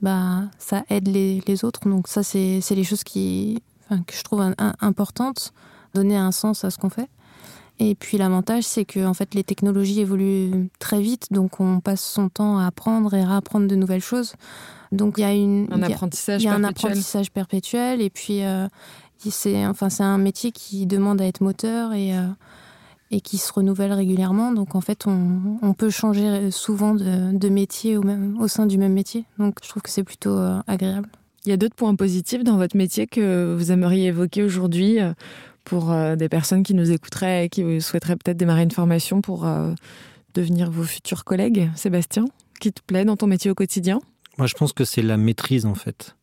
bah, 0.01 0.43
ça 0.59 0.85
aide 0.89 1.09
les, 1.09 1.43
les 1.47 1.65
autres. 1.65 1.89
Donc 1.89 2.07
ça, 2.07 2.23
c'est 2.23 2.63
les 2.71 2.85
choses 2.85 3.03
qui, 3.03 3.61
que 3.91 4.15
je 4.15 4.23
trouve 4.23 4.55
importantes, 4.81 5.53
donner 5.95 6.17
un 6.17 6.31
sens 6.31 6.65
à 6.65 6.71
ce 6.71 6.79
qu'on 6.79 6.91
fait. 6.91 7.09
Et 7.81 7.97
puis 7.97 8.19
l'avantage, 8.19 8.65
c'est 8.65 8.85
que 8.85 9.05
en 9.05 9.15
fait, 9.15 9.35
les 9.35 9.43
technologies 9.43 10.01
évoluent 10.01 10.69
très 10.79 11.01
vite, 11.01 11.33
donc 11.33 11.59
on 11.59 11.81
passe 11.81 12.03
son 12.03 12.29
temps 12.29 12.59
à 12.59 12.67
apprendre 12.67 13.13
et 13.15 13.25
réapprendre 13.25 13.67
de 13.67 13.75
nouvelles 13.75 14.03
choses. 14.03 14.35
Donc 14.93 15.15
il 15.19 15.23
y 15.23 15.25
a 15.25 15.33
une, 15.33 15.67
un 15.73 15.83
apprentissage 15.83 16.45
y 16.45 16.47
a, 16.47 16.51
perpétuel. 16.51 16.65
un 16.65 16.69
apprentissage 16.69 17.31
perpétuel. 17.33 18.01
Et 18.01 18.11
puis 18.11 18.45
euh, 18.45 18.69
c'est 19.31 19.67
enfin 19.67 19.91
c'est 19.91 20.03
un 20.03 20.19
métier 20.19 20.53
qui 20.53 20.87
demande 20.87 21.21
à 21.21 21.27
être 21.27 21.41
moteur 21.41 21.93
et 21.93 22.17
euh, 22.17 22.27
et 23.11 23.21
qui 23.21 23.39
se 23.39 23.53
renouvelle 23.53 23.93
régulièrement. 23.93 24.53
Donc 24.53 24.75
en 24.75 24.81
fait, 24.81 25.07
on, 25.07 25.59
on 25.63 25.75
peut 25.75 25.91
changer 25.91 26.51
souvent 26.51 26.95
de, 26.95 27.37
de 27.37 27.49
métier 27.49 27.97
au, 27.97 28.03
même, 28.03 28.41
au 28.41 28.49
sein 28.49 28.67
du 28.67 28.79
même 28.79 28.93
métier. 28.93 29.25
Donc 29.39 29.59
je 29.63 29.69
trouve 29.69 29.83
que 29.83 29.91
c'est 29.91 30.05
plutôt 30.05 30.37
euh, 30.37 30.61
agréable. 30.67 31.09
Il 31.47 31.51
y 31.51 31.53
a 31.53 31.57
d'autres 31.57 31.77
points 31.77 31.95
positifs 31.95 32.43
dans 32.43 32.57
votre 32.57 32.77
métier 32.77 33.07
que 33.07 33.55
vous 33.57 33.71
aimeriez 33.71 34.07
évoquer 34.07 34.43
aujourd'hui 34.43 34.99
pour 35.65 35.93
euh, 35.93 36.17
des 36.17 36.29
personnes 36.29 36.63
qui 36.63 36.75
nous 36.75 36.91
écouteraient 36.91 37.47
et 37.47 37.49
qui 37.49 37.81
souhaiteraient 37.81 38.17
peut-être 38.17 38.37
démarrer 38.37 38.63
une 38.63 38.71
formation 38.71 39.21
pour 39.21 39.47
euh, 39.47 39.75
devenir 40.35 40.71
vos 40.71 40.85
futurs 40.85 41.25
collègues? 41.25 41.71
Sébastien, 41.77 42.25
qui 42.61 42.73
te 42.73 42.81
plaît 42.83 43.05
dans 43.05 43.17
ton 43.17 43.27
métier 43.27 43.51
au 43.51 43.55
quotidien? 43.55 44.01
Moi, 44.39 44.47
je 44.47 44.55
pense 44.55 44.73
que 44.73 44.85
c'est 44.85 45.03
la 45.03 45.17
maîtrise, 45.17 45.67
en 45.67 45.75
fait. 45.75 46.17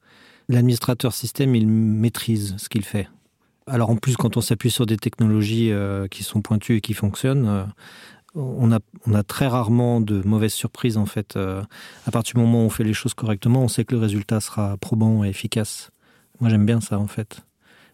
L'administrateur 0.53 1.13
système, 1.13 1.55
il 1.55 1.67
maîtrise 1.67 2.55
ce 2.57 2.69
qu'il 2.69 2.83
fait. 2.83 3.07
Alors 3.67 3.89
en 3.89 3.95
plus, 3.95 4.17
quand 4.17 4.37
on 4.37 4.41
s'appuie 4.41 4.71
sur 4.71 4.85
des 4.85 4.97
technologies 4.97 5.71
euh, 5.71 6.07
qui 6.07 6.23
sont 6.23 6.41
pointues 6.41 6.77
et 6.77 6.81
qui 6.81 6.93
fonctionnent, 6.93 7.67
on, 8.35 8.71
a, 8.71 8.79
on 9.07 9.13
a 9.13 9.23
très 9.23 9.47
rarement 9.47 10.01
de 10.01 10.21
mauvaises 10.25 10.53
surprises, 10.53 10.97
en 10.97 11.05
fait. 11.05 11.35
à 11.37 12.11
partir 12.11 12.35
du 12.35 12.41
moment 12.41 12.63
où 12.63 12.65
on 12.65 12.69
fait 12.69 12.83
les 12.83 12.93
choses 12.93 13.13
correctement, 13.13 13.63
on 13.63 13.67
sait 13.67 13.85
que 13.85 13.93
le 13.93 14.01
résultat 14.01 14.39
sera 14.39 14.77
probant 14.77 15.23
et 15.23 15.29
efficace. 15.29 15.89
Moi, 16.39 16.49
j'aime 16.49 16.65
bien 16.65 16.81
ça, 16.81 16.97
en 16.99 17.07
fait. 17.07 17.41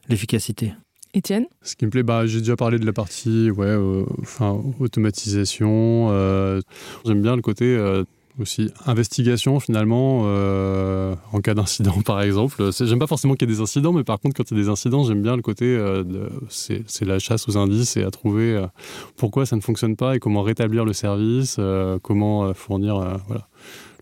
L'efficacité. 0.10 0.74
Étienne? 1.14 1.46
Ce 1.62 1.76
qui 1.76 1.86
me 1.86 1.90
plaît, 1.90 2.04
bah, 2.04 2.26
j'ai 2.28 2.40
déjà 2.40 2.56
parlé 2.56 2.80
de 2.80 2.86
la 2.86 2.94
partie 2.94 3.50
ouais, 3.52 3.66
euh, 3.66 4.06
enfin, 4.22 4.60
automatisation. 4.80 6.08
Euh, 6.12 6.62
J'aime 7.06 7.22
bien 7.22 7.36
le 7.36 7.42
côté 7.42 7.66
euh, 7.66 8.04
aussi 8.40 8.72
investigation 8.86 9.60
finalement 9.60 10.24
euh, 10.26 11.16
en 11.32 11.42
cas 11.42 11.54
d'incident 11.54 12.02
par 12.06 12.22
exemple. 12.22 12.70
J'aime 12.72 13.00
pas 13.00 13.08
forcément 13.08 13.36
qu'il 13.36 13.50
y 13.50 13.52
ait 13.52 13.56
des 13.56 13.62
incidents, 13.62 13.94
mais 13.94 14.04
par 14.04 14.20
contre 14.20 14.36
quand 14.36 14.50
il 14.52 14.58
y 14.58 14.60
a 14.60 14.64
des 14.64 14.70
incidents, 14.70 15.04
j'aime 15.04 15.22
bien 15.22 15.36
le 15.36 15.42
côté 15.42 15.66
euh, 15.66 16.04
c'est 16.50 17.06
la 17.06 17.20
chasse 17.20 17.48
aux 17.48 17.58
indices 17.58 17.98
et 17.98 18.04
à 18.04 18.12
trouver 18.12 18.56
euh, 18.56 18.68
pourquoi 19.16 19.46
ça 19.46 19.56
ne 19.56 19.62
fonctionne 19.62 19.96
pas 19.96 20.16
et 20.16 20.20
comment 20.20 20.42
rétablir 20.42 20.86
le 20.86 20.94
service, 20.94 21.58
euh, 21.60 22.00
comment 22.02 22.54
fournir 22.54 23.20
voilà 23.28 23.48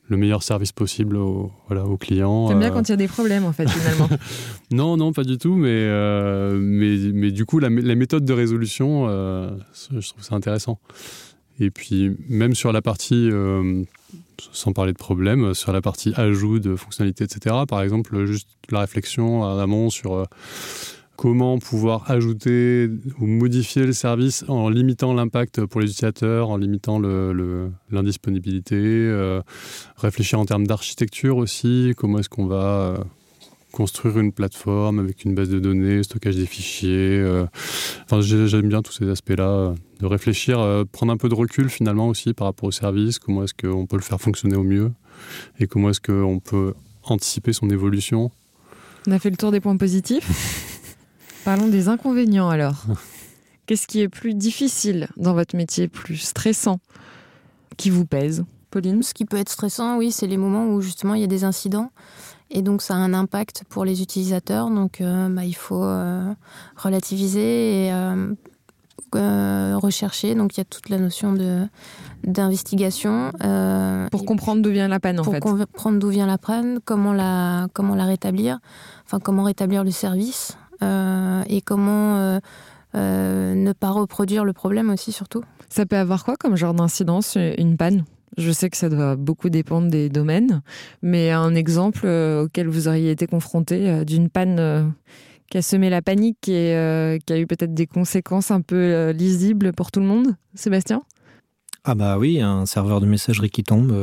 le 0.07 0.17
meilleur 0.17 0.43
service 0.43 0.71
possible 0.71 1.17
aux, 1.17 1.51
voilà, 1.67 1.85
aux 1.85 1.97
clients. 1.97 2.47
T'aimes 2.47 2.59
bien 2.59 2.71
quand 2.71 2.87
il 2.87 2.91
y 2.91 2.93
a 2.93 2.97
des 2.97 3.07
problèmes, 3.07 3.45
en 3.45 3.53
fait, 3.53 3.67
finalement 3.69 4.09
Non, 4.71 4.97
non, 4.97 5.13
pas 5.13 5.23
du 5.23 5.37
tout, 5.37 5.55
mais, 5.55 5.69
euh, 5.71 6.57
mais, 6.59 6.97
mais 7.13 7.31
du 7.31 7.45
coup, 7.45 7.59
la, 7.59 7.69
la 7.69 7.95
méthode 7.95 8.25
de 8.25 8.33
résolution, 8.33 9.07
euh, 9.09 9.49
je 9.91 10.09
trouve 10.09 10.23
ça 10.23 10.35
intéressant. 10.35 10.79
Et 11.59 11.71
puis, 11.71 12.15
même 12.27 12.53
sur 12.53 12.71
la 12.71 12.81
partie, 12.81 13.29
euh, 13.31 13.83
sans 14.51 14.73
parler 14.73 14.91
de 14.91 14.97
problème, 14.97 15.53
sur 15.53 15.71
la 15.71 15.81
partie 15.81 16.13
ajout 16.15 16.59
de 16.59 16.75
fonctionnalités, 16.75 17.23
etc., 17.23 17.55
par 17.67 17.81
exemple, 17.81 18.25
juste 18.25 18.49
la 18.71 18.81
réflexion 18.81 19.45
à 19.45 19.55
l'amont 19.55 19.89
sur 19.89 20.27
comment 21.15 21.59
pouvoir 21.59 22.09
ajouter 22.11 22.89
ou 23.19 23.25
modifier 23.25 23.85
le 23.85 23.93
service 23.93 24.43
en 24.47 24.69
limitant 24.69 25.13
l'impact 25.13 25.65
pour 25.65 25.81
les 25.81 25.87
utilisateurs, 25.87 26.49
en 26.49 26.57
limitant 26.57 26.99
l'indisponibilité, 27.89 28.75
euh, 28.75 29.41
réfléchir 29.97 30.39
en 30.39 30.45
termes 30.45 30.67
d'architecture 30.67 31.37
aussi, 31.37 31.93
comment 31.97 32.19
est-ce 32.19 32.29
qu'on 32.29 32.47
va 32.47 32.63
euh, 32.63 32.97
construire 33.75 34.19
une 34.19 34.31
plateforme 34.31 34.99
avec 34.99 35.25
une 35.25 35.35
base 35.35 35.49
de 35.49 35.59
données, 35.59 36.01
stockage 36.01 36.37
des 36.37 36.45
fichiers. 36.45 37.19
Euh, 37.19 37.45
enfin, 38.05 38.21
j'aime 38.21 38.69
bien 38.69 38.81
tous 38.81 38.93
ces 38.93 39.09
aspects-là, 39.09 39.75
de 39.99 40.05
réfléchir, 40.05 40.59
euh, 40.59 40.85
prendre 40.89 41.11
un 41.11 41.17
peu 41.17 41.27
de 41.27 41.35
recul 41.35 41.69
finalement 41.69 42.07
aussi 42.07 42.33
par 42.33 42.47
rapport 42.47 42.69
au 42.69 42.71
service, 42.71 43.19
comment 43.19 43.43
est-ce 43.43 43.53
qu'on 43.53 43.85
peut 43.85 43.97
le 43.97 44.01
faire 44.01 44.21
fonctionner 44.21 44.55
au 44.55 44.63
mieux 44.63 44.93
et 45.59 45.67
comment 45.67 45.89
est-ce 45.89 45.99
qu'on 45.99 46.39
peut 46.39 46.73
anticiper 47.03 47.51
son 47.51 47.69
évolution. 47.69 48.31
On 49.07 49.11
a 49.11 49.19
fait 49.19 49.29
le 49.29 49.37
tour 49.37 49.51
des 49.51 49.59
points 49.59 49.77
positifs. 49.77 50.95
Parlons 51.43 51.67
des 51.67 51.89
inconvénients 51.89 52.49
alors. 52.49 52.85
Qu'est-ce 53.65 53.87
qui 53.87 53.99
est 53.99 54.09
plus 54.09 54.35
difficile 54.35 55.09
dans 55.17 55.33
votre 55.33 55.55
métier, 55.55 55.89
plus 55.89 56.17
stressant, 56.17 56.79
qui 57.75 57.89
vous 57.89 58.05
pèse? 58.05 58.45
Pauline? 58.71 59.03
Ce 59.03 59.13
qui 59.13 59.25
peut 59.25 59.37
être 59.37 59.49
stressant, 59.49 59.97
oui, 59.97 60.11
c'est 60.11 60.27
les 60.27 60.37
moments 60.37 60.67
où 60.67 60.81
justement 60.81 61.13
il 61.13 61.21
y 61.21 61.25
a 61.25 61.27
des 61.27 61.43
incidents. 61.43 61.91
Et 62.55 62.61
donc 62.61 62.81
ça 62.81 62.95
a 62.95 62.97
un 62.97 63.13
impact 63.13 63.65
pour 63.67 63.83
les 63.83 64.01
utilisateurs. 64.01 64.69
Donc 64.69 65.01
euh, 65.01 65.27
bah, 65.27 65.43
il 65.43 65.55
faut 65.55 65.83
euh, 65.83 66.33
relativiser 66.77 67.87
et 67.87 67.93
euh, 67.93 69.77
rechercher. 69.77 70.35
Donc 70.35 70.55
il 70.55 70.61
y 70.61 70.61
a 70.61 70.65
toute 70.65 70.87
la 70.89 70.97
notion 70.97 71.33
de 71.33 71.67
d'investigation 72.23 73.31
pour 74.09 74.25
comprendre 74.25 74.61
d'où 74.61 74.71
vient 74.71 74.87
la 74.87 75.01
panne 75.01 75.19
en 75.19 75.23
pour 75.23 75.33
fait. 75.33 75.41
comprendre 75.41 75.99
d'où 75.99 76.09
vient 76.09 76.25
la 76.27 76.37
panne, 76.37 76.79
comment 76.85 77.13
la 77.13 77.67
comment 77.73 77.93
la 77.93 78.05
rétablir, 78.05 78.59
enfin 79.05 79.19
comment 79.19 79.43
rétablir 79.43 79.83
le 79.83 79.91
service 79.91 80.57
et 80.81 81.61
comment 81.61 82.39
ne 82.93 83.73
pas 83.73 83.89
reproduire 83.91 84.43
le 84.45 84.53
problème 84.53 84.89
aussi 84.89 85.11
surtout. 85.11 85.43
Ça 85.69 85.85
peut 85.85 85.97
avoir 85.97 86.23
quoi 86.23 86.35
comme 86.35 86.55
genre 86.55 86.73
d'incidence 86.73 87.35
une 87.35 87.77
panne? 87.77 88.05
Je 88.37 88.51
sais 88.51 88.69
que 88.69 88.77
ça 88.77 88.89
doit 88.89 89.15
beaucoup 89.15 89.49
dépendre 89.49 89.89
des 89.89 90.09
domaines, 90.09 90.61
mais 91.01 91.31
un 91.31 91.55
exemple 91.55 92.01
euh, 92.03 92.43
auquel 92.43 92.67
vous 92.67 92.87
auriez 92.87 93.11
été 93.11 93.27
confronté 93.27 93.89
euh, 93.89 94.03
d'une 94.03 94.29
panne 94.29 94.59
euh, 94.59 94.83
qui 95.49 95.57
a 95.57 95.61
semé 95.61 95.89
la 95.89 96.01
panique 96.01 96.49
et 96.49 97.19
qui 97.25 97.33
a 97.33 97.39
eu 97.39 97.45
peut-être 97.45 97.73
des 97.73 97.85
conséquences 97.85 98.49
un 98.49 98.61
peu 98.61 99.11
lisibles 99.11 99.73
pour 99.73 99.91
tout 99.91 99.99
le 99.99 100.07
monde, 100.07 100.35
Sébastien? 100.55 101.03
Ah 101.83 101.93
bah 101.93 102.17
oui, 102.17 102.41
un 102.41 102.65
serveur 102.65 102.99
de 102.99 103.05
messagerie 103.05 103.51
qui 103.51 103.63
tombe, 103.63 103.93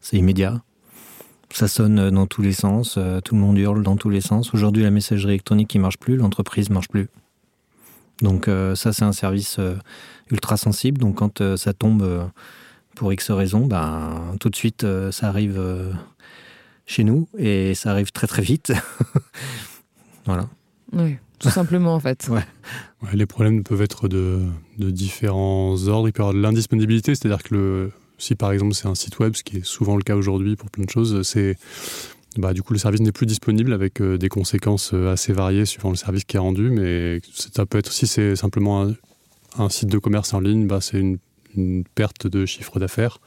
c'est 0.00 0.18
immédiat. 0.18 0.62
Ça 1.50 1.68
sonne 1.68 2.10
dans 2.10 2.26
tous 2.26 2.42
les 2.42 2.52
sens, 2.52 2.98
tout 3.24 3.34
le 3.34 3.40
monde 3.40 3.56
hurle 3.56 3.82
dans 3.82 3.96
tous 3.96 4.10
les 4.10 4.20
sens. 4.20 4.52
Aujourd'hui, 4.52 4.82
la 4.82 4.90
messagerie 4.90 5.32
électronique 5.32 5.68
qui 5.68 5.78
marche 5.78 5.96
plus, 5.96 6.18
l'entreprise 6.18 6.68
marche 6.68 6.88
plus. 6.88 7.08
Donc 8.20 8.50
ça, 8.74 8.92
c'est 8.92 9.04
un 9.04 9.12
service 9.12 9.58
ultra 10.30 10.58
sensible. 10.58 11.00
Donc 11.00 11.14
quand 11.14 11.56
ça 11.56 11.72
tombe 11.72 12.30
pour 12.98 13.12
X 13.12 13.30
raisons, 13.30 13.64
ben, 13.64 14.34
tout 14.40 14.50
de 14.50 14.56
suite, 14.56 14.82
euh, 14.82 15.12
ça 15.12 15.28
arrive 15.28 15.54
euh, 15.56 15.92
chez 16.84 17.04
nous 17.04 17.28
et 17.38 17.74
ça 17.74 17.92
arrive 17.92 18.10
très 18.10 18.26
très 18.26 18.42
vite. 18.42 18.72
voilà. 20.26 20.48
Oui, 20.92 21.16
tout 21.38 21.48
simplement 21.48 21.94
en 21.94 22.00
fait. 22.00 22.28
Ouais. 22.32 22.44
Ouais, 23.02 23.10
les 23.14 23.26
problèmes 23.26 23.62
peuvent 23.62 23.82
être 23.82 24.08
de, 24.08 24.40
de 24.78 24.90
différents 24.90 25.86
ordres. 25.86 26.08
Il 26.08 26.12
peut 26.12 26.22
y 26.22 26.24
avoir 26.24 26.34
de 26.34 26.40
l'indisponibilité, 26.40 27.14
c'est-à-dire 27.14 27.44
que 27.44 27.54
le, 27.54 27.92
si 28.18 28.34
par 28.34 28.50
exemple 28.50 28.74
c'est 28.74 28.88
un 28.88 28.96
site 28.96 29.20
web, 29.20 29.36
ce 29.36 29.44
qui 29.44 29.58
est 29.58 29.64
souvent 29.64 29.94
le 29.94 30.02
cas 30.02 30.16
aujourd'hui 30.16 30.56
pour 30.56 30.68
plein 30.68 30.84
de 30.84 30.90
choses, 30.90 31.22
c'est 31.22 31.56
bah, 32.36 32.52
du 32.52 32.64
coup 32.64 32.72
le 32.72 32.80
service 32.80 33.00
n'est 33.00 33.12
plus 33.12 33.26
disponible 33.26 33.72
avec 33.72 34.00
euh, 34.00 34.18
des 34.18 34.28
conséquences 34.28 34.92
assez 34.92 35.32
variées 35.32 35.66
suivant 35.66 35.90
le 35.90 35.96
service 35.96 36.24
qui 36.24 36.34
est 36.34 36.40
rendu, 36.40 36.70
mais 36.70 37.20
ça 37.32 37.64
peut 37.64 37.78
être 37.78 37.90
aussi 37.90 38.08
c'est 38.08 38.34
simplement 38.34 38.82
un, 38.82 38.94
un 39.56 39.68
site 39.68 39.88
de 39.88 39.98
commerce 39.98 40.34
en 40.34 40.40
ligne, 40.40 40.66
bah, 40.66 40.80
c'est 40.80 40.98
une, 40.98 41.18
une 41.58 41.84
perte 41.94 42.26
de 42.26 42.46
chiffre 42.46 42.78
d'affaires, 42.78 43.18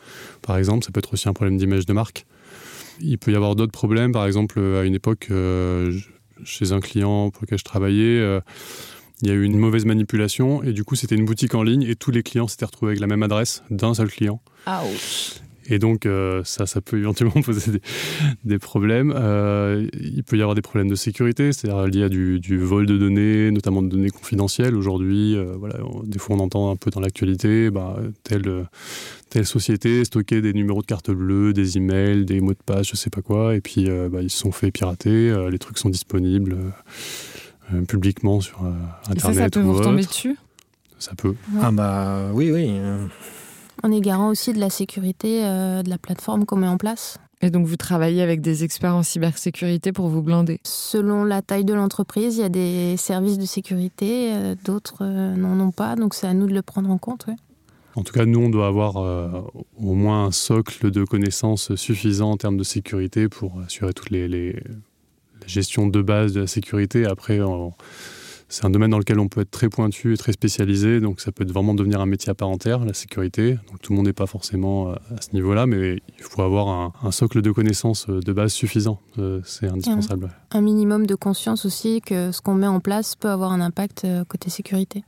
par 0.42 0.58
exemple, 0.58 0.86
ça 0.86 0.92
peut 0.92 1.00
être 1.00 1.14
aussi 1.14 1.30
un 1.30 1.34
problème 1.34 1.58
d'image 1.58 1.86
de 1.86 1.94
marque. 1.94 2.26
Il 3.00 3.18
peut 3.18 3.32
y 3.32 3.36
avoir 3.36 3.56
d'autres 3.56 3.72
problèmes, 3.72 4.12
par 4.12 4.26
exemple 4.26 4.60
à 4.60 4.84
une 4.84 4.96
époque 4.96 5.28
euh, 5.32 5.98
chez 6.44 6.72
un 6.72 6.80
client 6.80 7.30
pour 7.32 7.44
lequel 7.44 7.58
je 7.58 7.64
travaillais, 7.64 8.20
euh, 8.20 8.40
il 9.22 9.28
y 9.28 9.32
a 9.32 9.36
eu 9.36 9.44
une 9.44 9.58
mauvaise 9.58 9.86
manipulation 9.86 10.64
et 10.64 10.74
du 10.74 10.84
coup 10.84 10.96
c'était 10.96 11.16
une 11.16 11.26
boutique 11.26 11.54
en 11.54 11.64
ligne 11.64 11.84
et 11.84 11.96
tous 11.96 12.12
les 12.12 12.24
clients 12.24 12.48
s'étaient 12.48 12.66
retrouvés 12.66 12.92
avec 12.92 13.00
la 13.00 13.08
même 13.08 13.24
adresse 13.24 13.64
d'un 13.70 13.94
seul 13.94 14.10
client. 14.10 14.42
Et 15.68 15.80
donc 15.80 16.06
euh, 16.06 16.42
ça, 16.44 16.66
ça 16.66 16.82
peut 16.82 16.98
éventuellement 16.98 17.42
poser 17.46 17.72
des, 17.72 17.82
des 18.44 18.60
problèmes. 18.60 19.14
Euh, 19.16 19.88
il 20.00 20.24
peut 20.24 20.38
y 20.38 20.42
avoir 20.42 20.56
des 20.56 20.62
problèmes 20.62 20.90
de 20.90 20.96
sécurité, 20.96 21.52
c'est-à-dire 21.52 21.88
liés 21.88 22.04
à 22.04 22.10
du, 22.10 22.40
du 22.40 22.58
vol 22.58 22.86
de 22.86 22.98
données, 22.98 23.52
notamment 23.52 23.82
de 23.82 23.88
données 23.90 24.10
confidentielles. 24.10 24.76
Aujourd'hui, 24.76 25.36
euh, 25.36 25.56
voilà, 25.58 25.76
on, 25.84 26.04
des 26.04 26.20
fois 26.20 26.36
on 26.36 26.40
entend 26.40 26.72
un 26.72 26.76
peu 26.76 26.92
dans 26.92 27.00
l'actualité, 27.00 27.70
bah, 27.70 27.98
telle, 28.24 28.68
telle 29.30 29.46
société 29.46 30.04
stockait 30.04 30.42
des 30.42 30.54
numéros 30.54 30.82
de 30.82 30.86
carte 30.86 31.10
bleue, 31.10 31.54
des 31.54 31.78
emails, 31.78 32.26
des 32.26 32.42
mots 32.42 32.54
de 32.54 32.58
passe, 32.66 32.88
je 32.88 32.96
sais 32.96 33.10
pas 33.10 33.22
quoi, 33.22 33.56
et 33.56 33.62
puis 33.62 33.90
euh, 33.90 34.10
bah, 34.10 34.22
ils 34.22 34.30
se 34.30 34.38
sont 34.38 34.52
fait 34.52 34.72
pirater. 34.72 35.30
Euh, 35.30 35.50
les 35.50 35.60
trucs 35.60 35.78
sont 35.78 35.90
disponibles. 35.90 36.58
Publiquement 37.88 38.42
sur 38.42 38.66
euh, 38.66 38.74
internet 39.10 39.16
Et 39.16 39.20
ça, 39.20 39.34
ça 39.34 39.50
peut 39.50 39.62
ou 39.62 39.72
vous 39.72 39.74
retomber 39.80 40.04
dessus? 40.04 40.38
Ça 41.00 41.14
peut 41.16 41.36
Ah 41.62 41.72
bah 41.72 42.30
oui, 42.34 42.52
oui. 42.52 42.70
On 43.84 43.92
est 43.92 44.02
garant 44.02 44.30
aussi 44.30 44.54
de 44.54 44.60
la 44.60 44.70
sécurité 44.70 45.44
euh, 45.44 45.82
de 45.82 45.90
la 45.90 45.98
plateforme 45.98 46.46
qu'on 46.46 46.58
met 46.58 46.68
en 46.68 46.78
place. 46.78 47.18
Et 47.42 47.50
donc 47.50 47.66
vous 47.66 47.78
travaillez 47.78 48.22
avec 48.22 48.42
des 48.42 48.64
experts 48.64 48.96
en 48.96 49.02
cybersécurité 49.02 49.92
pour 49.92 50.08
vous 50.10 50.22
blinder 50.22 50.60
Selon 50.64 51.24
la 51.24 51.42
taille 51.42 51.66
de 51.66 51.74
l'entreprise, 51.74 52.38
il 52.38 52.42
y 52.42 52.44
a 52.44 52.50
des 52.50 52.96
services 52.98 53.40
de 53.40 53.46
sécurité, 53.46 54.34
euh, 54.34 54.56
d'autres 54.64 55.00
euh, 55.02 55.36
n'en 55.36 55.60
ont 55.60 55.72
pas, 55.72 55.96
donc 55.96 56.14
c'est 56.14 56.28
à 56.28 56.36
nous 56.36 56.46
de 56.46 56.54
le 56.54 56.62
prendre 56.62 56.92
en 56.92 57.00
compte. 57.00 57.26
En 57.96 58.04
tout 58.04 58.14
cas, 58.14 58.26
nous, 58.26 58.40
on 58.40 58.50
doit 58.50 58.68
avoir 58.68 58.96
au 58.96 59.94
moins 59.96 60.28
un 60.28 60.32
socle 60.32 60.92
de 60.92 61.04
connaissances 61.04 61.76
suffisant 61.76 62.32
en 62.32 62.38
termes 62.38 62.56
de 62.56 62.64
sécurité 62.64 63.28
pour 63.28 63.60
assurer 63.60 63.92
toutes 63.92 64.12
les, 64.12 64.30
les, 64.30 64.54
les 64.54 65.48
gestions 65.48 65.88
de 65.88 66.02
base 66.02 66.32
de 66.32 66.40
la 66.40 66.48
sécurité. 66.48 67.06
Après, 67.06 67.42
on, 67.42 67.74
c'est 68.52 68.66
un 68.66 68.70
domaine 68.70 68.92
dans 68.92 69.00
lequel 69.00 69.20
on 69.20 69.28
peut 69.28 69.42
être 69.42 69.52
très 69.52 69.70
pointu 69.70 70.14
et 70.14 70.18
très 70.18 70.34
spécialisé, 70.34 71.00
donc 71.00 71.22
ça 71.22 71.32
peut 71.32 71.46
vraiment 71.46 71.74
devenir 71.74 72.02
un 72.02 72.06
métier 72.06 72.30
à 72.30 72.36
part 72.36 72.50
entière, 72.50 72.84
la 72.86 72.94
sécurité. 72.94 73.54
Donc 73.70 73.82
tout 73.82 73.94
le 73.94 73.98
monde 73.98 74.08
n'est 74.08 74.14
pas 74.14 74.28
forcément 74.28 74.90
euh, 74.90 74.96
à 75.16 75.22
ce 75.22 75.30
niveau-là, 75.34 75.66
mais 75.66 76.02
il 76.18 76.24
faut 76.24 76.42
avoir 76.42 76.94
un, 77.04 77.12
socle 77.12 77.42
de 77.42 77.52
connaissances 77.52 78.08
euh, 78.10 78.20
de 78.20 78.34
base 78.34 78.52
suffisant. 78.52 79.00
Euh, 79.18 79.42
c'est 79.46 79.68
indispensable. 79.68 80.30
Un, 80.52 80.62
minimum 80.62 81.08
de 81.08 81.16
conscience 81.16 81.66
aussi 81.66 82.02
que 82.02 82.32
ce 82.32 82.42
qu'on 82.42 82.56
met 82.56 82.68
en 82.68 82.80
place 82.80 83.16
peut 83.16 83.30
avoir 83.30 83.52
un 83.52 83.62
impact 83.62 84.06
côté 84.28 84.50
sécurité. 84.50 85.04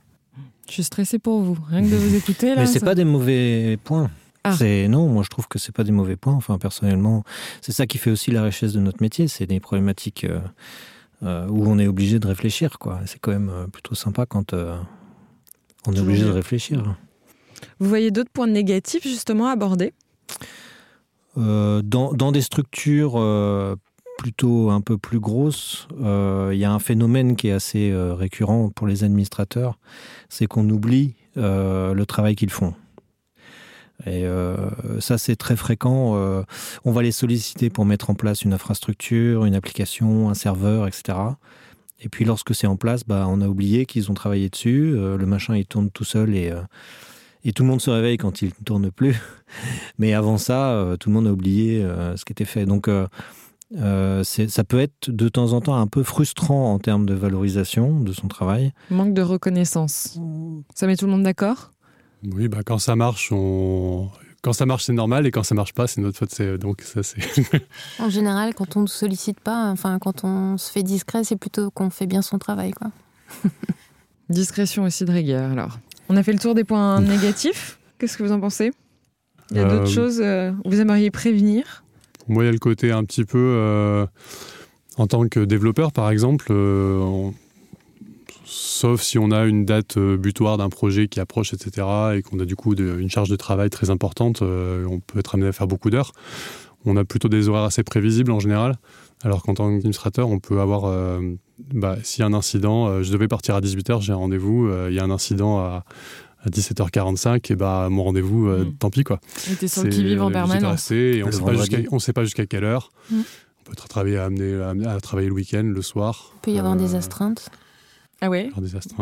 Je 0.66 0.72
suis 0.72 0.84
stressée 0.84 1.18
pour 1.18 1.42
vous, 1.42 1.58
rien 1.68 1.82
que 1.82 1.90
de 1.90 1.96
vous 1.96 2.14
écouter. 2.16 2.54
Là, 2.54 2.62
mais 2.62 2.66
c'est 2.66 2.80
pas 2.80 2.94
des 2.94 3.04
mauvais 3.04 3.78
points. 3.84 4.10
Ah. 4.44 4.54
C'est 4.58 4.88
non, 4.88 5.08
moi 5.08 5.22
je 5.22 5.30
trouve 5.30 5.48
que 5.48 5.58
c'est 5.58 5.74
pas 5.74 5.84
des 5.84 5.92
mauvais 5.92 6.16
points. 6.16 6.34
Enfin 6.34 6.58
personnellement, 6.58 7.24
c'est 7.62 7.72
ça 7.72 7.86
qui 7.86 7.96
fait 7.96 8.10
aussi 8.10 8.30
la 8.30 8.42
richesse 8.42 8.74
de 8.74 8.80
notre 8.80 9.02
métier. 9.02 9.26
C'est 9.26 9.46
des 9.46 9.58
problématiques 9.58 10.24
euh, 10.24 10.40
où 11.22 11.66
on 11.66 11.78
est 11.78 11.86
obligé 11.86 12.18
de 12.18 12.26
réfléchir. 12.26 12.78
Quoi. 12.78 13.00
C'est 13.06 13.18
quand 13.18 13.32
même 13.32 13.50
euh, 13.50 13.66
plutôt 13.66 13.94
sympa 13.94 14.26
quand 14.26 14.52
euh, 14.52 14.76
on 15.86 15.92
est 15.92 16.00
obligé 16.00 16.24
de 16.24 16.30
réfléchir. 16.30 16.96
Vous 17.78 17.88
voyez 17.88 18.10
d'autres 18.10 18.30
points 18.30 18.46
négatifs 18.46 19.04
justement 19.04 19.48
dans, 21.36 22.12
dans, 22.12 22.32
des 22.32 22.42
structures 22.42 23.20
plutôt 24.18 24.70
un 24.70 24.80
peu 24.80 24.98
plus 24.98 25.18
grosses, 25.18 25.88
il 25.98 26.56
y 26.56 26.64
a 26.64 26.72
un 26.72 26.78
phénomène 26.78 27.36
qui 27.36 27.48
est 27.48 27.52
assez 27.52 27.92
récurrent 27.94 28.70
pour 28.70 28.86
les 28.86 29.02
administrateurs, 29.02 29.78
c'est 30.28 30.46
qu'on 30.46 30.68
oublie 30.70 31.14
le 31.36 32.04
travail 32.04 32.36
qu'ils 32.36 32.50
font. 32.50 32.74
Et 34.06 34.26
euh, 34.26 34.56
ça, 35.00 35.18
c'est 35.18 35.36
très 35.36 35.56
fréquent. 35.56 36.16
Euh, 36.16 36.42
on 36.84 36.92
va 36.92 37.02
les 37.02 37.12
solliciter 37.12 37.70
pour 37.70 37.84
mettre 37.84 38.10
en 38.10 38.14
place 38.14 38.42
une 38.42 38.52
infrastructure, 38.52 39.44
une 39.44 39.54
application, 39.54 40.28
un 40.28 40.34
serveur, 40.34 40.86
etc. 40.86 41.18
Et 42.00 42.08
puis 42.08 42.24
lorsque 42.24 42.54
c'est 42.54 42.66
en 42.66 42.76
place, 42.76 43.04
bah, 43.04 43.26
on 43.28 43.40
a 43.40 43.48
oublié 43.48 43.86
qu'ils 43.86 44.10
ont 44.10 44.14
travaillé 44.14 44.48
dessus. 44.50 44.94
Euh, 44.94 45.16
le 45.16 45.26
machin, 45.26 45.56
il 45.56 45.66
tourne 45.66 45.90
tout 45.90 46.04
seul 46.04 46.34
et, 46.34 46.52
et 47.44 47.52
tout 47.52 47.62
le 47.62 47.68
monde 47.68 47.80
se 47.80 47.90
réveille 47.90 48.18
quand 48.18 48.42
il 48.42 48.48
ne 48.48 48.64
tourne 48.64 48.90
plus. 48.90 49.16
Mais 49.98 50.12
avant 50.12 50.38
ça, 50.38 50.96
tout 51.00 51.08
le 51.08 51.14
monde 51.14 51.28
a 51.28 51.32
oublié 51.32 51.86
ce 52.16 52.24
qui 52.24 52.32
était 52.32 52.44
fait. 52.44 52.66
Donc, 52.66 52.88
ça 53.70 54.64
peut 54.64 54.80
être 54.80 55.10
de 55.10 55.28
temps 55.28 55.52
en 55.52 55.60
temps 55.60 55.76
un 55.76 55.86
peu 55.86 56.02
frustrant 56.02 56.74
en 56.74 56.78
termes 56.78 57.06
de 57.06 57.14
valorisation 57.14 58.00
de 58.00 58.12
son 58.12 58.26
travail. 58.28 58.72
Manque 58.90 59.14
de 59.14 59.22
reconnaissance. 59.22 60.18
Ça 60.74 60.86
met 60.86 60.96
tout 60.96 61.06
le 61.06 61.12
monde 61.12 61.22
d'accord? 61.22 61.73
Oui, 62.32 62.48
bah, 62.48 62.58
quand 62.64 62.78
ça 62.78 62.96
marche, 62.96 63.30
on... 63.32 64.08
quand 64.42 64.52
ça 64.52 64.66
marche, 64.66 64.84
c'est 64.84 64.92
normal, 64.92 65.26
et 65.26 65.30
quand 65.30 65.42
ça 65.42 65.54
marche 65.54 65.74
pas, 65.74 65.86
c'est 65.86 66.00
notre 66.00 66.18
faute. 66.18 66.40
Donc 66.58 66.82
ça, 66.82 67.02
c'est. 67.02 67.20
en 67.98 68.08
général, 68.08 68.54
quand 68.54 68.76
on 68.76 68.82
ne 68.82 68.86
sollicite 68.86 69.40
pas, 69.40 69.70
enfin, 69.70 69.98
quand 69.98 70.24
on 70.24 70.56
se 70.58 70.70
fait 70.70 70.82
discret, 70.82 71.24
c'est 71.24 71.36
plutôt 71.36 71.70
qu'on 71.70 71.90
fait 71.90 72.06
bien 72.06 72.22
son 72.22 72.38
travail, 72.38 72.72
quoi. 72.72 72.90
Discrétion 74.30 74.84
aussi 74.84 75.04
de 75.04 75.12
rigueur. 75.12 75.50
Alors, 75.50 75.78
on 76.08 76.16
a 76.16 76.22
fait 76.22 76.32
le 76.32 76.38
tour 76.38 76.54
des 76.54 76.64
points 76.64 77.00
négatifs. 77.00 77.78
Qu'est-ce 77.98 78.16
que 78.16 78.22
vous 78.22 78.32
en 78.32 78.40
pensez? 78.40 78.72
Il 79.50 79.58
y 79.58 79.60
a 79.60 79.64
d'autres 79.64 79.90
euh, 79.90 79.94
choses 79.94 80.20
euh, 80.22 80.52
où 80.64 80.70
vous 80.70 80.80
aimeriez 80.80 81.10
prévenir? 81.10 81.84
Moi, 82.28 82.44
il 82.44 82.46
y 82.46 82.48
a 82.48 82.52
le 82.52 82.58
côté 82.58 82.90
un 82.90 83.04
petit 83.04 83.24
peu. 83.24 83.38
Euh, 83.38 84.06
en 84.96 85.06
tant 85.06 85.28
que 85.28 85.40
développeur, 85.40 85.92
par 85.92 86.10
exemple, 86.10 86.52
sauf 88.54 89.02
si 89.02 89.18
on 89.18 89.30
a 89.32 89.44
une 89.44 89.64
date 89.64 89.96
euh, 89.96 90.16
butoir 90.16 90.58
d'un 90.58 90.68
projet 90.68 91.08
qui 91.08 91.18
approche, 91.18 91.52
etc., 91.52 91.86
et 92.16 92.22
qu'on 92.22 92.38
a 92.38 92.44
du 92.44 92.54
coup 92.54 92.74
une 92.74 93.10
charge 93.10 93.28
de 93.28 93.36
travail 93.36 93.68
très 93.68 93.90
importante, 93.90 94.42
euh, 94.42 94.86
on 94.88 95.00
peut 95.00 95.18
être 95.18 95.34
amené 95.34 95.48
à 95.48 95.52
faire 95.52 95.66
beaucoup 95.66 95.90
d'heures. 95.90 96.12
On 96.84 96.96
a 96.96 97.04
plutôt 97.04 97.28
des 97.28 97.48
horaires 97.48 97.64
assez 97.64 97.82
prévisibles 97.82 98.30
en 98.30 98.38
général, 98.38 98.76
alors 99.22 99.42
qu'en 99.42 99.54
tant 99.54 99.70
qu'administrateur, 99.70 100.28
on 100.28 100.38
peut 100.38 100.60
avoir, 100.60 100.84
euh, 100.84 101.20
bah, 101.72 101.96
s'il 102.04 102.20
y 102.20 102.22
a 102.22 102.26
un 102.26 102.34
incident, 102.34 103.02
je 103.02 103.10
devais 103.10 103.26
partir 103.26 103.56
à 103.56 103.60
18h, 103.60 104.02
j'ai 104.02 104.12
un 104.12 104.16
rendez-vous, 104.16 104.70
il 104.88 104.94
y 104.94 105.00
a 105.00 105.04
un 105.04 105.10
incident 105.10 105.58
à, 105.58 105.84
17h45, 106.46 107.50
et 107.50 107.56
bah 107.56 107.88
mon 107.90 108.04
rendez-vous, 108.04 108.48
mmh. 108.48 108.74
tant 108.78 108.90
pis 108.90 109.02
quoi. 109.02 109.18
C'était 109.34 109.66
sur 109.66 109.82
le 109.82 109.88
qui-vive 109.88 110.20
en 110.20 110.30
permanence. 110.30 110.90
et 110.90 111.22
on 111.24 111.28
ne 111.94 111.98
sait 111.98 112.12
pas 112.12 112.24
jusqu'à 112.24 112.44
quelle 112.44 112.64
heure. 112.64 112.90
Mmh. 113.10 113.16
On 113.16 113.64
peut 113.64 113.72
être 113.72 113.88
travailler, 113.88 114.18
amené 114.18 114.86
à, 114.86 115.00
travailler 115.00 115.28
le 115.28 115.34
week-end, 115.34 115.62
le 115.64 115.80
soir. 115.80 116.32
Il 116.34 116.40
peut 116.42 116.50
y 116.50 116.58
avoir 116.58 116.76
des 116.76 116.96
astreintes. 116.96 117.50
Ah 118.24 118.30
ouais 118.30 118.50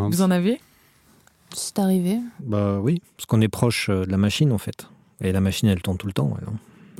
Vous 0.09 0.21
en 0.21 0.31
avez 0.31 0.59
C'est 1.53 1.79
arrivé 1.79 2.19
Bah 2.41 2.79
oui, 2.81 3.01
parce 3.15 3.25
qu'on 3.25 3.39
est 3.39 3.47
proche 3.47 3.87
euh, 3.89 4.05
de 4.05 4.11
la 4.11 4.17
machine 4.17 4.51
en 4.51 4.57
fait. 4.57 4.89
Et 5.21 5.31
la 5.31 5.39
machine, 5.39 5.69
elle 5.69 5.81
tourne 5.81 5.97
tout 5.97 6.07
le 6.07 6.11
temps. 6.11 6.35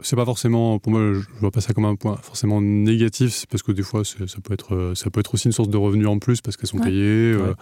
c'est 0.03 0.15
pas 0.15 0.23
forcément, 0.23 0.79
pour 0.79 0.93
moi, 0.93 1.01
je 1.15 1.39
vois 1.41 1.51
pas 1.51 1.59
ça 1.59 1.73
comme 1.73 1.83
un 1.83 1.95
point 1.95 2.15
forcément 2.15 2.61
négatif, 2.61 3.45
parce 3.49 3.61
que 3.61 3.73
des 3.73 3.83
fois, 3.83 4.05
ça 4.05 4.37
peut 4.41 4.53
être, 4.53 4.73
euh, 4.73 4.95
ça 4.95 5.09
peut 5.09 5.19
être 5.19 5.33
aussi 5.33 5.47
une 5.47 5.51
source 5.51 5.67
de 5.67 5.75
revenus 5.75 6.07
en 6.07 6.17
plus 6.17 6.39
parce 6.39 6.55
qu'elles 6.55 6.69
sont 6.69 6.79
payées. 6.79 7.33
Euh, 7.33 7.53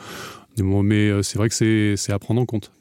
mais 0.60 1.24
c'est 1.24 1.40
vrai 1.40 1.50
que 1.50 1.96
c'est 1.98 2.14
à 2.14 2.20
prendre 2.20 2.40
en 2.40 2.46
compte. 2.46 2.72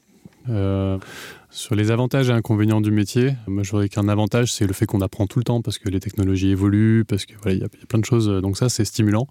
Sur 1.53 1.75
les 1.75 1.91
avantages 1.91 2.29
et 2.29 2.31
inconvénients 2.31 2.79
du 2.79 2.91
métier, 2.91 3.35
moi 3.45 3.63
je 3.63 3.71
dirais 3.71 3.89
qu'un 3.89 4.07
avantage 4.07 4.53
c'est 4.53 4.65
le 4.65 4.71
fait 4.71 4.85
qu'on 4.85 5.01
apprend 5.01 5.27
tout 5.27 5.37
le 5.37 5.43
temps 5.43 5.61
parce 5.61 5.79
que 5.79 5.89
les 5.89 5.99
technologies 5.99 6.51
évoluent, 6.51 7.03
parce 7.03 7.25
que 7.25 7.33
voilà, 7.41 7.57
il 7.57 7.61
y, 7.61 7.65
a 7.65 7.67
plein 7.89 7.99
de 7.99 8.05
choses, 8.05 8.29
donc 8.41 8.57
ça 8.57 8.69
c'est 8.69 8.85
stimulant. 8.85 9.27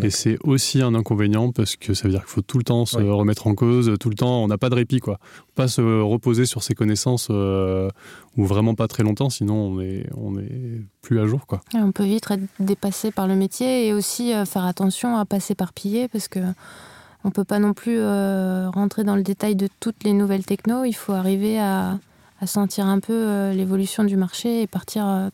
et 0.00 0.08
c'est 0.08 0.38
aussi 0.42 0.80
un 0.80 0.94
inconvénient 0.94 1.52
parce 1.52 1.76
que 1.76 1.92
ça 1.92 2.04
veut 2.04 2.14
dire 2.14 2.20
qu'il 2.20 2.30
faut 2.30 2.40
tout 2.40 2.56
le 2.56 2.64
temps 2.64 2.86
se 2.86 2.96
remettre 2.96 3.46
en 3.46 3.54
cause, 3.54 3.94
tout 4.00 4.08
le 4.08 4.14
temps, 4.14 4.42
on 4.42 4.48
n'a 4.48 4.56
pas 4.56 4.70
de 4.70 4.74
répit 4.74 5.00
quoi. 5.00 5.18
Pas 5.54 5.68
se 5.68 5.82
reposer 5.82 6.46
sur 6.46 6.62
ses 6.62 6.74
connaissances 6.74 7.28
euh, 7.28 7.90
ou 8.38 8.46
vraiment 8.46 8.74
pas 8.74 8.88
très 8.88 9.02
longtemps, 9.02 9.28
sinon 9.28 9.56
on 9.56 9.80
est, 9.82 10.06
on 10.16 10.38
est 10.38 10.80
plus 11.02 11.20
à 11.20 11.26
jour 11.26 11.46
quoi. 11.46 11.60
on 11.74 11.92
peut 11.92 12.04
vite 12.04 12.30
être 12.30 12.40
dépassé 12.58 13.10
par 13.10 13.28
le 13.28 13.36
métier 13.36 13.86
et 13.86 13.92
aussi 13.92 14.32
euh, 14.32 14.46
faire 14.46 14.64
attention 14.64 15.18
à 15.18 15.26
pas 15.26 15.40
s'éparpiller 15.40 16.08
parce 16.08 16.28
que 16.28 16.40
on 17.24 17.30
peut 17.30 17.44
pas 17.44 17.58
non 17.58 17.74
plus 17.74 17.98
euh, 17.98 18.70
rentrer 18.70 19.04
dans 19.04 19.16
le 19.16 19.22
détail 19.22 19.56
de 19.56 19.68
toutes 19.80 20.04
les 20.04 20.12
nouvelles 20.12 20.44
techno. 20.44 20.84
Il 20.84 20.94
faut 20.94 21.12
arriver 21.12 21.58
à, 21.58 21.98
sentir 22.46 22.86
un 22.86 23.00
peu 23.00 23.12
euh, 23.12 23.52
l'évolution 23.52 24.02
du 24.02 24.16
marché 24.16 24.62
et 24.62 24.66
partir 24.66 25.06
euh, 25.06 25.28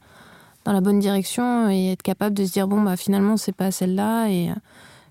dans 0.64 0.72
la 0.72 0.80
bonne 0.80 0.99
direction 0.99 1.70
et 1.70 1.93
être 1.93 2.03
capable 2.03 2.34
de 2.34 2.45
se 2.45 2.53
dire 2.53 2.66
bon 2.66 2.82
bah 2.82 2.97
finalement 2.97 3.37
c'est 3.37 3.55
pas 3.55 3.70
celle-là 3.70 4.28
et 4.28 4.51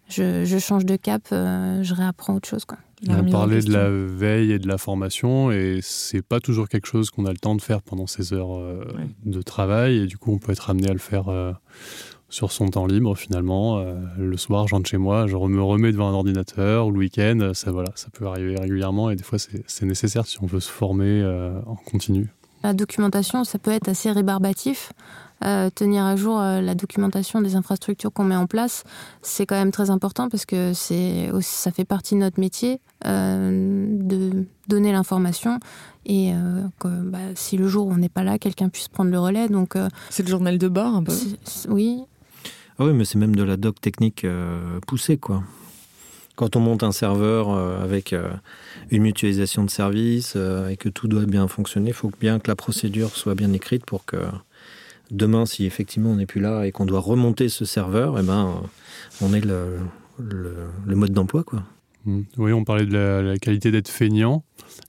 je, 0.09 0.57
change 0.59 0.86
de 0.86 0.97
cap, 0.97 1.21
je 1.32 1.93
réapprends 1.93 2.36
autre 2.36 2.49
chose 2.49 2.65
quoi. 2.65 2.78
On 3.07 3.23
parlait 3.30 3.61
de 3.61 3.71
la 3.71 3.89
veille 3.89 4.51
et 4.51 4.59
de 4.59 4.67
la 4.67 4.78
formation 4.78 5.51
et 5.51 5.80
c'est 5.82 6.21
pas 6.21 6.41
toujours 6.41 6.67
quelque 6.67 6.88
chose 6.88 7.09
qu'on 7.09 7.26
a 7.26 7.32
le 7.32 7.38
temps 7.38 7.55
de 7.55 7.61
faire 7.61 7.82
pendant 7.82 8.07
ces 8.07 8.34
heures 8.34 8.59
de 9.23 9.41
travail 9.41 9.99
et 9.99 10.07
du 10.07 10.17
coup 10.17 10.34
on 10.34 10.38
peut 10.38 10.51
être 10.51 10.69
amené 10.69 10.89
à 10.89 10.93
le 10.93 10.99
faire 10.99 11.30
sur 12.36 12.51
son 12.51 12.67
temps 12.67 12.86
libre 12.86 13.15
finalement. 13.15 13.77
Euh, 13.77 13.95
le 14.17 14.36
soir, 14.36 14.67
je 14.67 14.75
rentre 14.75 14.89
chez 14.89 14.97
moi, 14.97 15.25
je 15.25 15.38
me 15.38 15.63
remets 15.63 15.93
devant 15.93 16.09
un 16.09 16.13
ordinateur 16.13 16.86
ou 16.86 16.91
le 16.91 16.97
week-end, 16.97 17.51
ça, 17.53 17.71
voilà, 17.71 17.91
ça 17.95 18.07
peut 18.11 18.27
arriver 18.27 18.57
régulièrement 18.59 19.09
et 19.09 19.15
des 19.15 19.23
fois 19.23 19.39
c'est 19.39 19.86
nécessaire 19.86 20.25
si 20.25 20.43
on 20.43 20.45
veut 20.45 20.59
se 20.59 20.69
former 20.69 21.21
euh, 21.21 21.57
en 21.65 21.75
continu. 21.75 22.27
La 22.61 22.73
documentation, 22.73 23.45
ça 23.45 23.57
peut 23.57 23.71
être 23.71 23.88
assez 23.88 24.11
rébarbatif. 24.11 24.91
Euh, 25.45 25.69
tenir 25.69 26.03
à 26.03 26.15
jour 26.15 26.39
la 26.39 26.75
documentation 26.75 27.41
des 27.41 27.55
infrastructures 27.55 28.11
qu'on 28.11 28.23
met 28.23 28.36
en 28.36 28.47
place, 28.47 28.83
c'est 29.21 29.45
quand 29.45 29.55
même 29.55 29.71
très 29.71 29.89
important 29.89 30.27
parce 30.29 30.45
que 30.45 30.73
c'est 30.73 31.29
ça 31.41 31.71
fait 31.71 31.86
partie 31.86 32.15
de 32.15 32.19
notre 32.19 32.39
métier 32.39 32.81
de 33.03 34.45
donner 34.67 34.91
l'information 34.91 35.59
et 36.05 36.31
que 36.79 36.88
bah, 36.88 37.19
si 37.36 37.57
le 37.57 37.67
jour 37.67 37.88
où 37.88 37.91
on 37.91 37.97
n'est 37.97 38.09
pas 38.09 38.23
là, 38.23 38.39
quelqu'un 38.39 38.69
puisse 38.69 38.88
prendre 38.88 39.11
le 39.11 39.19
relais. 39.19 39.47
Donc 39.49 39.75
c'est 40.09 40.23
le 40.23 40.29
journal 40.29 40.57
de 40.57 40.67
bord 40.69 40.95
un 40.95 41.03
peu. 41.03 41.13
Oui, 41.69 42.05
ah 42.78 42.86
oui, 42.86 42.93
mais 42.93 43.05
c'est 43.05 43.17
même 43.17 43.36
de 43.36 43.43
la 43.43 43.55
doc 43.55 43.80
technique 43.80 44.26
euh, 44.26 44.80
poussée, 44.86 45.17
quoi. 45.17 45.43
Quand 46.36 46.57
on 46.57 46.59
monte 46.59 46.84
un 46.84 46.91
serveur 46.91 47.49
euh, 47.49 47.82
avec 47.82 48.11
euh, 48.11 48.30
une 48.91 49.03
mutualisation 49.03 49.63
de 49.63 49.69
services 49.69 50.36
et 50.36 50.76
que 50.76 50.89
tout 50.89 51.07
doit 51.07 51.26
bien 51.26 51.47
fonctionner, 51.47 51.91
il 51.91 51.93
faut 51.93 52.11
bien 52.19 52.39
que 52.39 52.49
la 52.49 52.57
procédure 52.57 53.15
soit 53.15 53.36
bien 53.36 53.53
écrite 53.53 53.86
pour 53.86 54.03
que 54.03 54.17
demain, 55.11 55.45
si 55.45 55.65
effectivement 55.65 56.09
on 56.09 56.15
n'est 56.15 56.26
plus 56.26 56.41
là 56.41 56.65
et 56.65 56.73
qu'on 56.73 56.86
doit 56.86 56.99
remonter 56.99 57.47
ce 57.47 57.63
serveur, 57.63 58.19
eh 58.19 58.23
ben, 58.23 58.61
on 59.21 59.34
ait 59.34 59.39
le, 59.39 59.78
le, 60.19 60.95
mode 60.95 61.11
d'emploi, 61.11 61.43
quoi. 61.43 61.63
Mmh. 62.06 62.22
Oui, 62.38 62.53
on 62.53 62.64
parlait 62.64 62.86
de 62.86 62.95
la 62.95 63.38
qualité 63.38 63.72
d'être 63.72 63.89
feignant. 63.89 64.43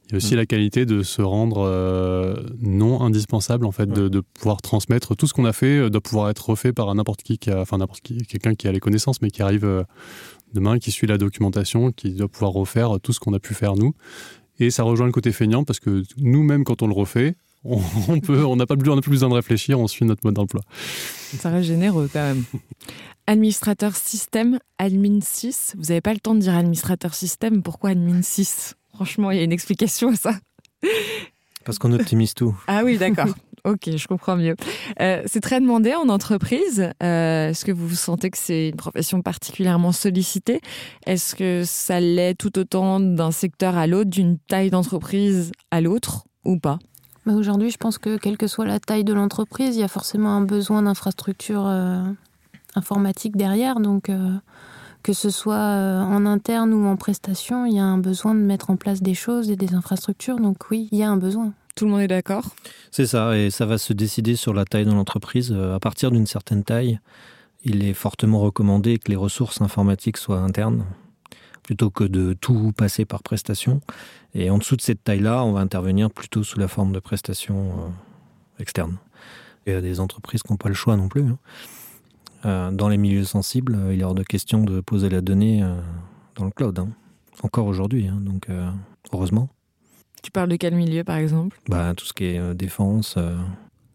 Il 0.08 0.12
y 0.12 0.14
a 0.14 0.16
aussi 0.18 0.34
mm. 0.34 0.36
la 0.36 0.46
qualité 0.46 0.86
de 0.86 1.02
se 1.02 1.20
rendre 1.20 1.66
euh, 1.66 2.36
non 2.60 3.00
indispensable, 3.00 3.66
en 3.66 3.72
fait, 3.72 3.88
de, 3.88 4.20
pouvoir 4.20 4.62
transmettre 4.62 5.16
tout 5.16 5.26
ce 5.26 5.34
qu'on 5.34 5.44
a 5.44 5.52
fait, 5.52 5.78
euh, 5.78 5.90
doit 5.90 6.00
pouvoir 6.00 6.30
être 6.30 6.50
refait 6.50 6.72
par 6.72 6.94
n'importe 6.94 7.22
qui, 7.22 7.38
qui 7.38 7.50
a, 7.50 7.60
enfin 7.60 7.78
n'importe 7.78 8.02
qui, 8.02 8.18
quelqu'un 8.18 8.54
qui 8.54 8.68
a 8.68 8.72
les 8.72 8.78
connaissances, 8.78 9.20
mais 9.20 9.30
qui 9.30 9.42
arrive 9.42 9.64
euh, 9.64 9.82
demain, 10.54 10.78
qui 10.78 10.92
suit 10.92 11.08
la 11.08 11.18
documentation, 11.18 11.90
qui 11.90 12.14
doit 12.14 12.28
pouvoir 12.28 12.52
refaire 12.52 13.00
tout 13.02 13.12
ce 13.12 13.18
qu'on 13.18 13.32
a 13.32 13.40
pu 13.40 13.54
faire 13.54 13.74
nous. 13.74 13.94
Et 14.58 14.70
ça 14.70 14.84
rejoint 14.84 15.06
le 15.06 15.12
côté 15.12 15.32
feignant 15.32 15.64
parce 15.64 15.80
que 15.80 16.02
nous-mêmes, 16.18 16.64
quand 16.64 16.82
on 16.82 16.86
le 16.86 16.94
refait, 16.94 17.34
on 18.08 18.20
peut, 18.20 18.44
on 18.44 18.56
n'a 18.56 18.66
pas 18.66 18.76
plus, 18.76 18.90
on 18.90 19.00
plus 19.00 19.10
besoin 19.10 19.28
de 19.28 19.34
réfléchir, 19.34 19.78
on 19.80 19.86
suit 19.86 20.04
notre 20.04 20.22
mode 20.24 20.34
d'emploi. 20.34 20.62
Ça 21.38 21.50
reste 21.50 21.68
généreux 21.68 22.08
quand 22.12 22.22
même. 22.22 22.44
Administrateur 23.26 23.96
système, 23.96 24.58
admin 24.78 25.20
6. 25.20 25.74
Vous 25.76 25.86
n'avez 25.86 26.00
pas 26.00 26.12
le 26.12 26.20
temps 26.20 26.34
de 26.34 26.40
dire 26.40 26.54
administrateur 26.54 27.14
système. 27.14 27.62
Pourquoi 27.62 27.90
admin 27.90 28.22
6 28.22 28.74
Franchement, 28.94 29.30
il 29.30 29.38
y 29.38 29.40
a 29.40 29.44
une 29.44 29.52
explication 29.52 30.10
à 30.10 30.16
ça. 30.16 30.32
Parce 31.64 31.78
qu'on 31.78 31.92
optimise 31.92 32.34
tout. 32.34 32.56
Ah 32.68 32.82
oui, 32.84 32.98
d'accord. 32.98 33.28
Ok, 33.64 33.96
je 33.96 34.06
comprends 34.06 34.36
mieux. 34.36 34.54
Euh, 35.00 35.24
c'est 35.26 35.40
très 35.40 35.60
demandé 35.60 35.92
en 35.92 36.08
entreprise. 36.08 36.88
Euh, 37.02 37.50
Est-ce 37.50 37.64
que 37.64 37.72
vous 37.72 37.96
sentez 37.96 38.30
que 38.30 38.38
c'est 38.38 38.68
une 38.68 38.76
profession 38.76 39.22
particulièrement 39.22 39.90
sollicitée? 39.90 40.60
Est-ce 41.04 41.34
que 41.34 41.64
ça 41.66 41.98
l'est 41.98 42.36
tout 42.36 42.56
autant 42.60 43.00
d'un 43.00 43.32
secteur 43.32 43.76
à 43.76 43.88
l'autre, 43.88 44.08
d'une 44.08 44.38
taille 44.38 44.70
d'entreprise 44.70 45.50
à 45.72 45.80
l'autre 45.80 46.26
ou 46.44 46.60
pas? 46.60 46.78
Aujourd'hui, 47.26 47.70
je 47.70 47.76
pense 47.76 47.98
que 47.98 48.16
quelle 48.18 48.36
que 48.36 48.46
soit 48.46 48.66
la 48.66 48.78
taille 48.78 49.04
de 49.04 49.12
l'entreprise, 49.12 49.76
il 49.76 49.80
y 49.80 49.84
a 49.84 49.88
forcément 49.88 50.30
un 50.30 50.42
besoin 50.42 50.82
d'infrastructure 50.82 51.66
euh, 51.66 52.02
informatique 52.76 53.36
derrière. 53.36 53.80
Donc, 53.80 54.10
euh, 54.10 54.32
que 55.02 55.12
ce 55.12 55.30
soit 55.30 55.54
euh, 55.54 56.00
en 56.00 56.24
interne 56.24 56.72
ou 56.72 56.86
en 56.86 56.96
prestation, 56.96 57.66
il 57.66 57.74
y 57.74 57.78
a 57.80 57.84
un 57.84 57.98
besoin 57.98 58.34
de 58.34 58.40
mettre 58.40 58.70
en 58.70 58.76
place 58.76 59.02
des 59.02 59.14
choses 59.14 59.50
et 59.50 59.56
des 59.56 59.74
infrastructures. 59.74 60.38
Donc 60.38 60.70
oui, 60.70 60.88
il 60.92 60.98
y 60.98 61.02
a 61.02 61.10
un 61.10 61.16
besoin. 61.16 61.52
Tout 61.74 61.86
le 61.86 61.90
monde 61.90 62.00
est 62.00 62.08
d'accord? 62.08 62.44
C'est 62.90 63.06
ça, 63.06 63.36
et 63.36 63.50
ça 63.50 63.66
va 63.66 63.76
se 63.76 63.92
décider 63.92 64.36
sur 64.36 64.54
la 64.54 64.64
taille 64.64 64.86
de 64.86 64.92
l'entreprise. 64.92 65.52
À 65.52 65.78
partir 65.78 66.10
d'une 66.10 66.26
certaine 66.26 66.64
taille, 66.64 67.00
il 67.64 67.84
est 67.84 67.92
fortement 67.92 68.40
recommandé 68.40 68.98
que 68.98 69.10
les 69.10 69.16
ressources 69.16 69.60
informatiques 69.60 70.16
soient 70.16 70.38
internes, 70.38 70.84
plutôt 71.66 71.90
que 71.90 72.04
de 72.04 72.32
tout 72.32 72.72
passer 72.72 73.04
par 73.04 73.22
prestation. 73.22 73.80
Et 74.34 74.48
en 74.50 74.58
dessous 74.58 74.76
de 74.76 74.80
cette 74.80 75.02
taille-là, 75.04 75.44
on 75.44 75.52
va 75.52 75.60
intervenir 75.60 76.10
plutôt 76.10 76.42
sous 76.42 76.58
la 76.58 76.68
forme 76.68 76.92
de 76.92 77.00
prestations 77.00 77.72
euh, 77.72 78.60
externes. 78.60 78.96
Il 79.66 79.72
y 79.72 79.76
a 79.76 79.80
des 79.80 80.00
entreprises 80.00 80.42
qui 80.42 80.52
n'ont 80.52 80.56
pas 80.56 80.68
le 80.68 80.74
choix 80.74 80.96
non 80.96 81.08
plus. 81.08 81.24
Hein. 81.24 81.38
Euh, 82.44 82.70
dans 82.70 82.88
les 82.88 82.96
milieux 82.96 83.24
sensibles, 83.24 83.76
il 83.92 84.00
est 84.00 84.04
hors 84.04 84.14
de 84.14 84.22
question 84.22 84.62
de 84.62 84.80
poser 84.80 85.08
la 85.08 85.20
donnée 85.20 85.62
euh, 85.62 85.74
dans 86.36 86.44
le 86.44 86.52
cloud. 86.52 86.78
Hein. 86.78 86.88
Encore 87.42 87.66
aujourd'hui, 87.66 88.06
hein, 88.06 88.18
donc 88.20 88.48
heureusement. 89.12 89.50
Tu 90.26 90.32
parles 90.32 90.48
de 90.48 90.56
quel 90.56 90.74
milieu, 90.74 91.04
par 91.04 91.18
exemple? 91.18 91.56
Bah, 91.68 91.94
Tout 91.94 92.04
ce 92.04 92.12
qui 92.12 92.24
est 92.24 92.38
euh, 92.38 92.52
défense. 92.52 93.14
Euh... 93.16 93.36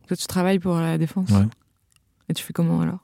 Toi, 0.08 0.16
tu 0.16 0.28
travailles 0.28 0.60
pour 0.60 0.76
la 0.76 0.98
défense 0.98 1.30
Ouais. 1.30 1.46
Et 2.30 2.34
tu 2.34 2.42
fais 2.42 2.54
comment 2.54 2.80
alors? 2.80 3.00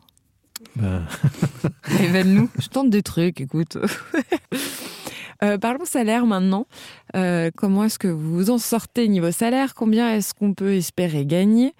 Bah... 0.75 1.01
Révèle-nous. 1.83 2.49
Je 2.59 2.67
tente 2.67 2.89
des 2.89 3.03
trucs, 3.03 3.41
écoute. 3.41 3.77
euh, 5.43 5.57
parlons 5.57 5.85
salaire 5.85 6.25
maintenant. 6.25 6.67
Euh, 7.15 7.51
comment 7.55 7.83
est-ce 7.83 7.99
que 7.99 8.07
vous 8.07 8.35
vous 8.35 8.49
en 8.49 8.57
sortez 8.57 9.07
niveau 9.07 9.31
salaire? 9.31 9.73
Combien 9.73 10.13
est-ce 10.13 10.33
qu'on 10.33 10.53
peut 10.53 10.73
espérer 10.73 11.25
gagner 11.25 11.73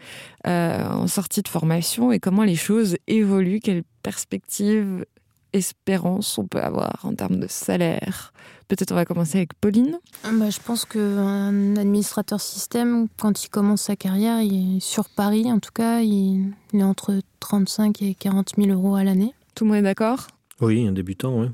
euh, 0.45 0.84
en 0.88 1.07
sortie 1.07 1.41
de 1.41 1.47
formation? 1.47 2.11
Et 2.11 2.19
comment 2.19 2.43
les 2.43 2.55
choses 2.55 2.97
évoluent? 3.07 3.59
Quelles 3.59 3.84
perspectives, 4.03 5.05
espérances 5.54 6.38
on 6.38 6.45
peut 6.45 6.62
avoir 6.62 7.00
en 7.04 7.14
termes 7.14 7.39
de 7.39 7.48
salaire 7.48 8.34
Peut-être 8.68 8.91
on 8.91 8.95
va 8.95 9.06
commencer 9.06 9.38
avec 9.38 9.54
Pauline. 9.54 9.98
Bah, 10.24 10.50
je 10.50 10.60
pense 10.60 10.84
qu'un 10.84 11.78
administrateur 11.78 12.41
système, 12.41 13.08
quand 13.18 13.45
il 13.45 13.50
commence 13.50 13.84
sa 13.84 13.95
carrière, 13.95 14.41
il 14.41 14.78
est 14.78 14.80
sur 14.82 15.08
Paris 15.08 15.50
en 15.52 15.60
tout 15.60 15.72
cas, 15.74 16.02
il, 16.02 16.52
il 16.74 16.80
est 16.80 16.84
entre 16.84 17.22
35 17.39 18.02
et 18.02 18.14
40 18.14 18.56
000 18.58 18.70
euros 18.70 18.95
à 18.95 19.06
l'année. 19.06 19.34
Tout 19.56 19.64
le 19.64 19.70
monde 19.70 19.80
est 19.80 19.84
d'accord? 19.84 20.28
Oui, 20.60 20.86
un 20.86 20.91
débutant, 20.91 21.39
oui. 21.39 21.48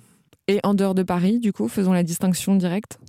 Et 0.47 0.59
en 0.63 0.73
dehors 0.73 0.95
de 0.95 1.03
Paris, 1.03 1.39
du 1.39 1.53
coup, 1.53 1.67
faisons 1.67 1.93
la 1.93 2.03
distinction 2.03 2.55
directe? 2.55 2.99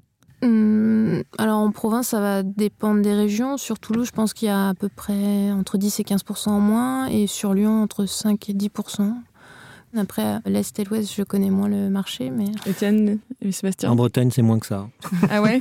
Hum, 0.43 1.23
Alors 1.39 1.61
en 1.61 1.71
province, 1.71 2.09
ça 2.09 2.21
va 2.21 2.43
dépendre 2.43 3.01
des 3.01 3.15
régions. 3.15 3.57
Sur 3.57 3.79
Toulouse, 3.79 4.09
je 4.09 4.13
pense 4.13 4.35
qu'il 4.35 4.49
y 4.49 4.51
a 4.51 4.69
à 4.69 4.75
peu 4.75 4.91
près 4.91 5.51
entre 5.51 5.79
10 5.79 6.01
et 6.01 6.05
15 6.05 6.23
en 6.47 6.61
moins, 6.61 7.07
et 7.07 7.27
sur 7.27 7.55
Lyon, 7.55 7.83
entre 7.83 8.05
5 8.05 8.51
et 8.51 8.53
10 8.53 8.71
après, 9.97 10.39
l'Est 10.47 10.79
et 10.79 10.85
l'Ouest, 10.85 11.15
je 11.15 11.23
connais 11.23 11.51
moins 11.51 11.69
le 11.69 11.89
marché, 11.89 12.31
mais... 12.31 12.47
Étienne 12.67 13.19
et 13.41 13.53
Sébastien 13.53 13.91
En 13.91 13.97
Bretagne, 13.97 14.31
c'est 14.31 14.43
moins 14.43 14.59
que 14.59 14.67
ça. 14.67 14.89
ah 15.31 15.43
ouais? 15.43 15.59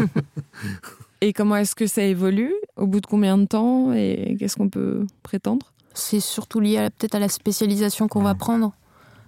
Et 1.22 1.32
comment 1.32 1.56
est-ce 1.56 1.74
que 1.74 1.88
ça 1.88 2.04
évolue? 2.04 2.54
Au 2.76 2.86
bout 2.86 3.00
de 3.00 3.06
combien 3.06 3.38
de 3.38 3.46
temps? 3.46 3.94
Et 3.94 4.36
qu'est-ce 4.38 4.58
qu'on 4.58 4.68
peut 4.68 5.06
prétendre? 5.24 5.72
C'est 5.94 6.20
surtout 6.20 6.60
lié 6.60 6.90
peut-être 6.98 7.16
à 7.16 7.20
la 7.20 7.30
spécialisation 7.30 8.10
qu'on 8.10 8.24
va 8.24 8.36
prendre. 8.36 8.74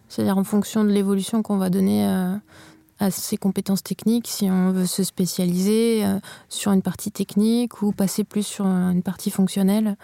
C'est-à-dire 0.09 0.37
en 0.37 0.43
fonction 0.43 0.83
de 0.83 0.89
l'évolution 0.89 1.41
qu'on 1.41 1.57
va 1.57 1.69
donner 1.69 2.05
à, 2.05 2.41
à, 2.99 3.11
ses 3.11 3.37
compétences 3.37 3.81
techniques, 3.81 4.27
si 4.27 4.49
on 4.51 4.71
veut 4.71 4.85
se 4.85 5.03
spécialiser 5.03 6.05
euh, 6.05 6.19
sur 6.49 6.73
une 6.73 6.81
partie 6.81 7.11
technique 7.11 7.81
ou 7.81 7.91
passer 7.91 8.23
plus 8.23 8.45
sur 8.45 8.65
une 8.65 9.01
partie 9.01 9.31
fonctionnelle. 9.31 9.95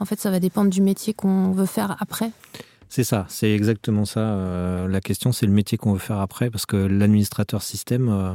En 0.00 0.04
fait, 0.04 0.18
ça 0.20 0.30
va 0.30 0.40
dépendre 0.40 0.70
du 0.70 0.80
métier 0.80 1.14
qu'on 1.14 1.52
veut 1.52 1.66
faire 1.66 1.96
après. 2.00 2.32
C'est 2.88 3.04
ça, 3.04 3.26
c'est 3.28 3.52
exactement 3.52 4.04
ça. 4.04 4.20
Euh, 4.20 4.88
la 4.88 5.00
question, 5.00 5.30
c'est 5.32 5.46
le 5.46 5.52
métier 5.52 5.76
qu'on 5.76 5.92
veut 5.92 5.98
faire 5.98 6.20
après, 6.20 6.50
parce 6.50 6.64
que 6.64 6.76
l'administrateur 6.76 7.62
système 7.62 8.08
euh, 8.08 8.32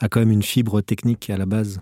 a 0.00 0.08
quand 0.08 0.20
même 0.20 0.30
une 0.30 0.42
fibre 0.42 0.80
technique 0.80 1.30
à 1.30 1.36
la 1.36 1.46
base. 1.46 1.80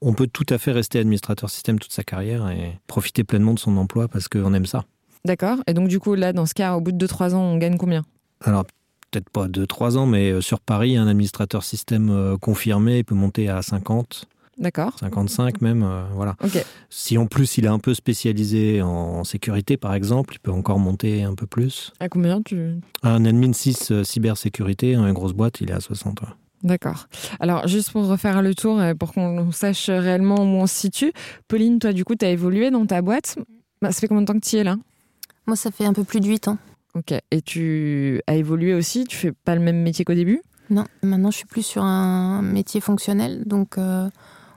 On 0.00 0.14
peut 0.14 0.26
tout 0.26 0.46
à 0.48 0.58
fait 0.58 0.72
rester 0.72 0.98
administrateur 0.98 1.50
système 1.50 1.78
toute 1.78 1.92
sa 1.92 2.02
carrière 2.02 2.48
et 2.50 2.78
profiter 2.86 3.24
pleinement 3.24 3.54
de 3.54 3.58
son 3.58 3.76
emploi 3.76 4.08
parce 4.08 4.28
qu'on 4.28 4.52
aime 4.54 4.66
ça. 4.66 4.84
D'accord. 5.24 5.58
Et 5.66 5.74
donc, 5.74 5.88
du 5.88 6.00
coup, 6.00 6.14
là, 6.14 6.32
dans 6.32 6.46
ce 6.46 6.54
cas, 6.54 6.74
au 6.74 6.80
bout 6.80 6.92
de 6.92 7.06
2-3 7.06 7.34
ans, 7.34 7.40
on 7.40 7.56
gagne 7.56 7.76
combien? 7.76 8.04
Alors, 8.42 8.64
peut-être 9.10 9.30
pas 9.30 9.46
2-3 9.46 9.96
ans, 9.96 10.06
mais 10.06 10.30
euh, 10.30 10.40
sur 10.40 10.60
Paris, 10.60 10.96
un 10.96 11.06
administrateur 11.06 11.62
système 11.62 12.38
confirmé 12.40 13.04
peut 13.04 13.14
monter 13.14 13.48
à 13.48 13.62
50, 13.62 14.26
D'accord. 14.58 14.98
55 15.00 15.60
même, 15.60 15.82
euh, 15.82 16.04
voilà. 16.14 16.36
Okay. 16.42 16.62
Si 16.90 17.18
en 17.18 17.26
plus 17.26 17.58
il 17.58 17.64
est 17.64 17.68
un 17.68 17.78
peu 17.78 17.94
spécialisé 17.94 18.82
en 18.82 19.24
sécurité, 19.24 19.76
par 19.76 19.94
exemple, 19.94 20.34
il 20.34 20.38
peut 20.38 20.52
encore 20.52 20.78
monter 20.78 21.22
un 21.24 21.34
peu 21.34 21.46
plus. 21.46 21.92
À 22.00 22.08
combien 22.08 22.40
tu... 22.42 22.80
Un 23.02 23.24
admin 23.24 23.52
6 23.52 23.90
euh, 23.90 24.04
cybersécurité, 24.04 24.94
une 24.94 25.12
grosse 25.12 25.32
boîte, 25.32 25.60
il 25.60 25.70
est 25.70 25.74
à 25.74 25.80
60. 25.80 26.22
Ouais. 26.22 26.28
D'accord. 26.62 27.08
Alors, 27.40 27.68
juste 27.68 27.90
pour 27.90 28.06
refaire 28.06 28.40
le 28.40 28.54
tour, 28.54 28.80
pour 28.98 29.12
qu'on 29.12 29.52
sache 29.52 29.90
réellement 29.90 30.36
où 30.36 30.62
on 30.62 30.66
se 30.66 30.74
situe, 30.74 31.12
Pauline, 31.46 31.78
toi, 31.78 31.92
du 31.92 32.06
coup, 32.06 32.14
tu 32.14 32.24
as 32.24 32.30
évolué 32.30 32.70
dans 32.70 32.86
ta 32.86 33.02
boîte. 33.02 33.36
Bah, 33.82 33.92
ça 33.92 34.00
fait 34.00 34.08
combien 34.08 34.22
de 34.22 34.26
temps 34.26 34.38
que 34.38 34.46
tu 34.46 34.56
y 34.56 34.60
es 34.60 34.64
là? 34.64 34.76
Moi, 35.46 35.56
ça 35.56 35.70
fait 35.70 35.84
un 35.84 35.92
peu 35.92 36.04
plus 36.04 36.20
de 36.20 36.26
8 36.26 36.48
ans. 36.48 36.56
Ok. 36.94 37.12
Et 37.30 37.42
tu 37.42 38.22
as 38.26 38.36
évolué 38.36 38.72
aussi? 38.72 39.04
Tu 39.04 39.16
fais 39.16 39.32
pas 39.32 39.54
le 39.54 39.60
même 39.60 39.82
métier 39.82 40.06
qu'au 40.06 40.14
début? 40.14 40.40
Non, 40.70 40.84
maintenant, 41.02 41.30
je 41.30 41.38
suis 41.38 41.46
plus 41.46 41.64
sur 41.64 41.82
un 41.82 42.40
métier 42.40 42.80
fonctionnel. 42.80 43.42
Donc, 43.44 43.76
euh, 43.76 44.08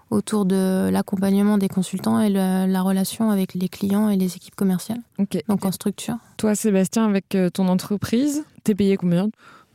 autour 0.09 0.45
de 0.45 0.89
l'accompagnement 0.89 1.57
des 1.57 1.67
consultants 1.67 2.19
et 2.19 2.29
le, 2.29 2.65
la 2.65 2.81
relation 2.81 3.29
avec 3.29 3.53
les 3.53 3.69
clients 3.69 4.09
et 4.09 4.17
les 4.17 4.35
équipes 4.35 4.55
commerciales. 4.55 5.01
Okay. 5.19 5.43
Donc 5.47 5.65
en 5.65 5.71
structure. 5.71 6.17
Toi, 6.37 6.55
Sébastien, 6.55 7.05
avec 7.05 7.35
euh, 7.35 7.49
ton 7.49 7.67
entreprise, 7.67 8.43
t'es 8.63 8.75
payé 8.75 8.97
combien? 8.97 9.29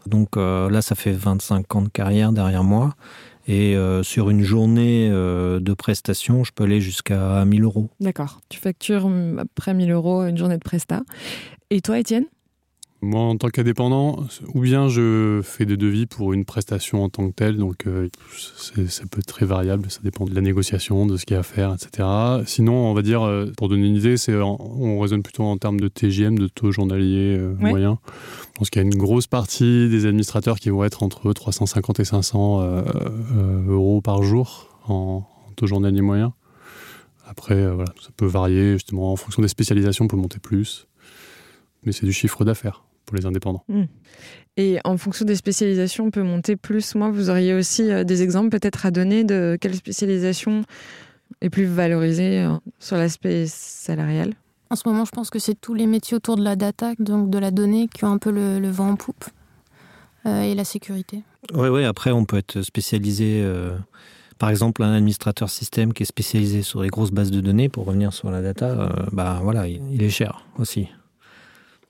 Donc 0.06 0.36
euh, 0.36 0.70
là, 0.70 0.82
ça 0.82 0.94
fait 0.94 1.12
25 1.12 1.76
ans 1.76 1.82
de 1.82 1.88
carrière 1.88 2.32
derrière 2.32 2.64
moi. 2.64 2.94
Et 3.48 3.76
euh, 3.76 4.04
sur 4.04 4.30
une 4.30 4.42
journée 4.42 5.08
euh, 5.10 5.58
de 5.58 5.74
prestation, 5.74 6.44
je 6.44 6.52
peux 6.52 6.64
aller 6.64 6.80
jusqu'à 6.80 7.44
1000 7.44 7.64
euros. 7.64 7.90
D'accord. 8.00 8.40
Tu 8.48 8.58
factures 8.58 9.10
après 9.38 9.74
1000 9.74 9.90
euros 9.90 10.22
une 10.22 10.36
journée 10.36 10.56
de 10.56 10.62
presta. 10.62 11.02
Et 11.70 11.80
toi, 11.80 11.98
Étienne? 11.98 12.26
Moi, 13.02 13.22
en 13.22 13.36
tant 13.36 13.48
qu'indépendant, 13.48 14.24
ou 14.54 14.60
bien 14.60 14.88
je 14.88 15.40
fais 15.42 15.66
des 15.66 15.76
devis 15.76 16.06
pour 16.06 16.32
une 16.32 16.44
prestation 16.44 17.02
en 17.02 17.08
tant 17.08 17.28
que 17.28 17.34
telle, 17.34 17.56
donc 17.56 17.88
euh, 17.88 18.08
ça 18.36 19.02
peut 19.10 19.18
être 19.18 19.26
très 19.26 19.44
variable, 19.44 19.90
ça 19.90 19.98
dépend 20.04 20.24
de 20.24 20.32
la 20.32 20.40
négociation, 20.40 21.04
de 21.04 21.16
ce 21.16 21.26
qu'il 21.26 21.34
y 21.34 21.36
a 21.36 21.40
à 21.40 21.42
faire, 21.42 21.74
etc. 21.74 22.08
Sinon, 22.46 22.74
on 22.74 22.94
va 22.94 23.02
dire, 23.02 23.22
euh, 23.22 23.50
pour 23.56 23.68
donner 23.68 23.88
une 23.88 23.96
idée, 23.96 24.14
on 24.28 25.00
raisonne 25.00 25.24
plutôt 25.24 25.42
en 25.42 25.58
termes 25.58 25.80
de 25.80 25.88
TGM, 25.88 26.38
de 26.38 26.46
taux 26.46 26.70
journalier 26.70 27.36
euh, 27.36 27.54
ouais. 27.54 27.70
moyen. 27.70 27.98
Je 28.06 28.58
pense 28.58 28.70
qu'il 28.70 28.80
y 28.80 28.84
a 28.84 28.86
une 28.86 28.94
grosse 28.94 29.26
partie 29.26 29.88
des 29.88 30.06
administrateurs 30.06 30.60
qui 30.60 30.70
vont 30.70 30.84
être 30.84 31.02
entre 31.02 31.32
350 31.32 31.98
et 31.98 32.04
500 32.04 32.60
euh, 32.62 33.66
euros 33.68 34.00
par 34.00 34.22
jour 34.22 34.68
en, 34.86 35.24
en, 35.48 35.52
taux 35.56 35.66
journalier 35.66 36.02
moyen. 36.02 36.34
Après, 37.26 37.68
voilà, 37.68 37.92
ça 38.00 38.10
peut 38.16 38.26
varier 38.26 38.74
justement 38.74 39.12
en 39.12 39.16
fonction 39.16 39.42
des 39.42 39.48
spécialisations, 39.48 40.04
on 40.04 40.08
peut 40.08 40.16
monter 40.16 40.38
plus. 40.38 40.86
Mais 41.84 41.90
c'est 41.90 42.06
du 42.06 42.12
chiffre 42.12 42.44
d'affaires 42.44 42.84
pour 43.06 43.16
les 43.16 43.26
indépendants. 43.26 43.64
Mmh. 43.68 43.82
Et 44.56 44.78
en 44.84 44.96
fonction 44.96 45.24
des 45.24 45.36
spécialisations, 45.36 46.06
on 46.06 46.10
peut 46.10 46.22
monter 46.22 46.56
plus. 46.56 46.94
Moi, 46.94 47.10
vous 47.10 47.30
auriez 47.30 47.54
aussi 47.54 47.90
euh, 47.90 48.04
des 48.04 48.22
exemples 48.22 48.50
peut-être 48.50 48.84
à 48.84 48.90
donner 48.90 49.24
de 49.24 49.56
quelle 49.60 49.74
spécialisation 49.74 50.64
est 51.40 51.50
plus 51.50 51.64
valorisée 51.64 52.40
euh, 52.40 52.56
sur 52.78 52.96
l'aspect 52.96 53.46
salarial? 53.46 54.34
En 54.68 54.76
ce 54.76 54.88
moment, 54.88 55.04
je 55.04 55.10
pense 55.10 55.30
que 55.30 55.38
c'est 55.38 55.58
tous 55.58 55.74
les 55.74 55.86
métiers 55.86 56.16
autour 56.16 56.36
de 56.36 56.44
la 56.44 56.56
data, 56.56 56.92
donc 56.98 57.30
de 57.30 57.38
la 57.38 57.50
donnée, 57.50 57.88
qui 57.92 58.04
ont 58.04 58.12
un 58.12 58.18
peu 58.18 58.30
le, 58.30 58.58
le 58.58 58.70
vent 58.70 58.90
en 58.90 58.96
poupe 58.96 59.24
euh, 60.26 60.42
et 60.42 60.54
la 60.54 60.64
sécurité. 60.64 61.22
Oui, 61.52 61.68
ouais, 61.68 61.84
après, 61.84 62.10
on 62.10 62.24
peut 62.24 62.38
être 62.38 62.62
spécialisé. 62.62 63.42
Euh, 63.42 63.76
par 64.38 64.50
exemple, 64.50 64.82
un 64.82 64.94
administrateur 64.94 65.50
système 65.50 65.92
qui 65.92 66.04
est 66.04 66.06
spécialisé 66.06 66.62
sur 66.62 66.82
les 66.82 66.88
grosses 66.88 67.10
bases 67.10 67.30
de 67.30 67.40
données, 67.40 67.68
pour 67.68 67.84
revenir 67.84 68.12
sur 68.12 68.30
la 68.30 68.40
data, 68.42 68.66
euh, 68.66 68.88
bah 69.12 69.40
voilà, 69.42 69.68
il, 69.68 69.82
il 69.92 70.02
est 70.02 70.10
cher 70.10 70.46
aussi. 70.58 70.88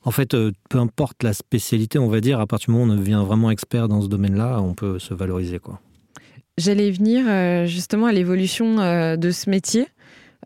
En 0.04 0.10
fait, 0.10 0.34
euh, 0.34 0.50
peu 0.68 0.78
importe 0.78 1.22
la 1.22 1.32
spécialité, 1.32 1.98
on 1.98 2.08
va 2.08 2.20
dire, 2.20 2.40
à 2.40 2.46
partir 2.46 2.66
du 2.66 2.72
moment 2.72 2.92
où 2.92 2.96
on 2.96 2.98
devient 2.98 3.22
vraiment 3.24 3.50
expert 3.50 3.88
dans 3.88 4.02
ce 4.02 4.08
domaine-là, 4.08 4.60
on 4.60 4.74
peut 4.74 4.98
se 4.98 5.14
valoriser. 5.14 5.58
quoi. 5.58 5.80
J'allais 6.58 6.90
venir 6.90 7.24
euh, 7.28 7.66
justement 7.66 8.06
à 8.06 8.12
l'évolution 8.12 8.78
euh, 8.80 9.16
de 9.16 9.30
ce 9.30 9.48
métier. 9.48 9.86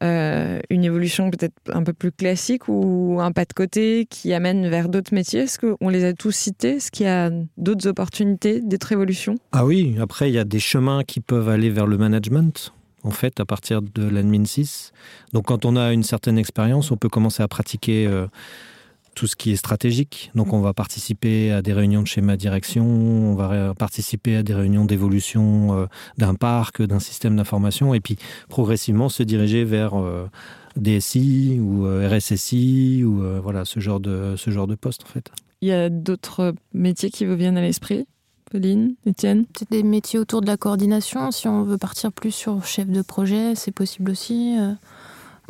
euh, 0.03 0.61
une 0.69 0.85
évolution 0.85 1.31
peut-être 1.31 1.55
un 1.73 1.83
peu 1.83 1.95
plus 1.95 2.13
classique 2.13 2.69
ou 2.69 3.17
un 3.21 3.33
pas 3.33 3.47
de 3.47 3.55
côté 3.55 4.07
qui 4.11 4.35
amène 4.35 4.69
vers 4.69 4.91
d'autres 4.91 5.15
métiers 5.15 5.41
Est-ce 5.41 5.59
qu'on 5.59 5.89
les 5.89 6.05
a 6.05 6.13
tous 6.13 6.33
cités? 6.33 6.77
Est-ce 6.77 6.91
qu'il 6.91 7.07
y 7.07 7.09
a 7.09 7.31
d'autres 7.57 7.89
opportunités, 7.89 8.61
d'autres 8.61 8.93
évolutions 8.93 9.37
Ah 9.53 9.65
oui, 9.65 9.97
après 9.99 10.31
il 10.31 10.35
y 10.35 10.39
a 10.39 10.45
des 10.45 10.59
chemins 10.61 11.03
qui 11.03 11.21
peuvent 11.21 11.49
aller 11.49 11.71
vers 11.71 11.87
le 11.87 11.97
management 11.97 12.73
en 13.05 13.11
fait, 13.11 13.41
à 13.41 13.45
partir 13.45 13.83
de 13.83 14.07
l'admin 14.09 14.45
6. 14.45 14.93
Donc, 15.33 15.47
quand 15.47 15.65
on 15.65 15.77
a 15.77 15.93
une 15.93 16.03
certaine 16.03 16.39
expérience, 16.39 16.91
on 16.91 16.97
peut 16.97 17.09
commencer 17.09 17.41
à 17.41 17.47
pratiquer 17.47 18.05
euh, 18.07 18.27
tout 19.17 19.27
ce 19.27 19.35
qui 19.35 19.51
est 19.51 19.57
stratégique. 19.57 20.31
Donc, 20.37 20.53
on 20.53 20.61
va 20.61 20.73
participer 20.73 21.51
à 21.51 21.63
des 21.63 21.73
réunions 21.73 22.03
de 22.03 22.07
schéma 22.07 22.37
direction, 22.37 22.87
on 22.87 23.35
va 23.35 23.75
participer 23.75 24.37
à 24.37 24.43
des 24.45 24.55
réunions 24.55 24.85
d'évolution 24.85 25.77
euh, 25.77 25.87
d'un 26.19 26.35
parc, 26.35 26.83
d'un 26.83 27.01
système 27.01 27.35
d'information, 27.35 27.95
et 27.95 28.01
puis 28.01 28.17
progressivement 28.49 29.09
se 29.09 29.25
diriger 29.25 29.65
vers 29.65 29.99
euh, 29.99 30.29
DSI 30.77 31.59
ou 31.59 31.87
RSSI 31.87 33.03
ou 33.03 33.23
voilà 33.43 33.65
ce 33.65 33.81
genre 33.81 33.99
de 33.99 34.35
ce 34.37 34.51
genre 34.51 34.67
de 34.67 34.75
poste 34.75 35.05
en 35.05 35.09
fait. 35.09 35.33
Il 35.63 35.69
y 35.69 35.73
a 35.73 35.89
d'autres 35.89 36.55
métiers 36.75 37.11
qui 37.11 37.25
vous 37.25 37.35
viennent 37.35 37.57
à 37.57 37.63
l'esprit? 37.63 38.07
Pauline, 38.51 38.95
Étienne? 39.07 39.47
C'est 39.59 39.71
des 39.71 39.83
métiers 39.83 40.19
autour 40.19 40.43
de 40.43 40.47
la 40.47 40.59
coordination. 40.59 41.31
Si 41.31 41.49
on 41.49 41.65
veut 41.65 41.79
partir 41.79 42.13
plus 42.13 42.31
sur 42.31 42.65
chef 42.65 42.89
de 42.89 43.01
projet, 43.01 43.55
c'est 43.55 43.73
possible 43.73 44.11
aussi. 44.11 44.57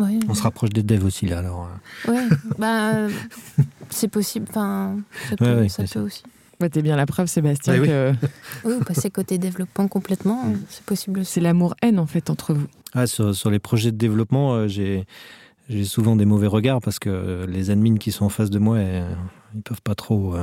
Euh, 0.00 0.20
on 0.28 0.34
se 0.34 0.42
rapproche 0.42 0.70
des 0.70 0.82
devs 0.82 1.04
aussi 1.04 1.26
là 1.26 1.38
alors. 1.38 1.68
Euh. 2.08 2.12
Oui, 2.12 2.36
bah, 2.58 3.08
c'est 3.90 4.08
possible. 4.08 4.46
Enfin, 4.48 4.96
ça 5.30 5.36
peut, 5.36 5.68
ça 5.68 5.84
peut 5.84 6.00
aussi. 6.00 6.22
Bah, 6.60 6.68
T'es 6.68 6.82
bien 6.82 6.96
la 6.96 7.06
preuve, 7.06 7.26
Sébastien. 7.26 7.78
que... 7.78 8.12
oui, 8.64 8.74
vous 8.78 8.84
passez 8.84 9.10
côté 9.10 9.38
développement 9.38 9.88
complètement, 9.88 10.54
c'est 10.68 10.84
possible. 10.84 11.24
C'est 11.24 11.40
l'amour-haine 11.40 11.98
en 11.98 12.06
fait 12.06 12.30
entre 12.30 12.54
vous. 12.54 12.66
Ah, 12.94 13.06
sur, 13.06 13.34
sur, 13.34 13.50
les 13.50 13.58
projets 13.58 13.92
de 13.92 13.96
développement, 13.96 14.54
euh, 14.54 14.68
j'ai 14.68 15.04
j'ai 15.68 15.84
souvent 15.84 16.14
des 16.14 16.24
mauvais 16.24 16.46
regards 16.46 16.80
parce 16.80 16.98
que 16.98 17.44
les 17.48 17.70
admins 17.70 17.96
qui 17.96 18.12
sont 18.12 18.24
en 18.24 18.28
face 18.28 18.50
de 18.50 18.60
moi, 18.60 18.78
ils 18.80 19.62
peuvent 19.62 19.82
pas 19.82 19.96
trop 19.96 20.36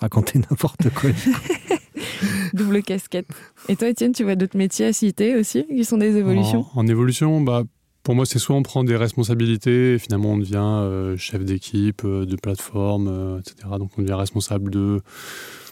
raconter 0.00 0.38
n'importe 0.50 0.90
quoi. 0.90 1.10
Double 2.52 2.82
casquette. 2.82 3.26
Et 3.68 3.76
toi, 3.76 3.88
Étienne, 3.88 4.12
tu 4.12 4.24
vois 4.24 4.36
d'autres 4.36 4.56
métiers 4.56 4.86
à 4.86 4.92
citer 4.92 5.36
aussi, 5.36 5.66
qui 5.66 5.84
sont 5.84 5.98
des 5.98 6.16
évolutions? 6.16 6.66
En, 6.74 6.86
évolution, 6.86 7.40
bah, 7.40 7.64
pour 8.08 8.14
moi, 8.14 8.24
c'est 8.24 8.38
soit 8.38 8.56
on 8.56 8.62
prend 8.62 8.84
des 8.84 8.96
responsabilités 8.96 9.92
et 9.92 9.98
finalement 9.98 10.32
on 10.32 10.38
devient 10.38 10.56
euh, 10.56 11.18
chef 11.18 11.44
d'équipe, 11.44 12.00
euh, 12.06 12.24
de 12.24 12.36
plateforme, 12.36 13.06
euh, 13.06 13.38
etc. 13.38 13.68
Donc 13.78 13.90
on 13.98 14.00
devient 14.00 14.14
responsable 14.14 14.70
de 14.70 15.02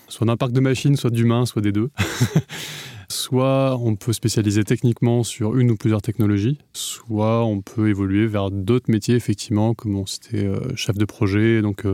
soit 0.09 0.27
d'un 0.27 0.37
parc 0.37 0.53
de 0.53 0.61
machines, 0.61 0.97
soit 0.97 1.09
d'humains, 1.09 1.47
soit 1.47 1.63
des 1.63 1.73
deux. 1.73 1.89
Soit 3.09 3.79
on 3.81 3.95
peut 3.95 4.13
spécialiser 4.13 4.65
techniquement 4.65 5.23
sur 5.23 5.57
une 5.57 5.71
ou 5.71 5.77
plusieurs 5.77 6.03
technologies, 6.03 6.59
soit 6.73 7.45
on 7.45 7.61
peut 7.61 7.89
évoluer 7.89 8.27
vers 8.27 8.51
d'autres 8.51 8.91
métiers, 8.91 9.15
effectivement, 9.15 9.75
comme 9.75 10.05
c'était 10.09 10.45
euh, 10.45 10.75
chef 10.75 10.99
de 10.99 11.05
projet. 11.05 11.63
Donc 11.63 11.87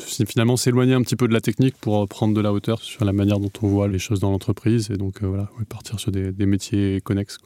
finalement 0.00 0.56
s'éloigner 0.56 0.94
un 0.94 1.02
petit 1.02 1.14
peu 1.14 1.28
de 1.28 1.32
la 1.32 1.40
technique 1.40 1.76
pour 1.80 2.08
prendre 2.08 2.34
de 2.34 2.40
la 2.40 2.52
hauteur 2.52 2.82
sur 2.82 3.04
la 3.04 3.12
manière 3.12 3.38
dont 3.38 3.52
on 3.62 3.68
voit 3.68 3.86
les 3.86 4.00
choses 4.00 4.18
dans 4.18 4.32
l'entreprise 4.32 4.90
et 4.90 4.96
donc 4.96 5.22
voilà, 5.22 5.48
partir 5.68 6.00
sur 6.00 6.10
des, 6.10 6.32
métiers 6.44 7.00
connexes. 7.00 7.38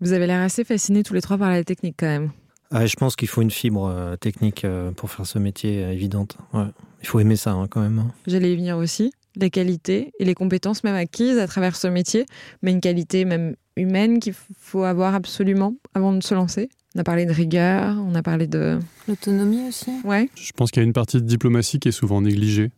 Vous 0.00 0.12
avez 0.12 0.26
l'air 0.26 0.40
assez 0.40 0.64
fasciné 0.64 1.02
tous 1.02 1.14
les 1.14 1.20
trois 1.20 1.38
par 1.38 1.50
la 1.50 1.62
technique 1.64 1.96
quand 1.98 2.06
même. 2.06 2.30
Ah, 2.70 2.86
je 2.86 2.94
pense 2.94 3.16
qu'il 3.16 3.28
faut 3.28 3.42
une 3.42 3.50
fibre 3.50 4.16
technique 4.20 4.64
pour 4.96 5.10
faire 5.10 5.26
ce 5.26 5.38
métier 5.38 5.80
évidente. 5.92 6.36
Il 6.54 7.06
faut 7.08 7.18
aimer 7.18 7.36
ça 7.36 7.52
hein, 7.52 7.66
quand 7.68 7.80
même. 7.80 7.98
Hein. 7.98 8.12
J'allais 8.26 8.52
y 8.52 8.56
venir 8.56 8.76
aussi 8.76 9.12
les 9.36 9.50
qualités 9.50 10.12
et 10.18 10.24
les 10.24 10.34
compétences 10.34 10.84
même 10.84 10.94
acquises 10.94 11.38
à 11.38 11.46
travers 11.46 11.76
ce 11.76 11.86
métier, 11.86 12.26
mais 12.62 12.72
une 12.72 12.80
qualité 12.80 13.24
même 13.24 13.56
humaine 13.76 14.18
qu'il 14.18 14.34
faut 14.58 14.84
avoir 14.84 15.14
absolument 15.14 15.74
avant 15.94 16.12
de 16.12 16.22
se 16.22 16.34
lancer. 16.34 16.68
On 16.96 17.00
a 17.00 17.04
parlé 17.04 17.24
de 17.24 17.32
rigueur, 17.32 17.96
on 18.04 18.14
a 18.16 18.22
parlé 18.22 18.48
de... 18.48 18.78
L'autonomie 19.06 19.68
aussi. 19.68 19.90
Ouais. 20.04 20.28
Je 20.34 20.50
pense 20.52 20.70
qu'il 20.70 20.82
y 20.82 20.84
a 20.84 20.86
une 20.86 20.92
partie 20.92 21.18
de 21.18 21.26
diplomatie 21.26 21.78
qui 21.78 21.88
est 21.88 21.92
souvent 21.92 22.20
négligée. 22.20 22.70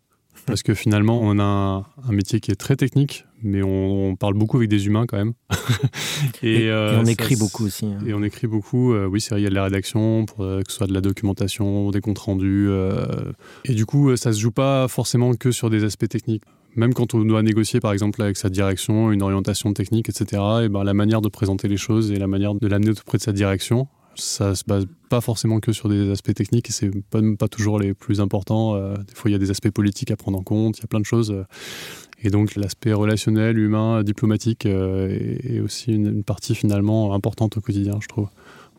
Parce 0.47 0.62
que 0.62 0.74
finalement, 0.74 1.20
on 1.22 1.39
a 1.39 1.43
un, 1.43 2.12
métier 2.12 2.41
qui 2.41 2.51
est 2.51 2.57
très 2.57 2.76
technique, 2.76 3.26
mais 3.43 3.62
on, 3.62 4.16
parle 4.16 4.35
beaucoup 4.35 4.57
avec 4.57 4.68
des 4.68 4.87
humains 4.87 5.07
quand 5.07 5.16
même. 5.16 5.35
et, 6.43 6.68
euh, 6.68 7.01
on 7.01 7.07
écrit 7.07 7.37
beaucoup 7.37 7.64
aussi. 7.64 7.87
Hein. 7.87 7.99
Et 8.07 8.14
on 8.14 8.22
écrit 8.22 8.47
beaucoup. 8.47 8.93
Euh, 8.93 9.07
oui, 9.07 9.20
c'est 9.20 9.30
vrai, 9.30 9.41
il 9.41 9.45
y 9.45 9.47
a 9.47 9.51
de 9.51 9.55
la 9.55 9.64
rédaction, 9.64 10.26
pour, 10.26 10.45
euh, 10.45 10.61
que 10.62 10.70
ce 10.70 10.78
soit 10.78 10.87
de 10.87 10.95
la 10.95 11.01
documentation, 11.01 11.91
des 11.91 12.01
comptes 12.01 12.18
rendus. 12.18 12.68
et 13.64 13.74
du 13.74 13.87
coup, 13.87 14.16
ça 14.16 14.33
se 14.33 14.41
joue 14.41 14.51
pas 14.51 14.89
forcément 14.89 15.35
que 15.35 15.51
sur 15.51 15.70
des 15.70 15.85
aspects 15.85 16.09
techniques. 16.09 16.43
Même 16.74 16.95
quand 16.95 17.14
on 17.14 17.20
doit 17.20 17.43
négocier, 17.43 17.80
par 17.80 17.93
exemple, 17.93 18.22
avec 18.22 18.37
sa 18.37 18.49
direction, 18.49 19.12
une 19.12 19.22
orientation 19.22 19.72
technique, 19.74 20.09
etc., 20.09 20.43
et 20.64 20.68
ben, 20.68 20.85
la 20.85 20.95
manière 20.95 21.20
de 21.20 21.28
présenter 21.28 21.68
les 21.68 21.76
choses 21.76 22.11
et 22.11 22.16
la 22.16 22.26
manière 22.26 22.55
de 22.55 22.66
l'amener 22.66 22.91
auprès 22.91 23.18
de 23.18 23.22
sa 23.22 23.33
direction, 23.33 23.89
ça 24.15 24.55
se 24.55 24.65
base 24.67 24.87
pas 25.09 25.21
forcément 25.21 25.61
que 25.61 25.73
sur 25.73 25.89
des 25.89 26.11
aspects 26.11 26.35
techniques 26.35 26.71
et 26.71 26.73
c'est 26.73 26.91
pas, 27.11 27.21
pas 27.39 27.49
toujours 27.49 27.79
les 27.79 27.95
plus 27.95 28.21
importants. 28.21 28.75
Euh, 28.75 28.95
des 28.97 29.15
fois, 29.15 29.31
il 29.31 29.33
y 29.33 29.37
a 29.37 29.39
des 29.39 29.51
aspects 29.51 29.71
politiques 29.71 30.11
à 30.11 30.17
prendre 30.17 30.39
en 30.39 30.43
compte, 30.43 30.79
il 30.79 30.83
y 30.83 30.85
a 30.85 30.87
plein 30.87 31.01
de 31.01 31.05
choses. 31.05 31.31
Euh, 31.31 31.45
et 32.23 32.31
donc, 32.31 32.55
l'aspect 32.55 32.93
relationnel, 32.93 33.59
humain, 33.59 34.03
diplomatique 34.03 34.67
euh, 34.67 35.37
est, 35.43 35.61
aussi 35.61 35.93
une, 35.93 36.23
partie 36.23 36.55
finalement 36.55 37.15
importante 37.15 37.57
au 37.57 37.61
quotidien, 37.61 37.99
je 38.01 38.09
trouve. 38.09 38.29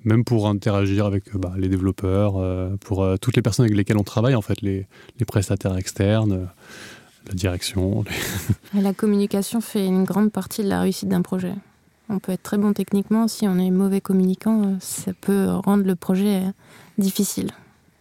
Même 0.06 0.24
pour 0.24 0.48
interagir 0.48 1.06
avec 1.06 1.36
bah, 1.36 1.54
les 1.58 1.70
développeurs, 1.70 2.34
pour 2.80 3.08
toutes 3.22 3.38
les 3.38 3.42
personnes 3.42 3.66
avec 3.66 3.78
lesquelles 3.78 3.98
on 3.98 4.04
travaille, 4.04 4.36
en 4.36 4.42
fait, 4.42 4.62
les, 4.62 4.86
les 5.18 5.26
prestataires 5.26 5.78
externes, 5.78 6.50
la 7.28 7.34
direction. 7.34 8.04
La 8.74 8.94
communication 8.94 9.62
fait 9.62 9.86
une 9.86 10.04
grande 10.04 10.32
partie 10.32 10.62
de 10.62 10.68
la 10.68 10.82
réussite 10.82 11.08
d'un 11.08 11.22
projet. 11.22 11.54
On 12.14 12.20
peut 12.20 12.32
être 12.32 12.43
très 12.43 12.59
bon 12.59 12.74
techniquement, 12.74 13.28
si 13.28 13.47
on 13.47 13.57
est 13.57 13.72
mauvais 13.72 13.99
communicant, 13.99 14.61
euh, 14.64 14.76
ça 14.80 15.14
peut 15.20 15.47
rendre 15.49 15.84
le 15.84 15.95
projet 15.95 16.43
euh, 16.43 16.51
difficile. 16.99 17.49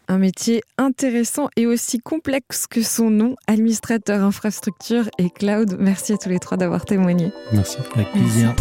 Un 0.07 0.19
métier 0.19 0.61
intéressant 0.77 1.49
et 1.57 1.67
aussi 1.67 1.99
complexe 1.99 2.67
que 2.67 2.83
son 2.83 3.09
nom, 3.09 3.37
administrateur 3.47 4.23
infrastructure 4.23 5.09
et 5.17 5.31
cloud. 5.31 5.79
Merci 5.81 6.13
à 6.13 6.19
tous 6.19 6.29
les 6.29 6.41
trois 6.41 6.59
d'avoir 6.59 6.85
témoigné. 6.85 7.33
Merci, 7.53 7.79
avec 7.95 8.13
plaisir. 8.13 8.55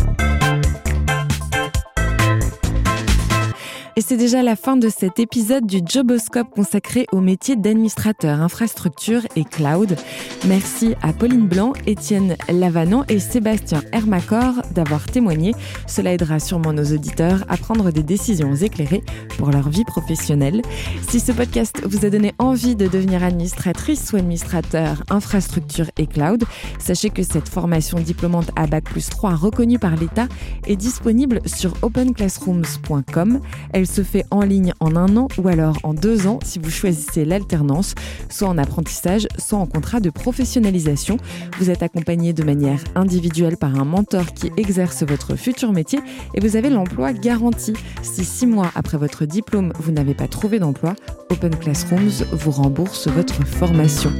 Et 3.98 4.02
c'est 4.02 4.16
déjà 4.16 4.42
la 4.42 4.56
fin 4.56 4.78
de 4.78 4.88
cet 4.88 5.20
épisode 5.20 5.66
du 5.66 5.82
Joboscope 5.86 6.50
consacré 6.50 7.08
au 7.12 7.20
métier 7.20 7.58
d'administrateur 7.58 8.39
infrastructure 8.39 9.22
et 9.36 9.44
cloud. 9.44 9.98
Merci 10.48 10.96
à 11.02 11.12
Pauline 11.12 11.46
Blanc, 11.46 11.74
Étienne 11.86 12.38
Lavanant 12.48 13.04
et 13.10 13.20
Sébastien 13.20 13.82
Hermacor 13.92 14.62
d'avoir 14.74 15.06
témoigné. 15.08 15.54
Cela 15.88 16.14
aidera 16.14 16.39
sûrement 16.39 16.72
nos 16.72 16.86
auditeurs 16.86 17.44
à 17.50 17.58
prendre 17.58 17.92
des 17.92 18.02
décisions 18.02 18.56
éclairées 18.56 19.04
pour 19.38 19.52
leur 19.52 19.68
vie 19.68 19.84
professionnelle. 19.84 20.62
Si 21.10 21.20
ce 21.20 21.34
podcast 21.34 21.82
vous 21.86 22.06
a 22.06 22.10
donné 22.10 22.32
envie 22.39 22.78
de 22.78 22.88
devenir 22.88 23.26
administratrice 23.26 24.14
ou 24.14 24.16
administrateur 24.16 25.04
infrastructure 25.10 25.92
et 25.98 26.08
cloud, 26.08 26.46
sachez 26.80 27.10
que 27.10 27.24
cette 27.24 27.50
formation 27.50 28.00
diplômante 28.00 28.52
à 28.56 28.68
Bac 28.68 28.86
plus 28.86 29.10
3 29.10 29.36
reconnue 29.36 29.80
par 29.80 29.98
l'État 29.98 30.30
est 30.66 30.78
disponible 30.78 31.42
sur 31.46 31.74
openclassrooms.com. 31.82 33.42
Elle 33.82 33.88
se 33.88 34.04
fait 34.04 34.26
en 34.30 34.42
ligne 34.42 34.74
en 34.80 34.96
un 34.96 35.18
an 35.18 35.28
ou 35.40 35.48
alors 35.48 35.76
en 35.82 35.96
deux 35.96 36.28
ans 36.28 36.38
si 36.44 36.60
vous 36.60 36.70
choisissez 36.70 37.26
l'alternance, 37.26 37.96
soit 38.30 38.48
en 38.48 38.60
apprentissage, 38.60 39.28
soit 39.40 39.58
en 39.58 39.66
contrat 39.66 40.00
de 40.00 40.12
professionnalisation. 40.12 41.18
Vous 41.58 41.72
êtes 41.72 41.82
accompagné 41.82 42.32
de 42.32 42.44
manière 42.44 42.78
individuelle 42.94 43.58
par 43.58 43.76
un 43.80 43.84
mentor 43.84 44.36
qui 44.36 44.52
exerce 44.56 45.02
votre 45.02 45.36
futur 45.36 45.74
métier 45.74 45.98
et 46.36 46.40
vous 46.40 46.58
avez 46.58 46.70
l'emploi 46.70 47.12
garanti. 47.12 47.74
Si 48.04 48.24
six 48.24 48.46
mois 48.46 48.70
après 48.76 49.00
votre 49.00 49.26
diplôme, 49.26 49.74
vous 49.80 49.92
n'avez 49.92 50.14
pas 50.14 50.28
trouvé 50.28 50.60
d'emploi, 50.60 50.94
Open 51.32 51.56
Classrooms 51.56 52.24
vous 52.34 52.52
rembourse 52.52 53.08
votre 53.08 53.44
formation. 53.48 54.12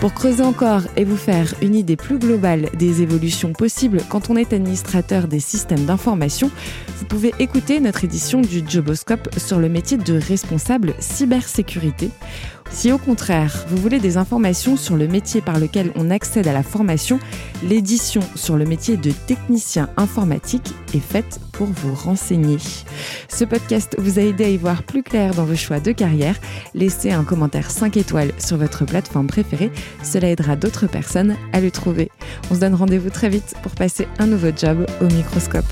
Pour 0.00 0.14
creuser 0.14 0.42
encore 0.42 0.84
et 0.96 1.04
vous 1.04 1.18
faire 1.18 1.54
une 1.60 1.74
idée 1.74 1.96
plus 1.96 2.18
globale 2.18 2.70
des 2.78 3.02
évolutions 3.02 3.52
possibles 3.52 4.00
quand 4.08 4.30
on 4.30 4.36
est 4.36 4.54
administrateur 4.54 5.28
des 5.28 5.40
systèmes 5.40 5.84
d'information, 5.84 6.50
vous 6.96 7.04
pouvez 7.04 7.34
écouter 7.38 7.80
notre 7.80 8.02
édition 8.02 8.40
du 8.40 8.62
Joboscope 8.66 9.28
sur 9.36 9.58
le 9.58 9.68
métier 9.68 9.98
de 9.98 10.18
responsable 10.18 10.94
cybersécurité 11.00 12.10
si 12.70 12.92
au 12.92 12.98
contraire, 12.98 13.64
vous 13.68 13.76
voulez 13.76 13.98
des 13.98 14.16
informations 14.16 14.76
sur 14.76 14.96
le 14.96 15.08
métier 15.08 15.40
par 15.40 15.58
lequel 15.58 15.92
on 15.96 16.10
accède 16.10 16.48
à 16.48 16.52
la 16.52 16.62
formation, 16.62 17.18
l'édition 17.62 18.20
sur 18.34 18.56
le 18.56 18.64
métier 18.64 18.96
de 18.96 19.10
technicien 19.10 19.90
informatique 19.96 20.72
est 20.94 21.00
faite 21.00 21.40
pour 21.52 21.66
vous 21.66 21.94
renseigner. 21.94 22.58
Ce 23.28 23.44
podcast 23.44 23.96
vous 23.98 24.18
a 24.18 24.22
aidé 24.22 24.44
à 24.44 24.48
y 24.48 24.56
voir 24.56 24.82
plus 24.82 25.02
clair 25.02 25.34
dans 25.34 25.44
vos 25.44 25.56
choix 25.56 25.80
de 25.80 25.92
carrière. 25.92 26.36
Laissez 26.74 27.10
un 27.10 27.24
commentaire 27.24 27.70
5 27.70 27.96
étoiles 27.96 28.32
sur 28.38 28.56
votre 28.56 28.84
plateforme 28.84 29.26
préférée, 29.26 29.72
cela 30.02 30.30
aidera 30.30 30.56
d'autres 30.56 30.86
personnes 30.86 31.36
à 31.52 31.60
le 31.60 31.70
trouver. 31.70 32.10
On 32.50 32.54
se 32.54 32.60
donne 32.60 32.74
rendez-vous 32.74 33.10
très 33.10 33.28
vite 33.28 33.54
pour 33.62 33.72
passer 33.72 34.06
un 34.18 34.26
nouveau 34.26 34.50
job 34.56 34.86
au 35.00 35.06
microscope. 35.06 35.66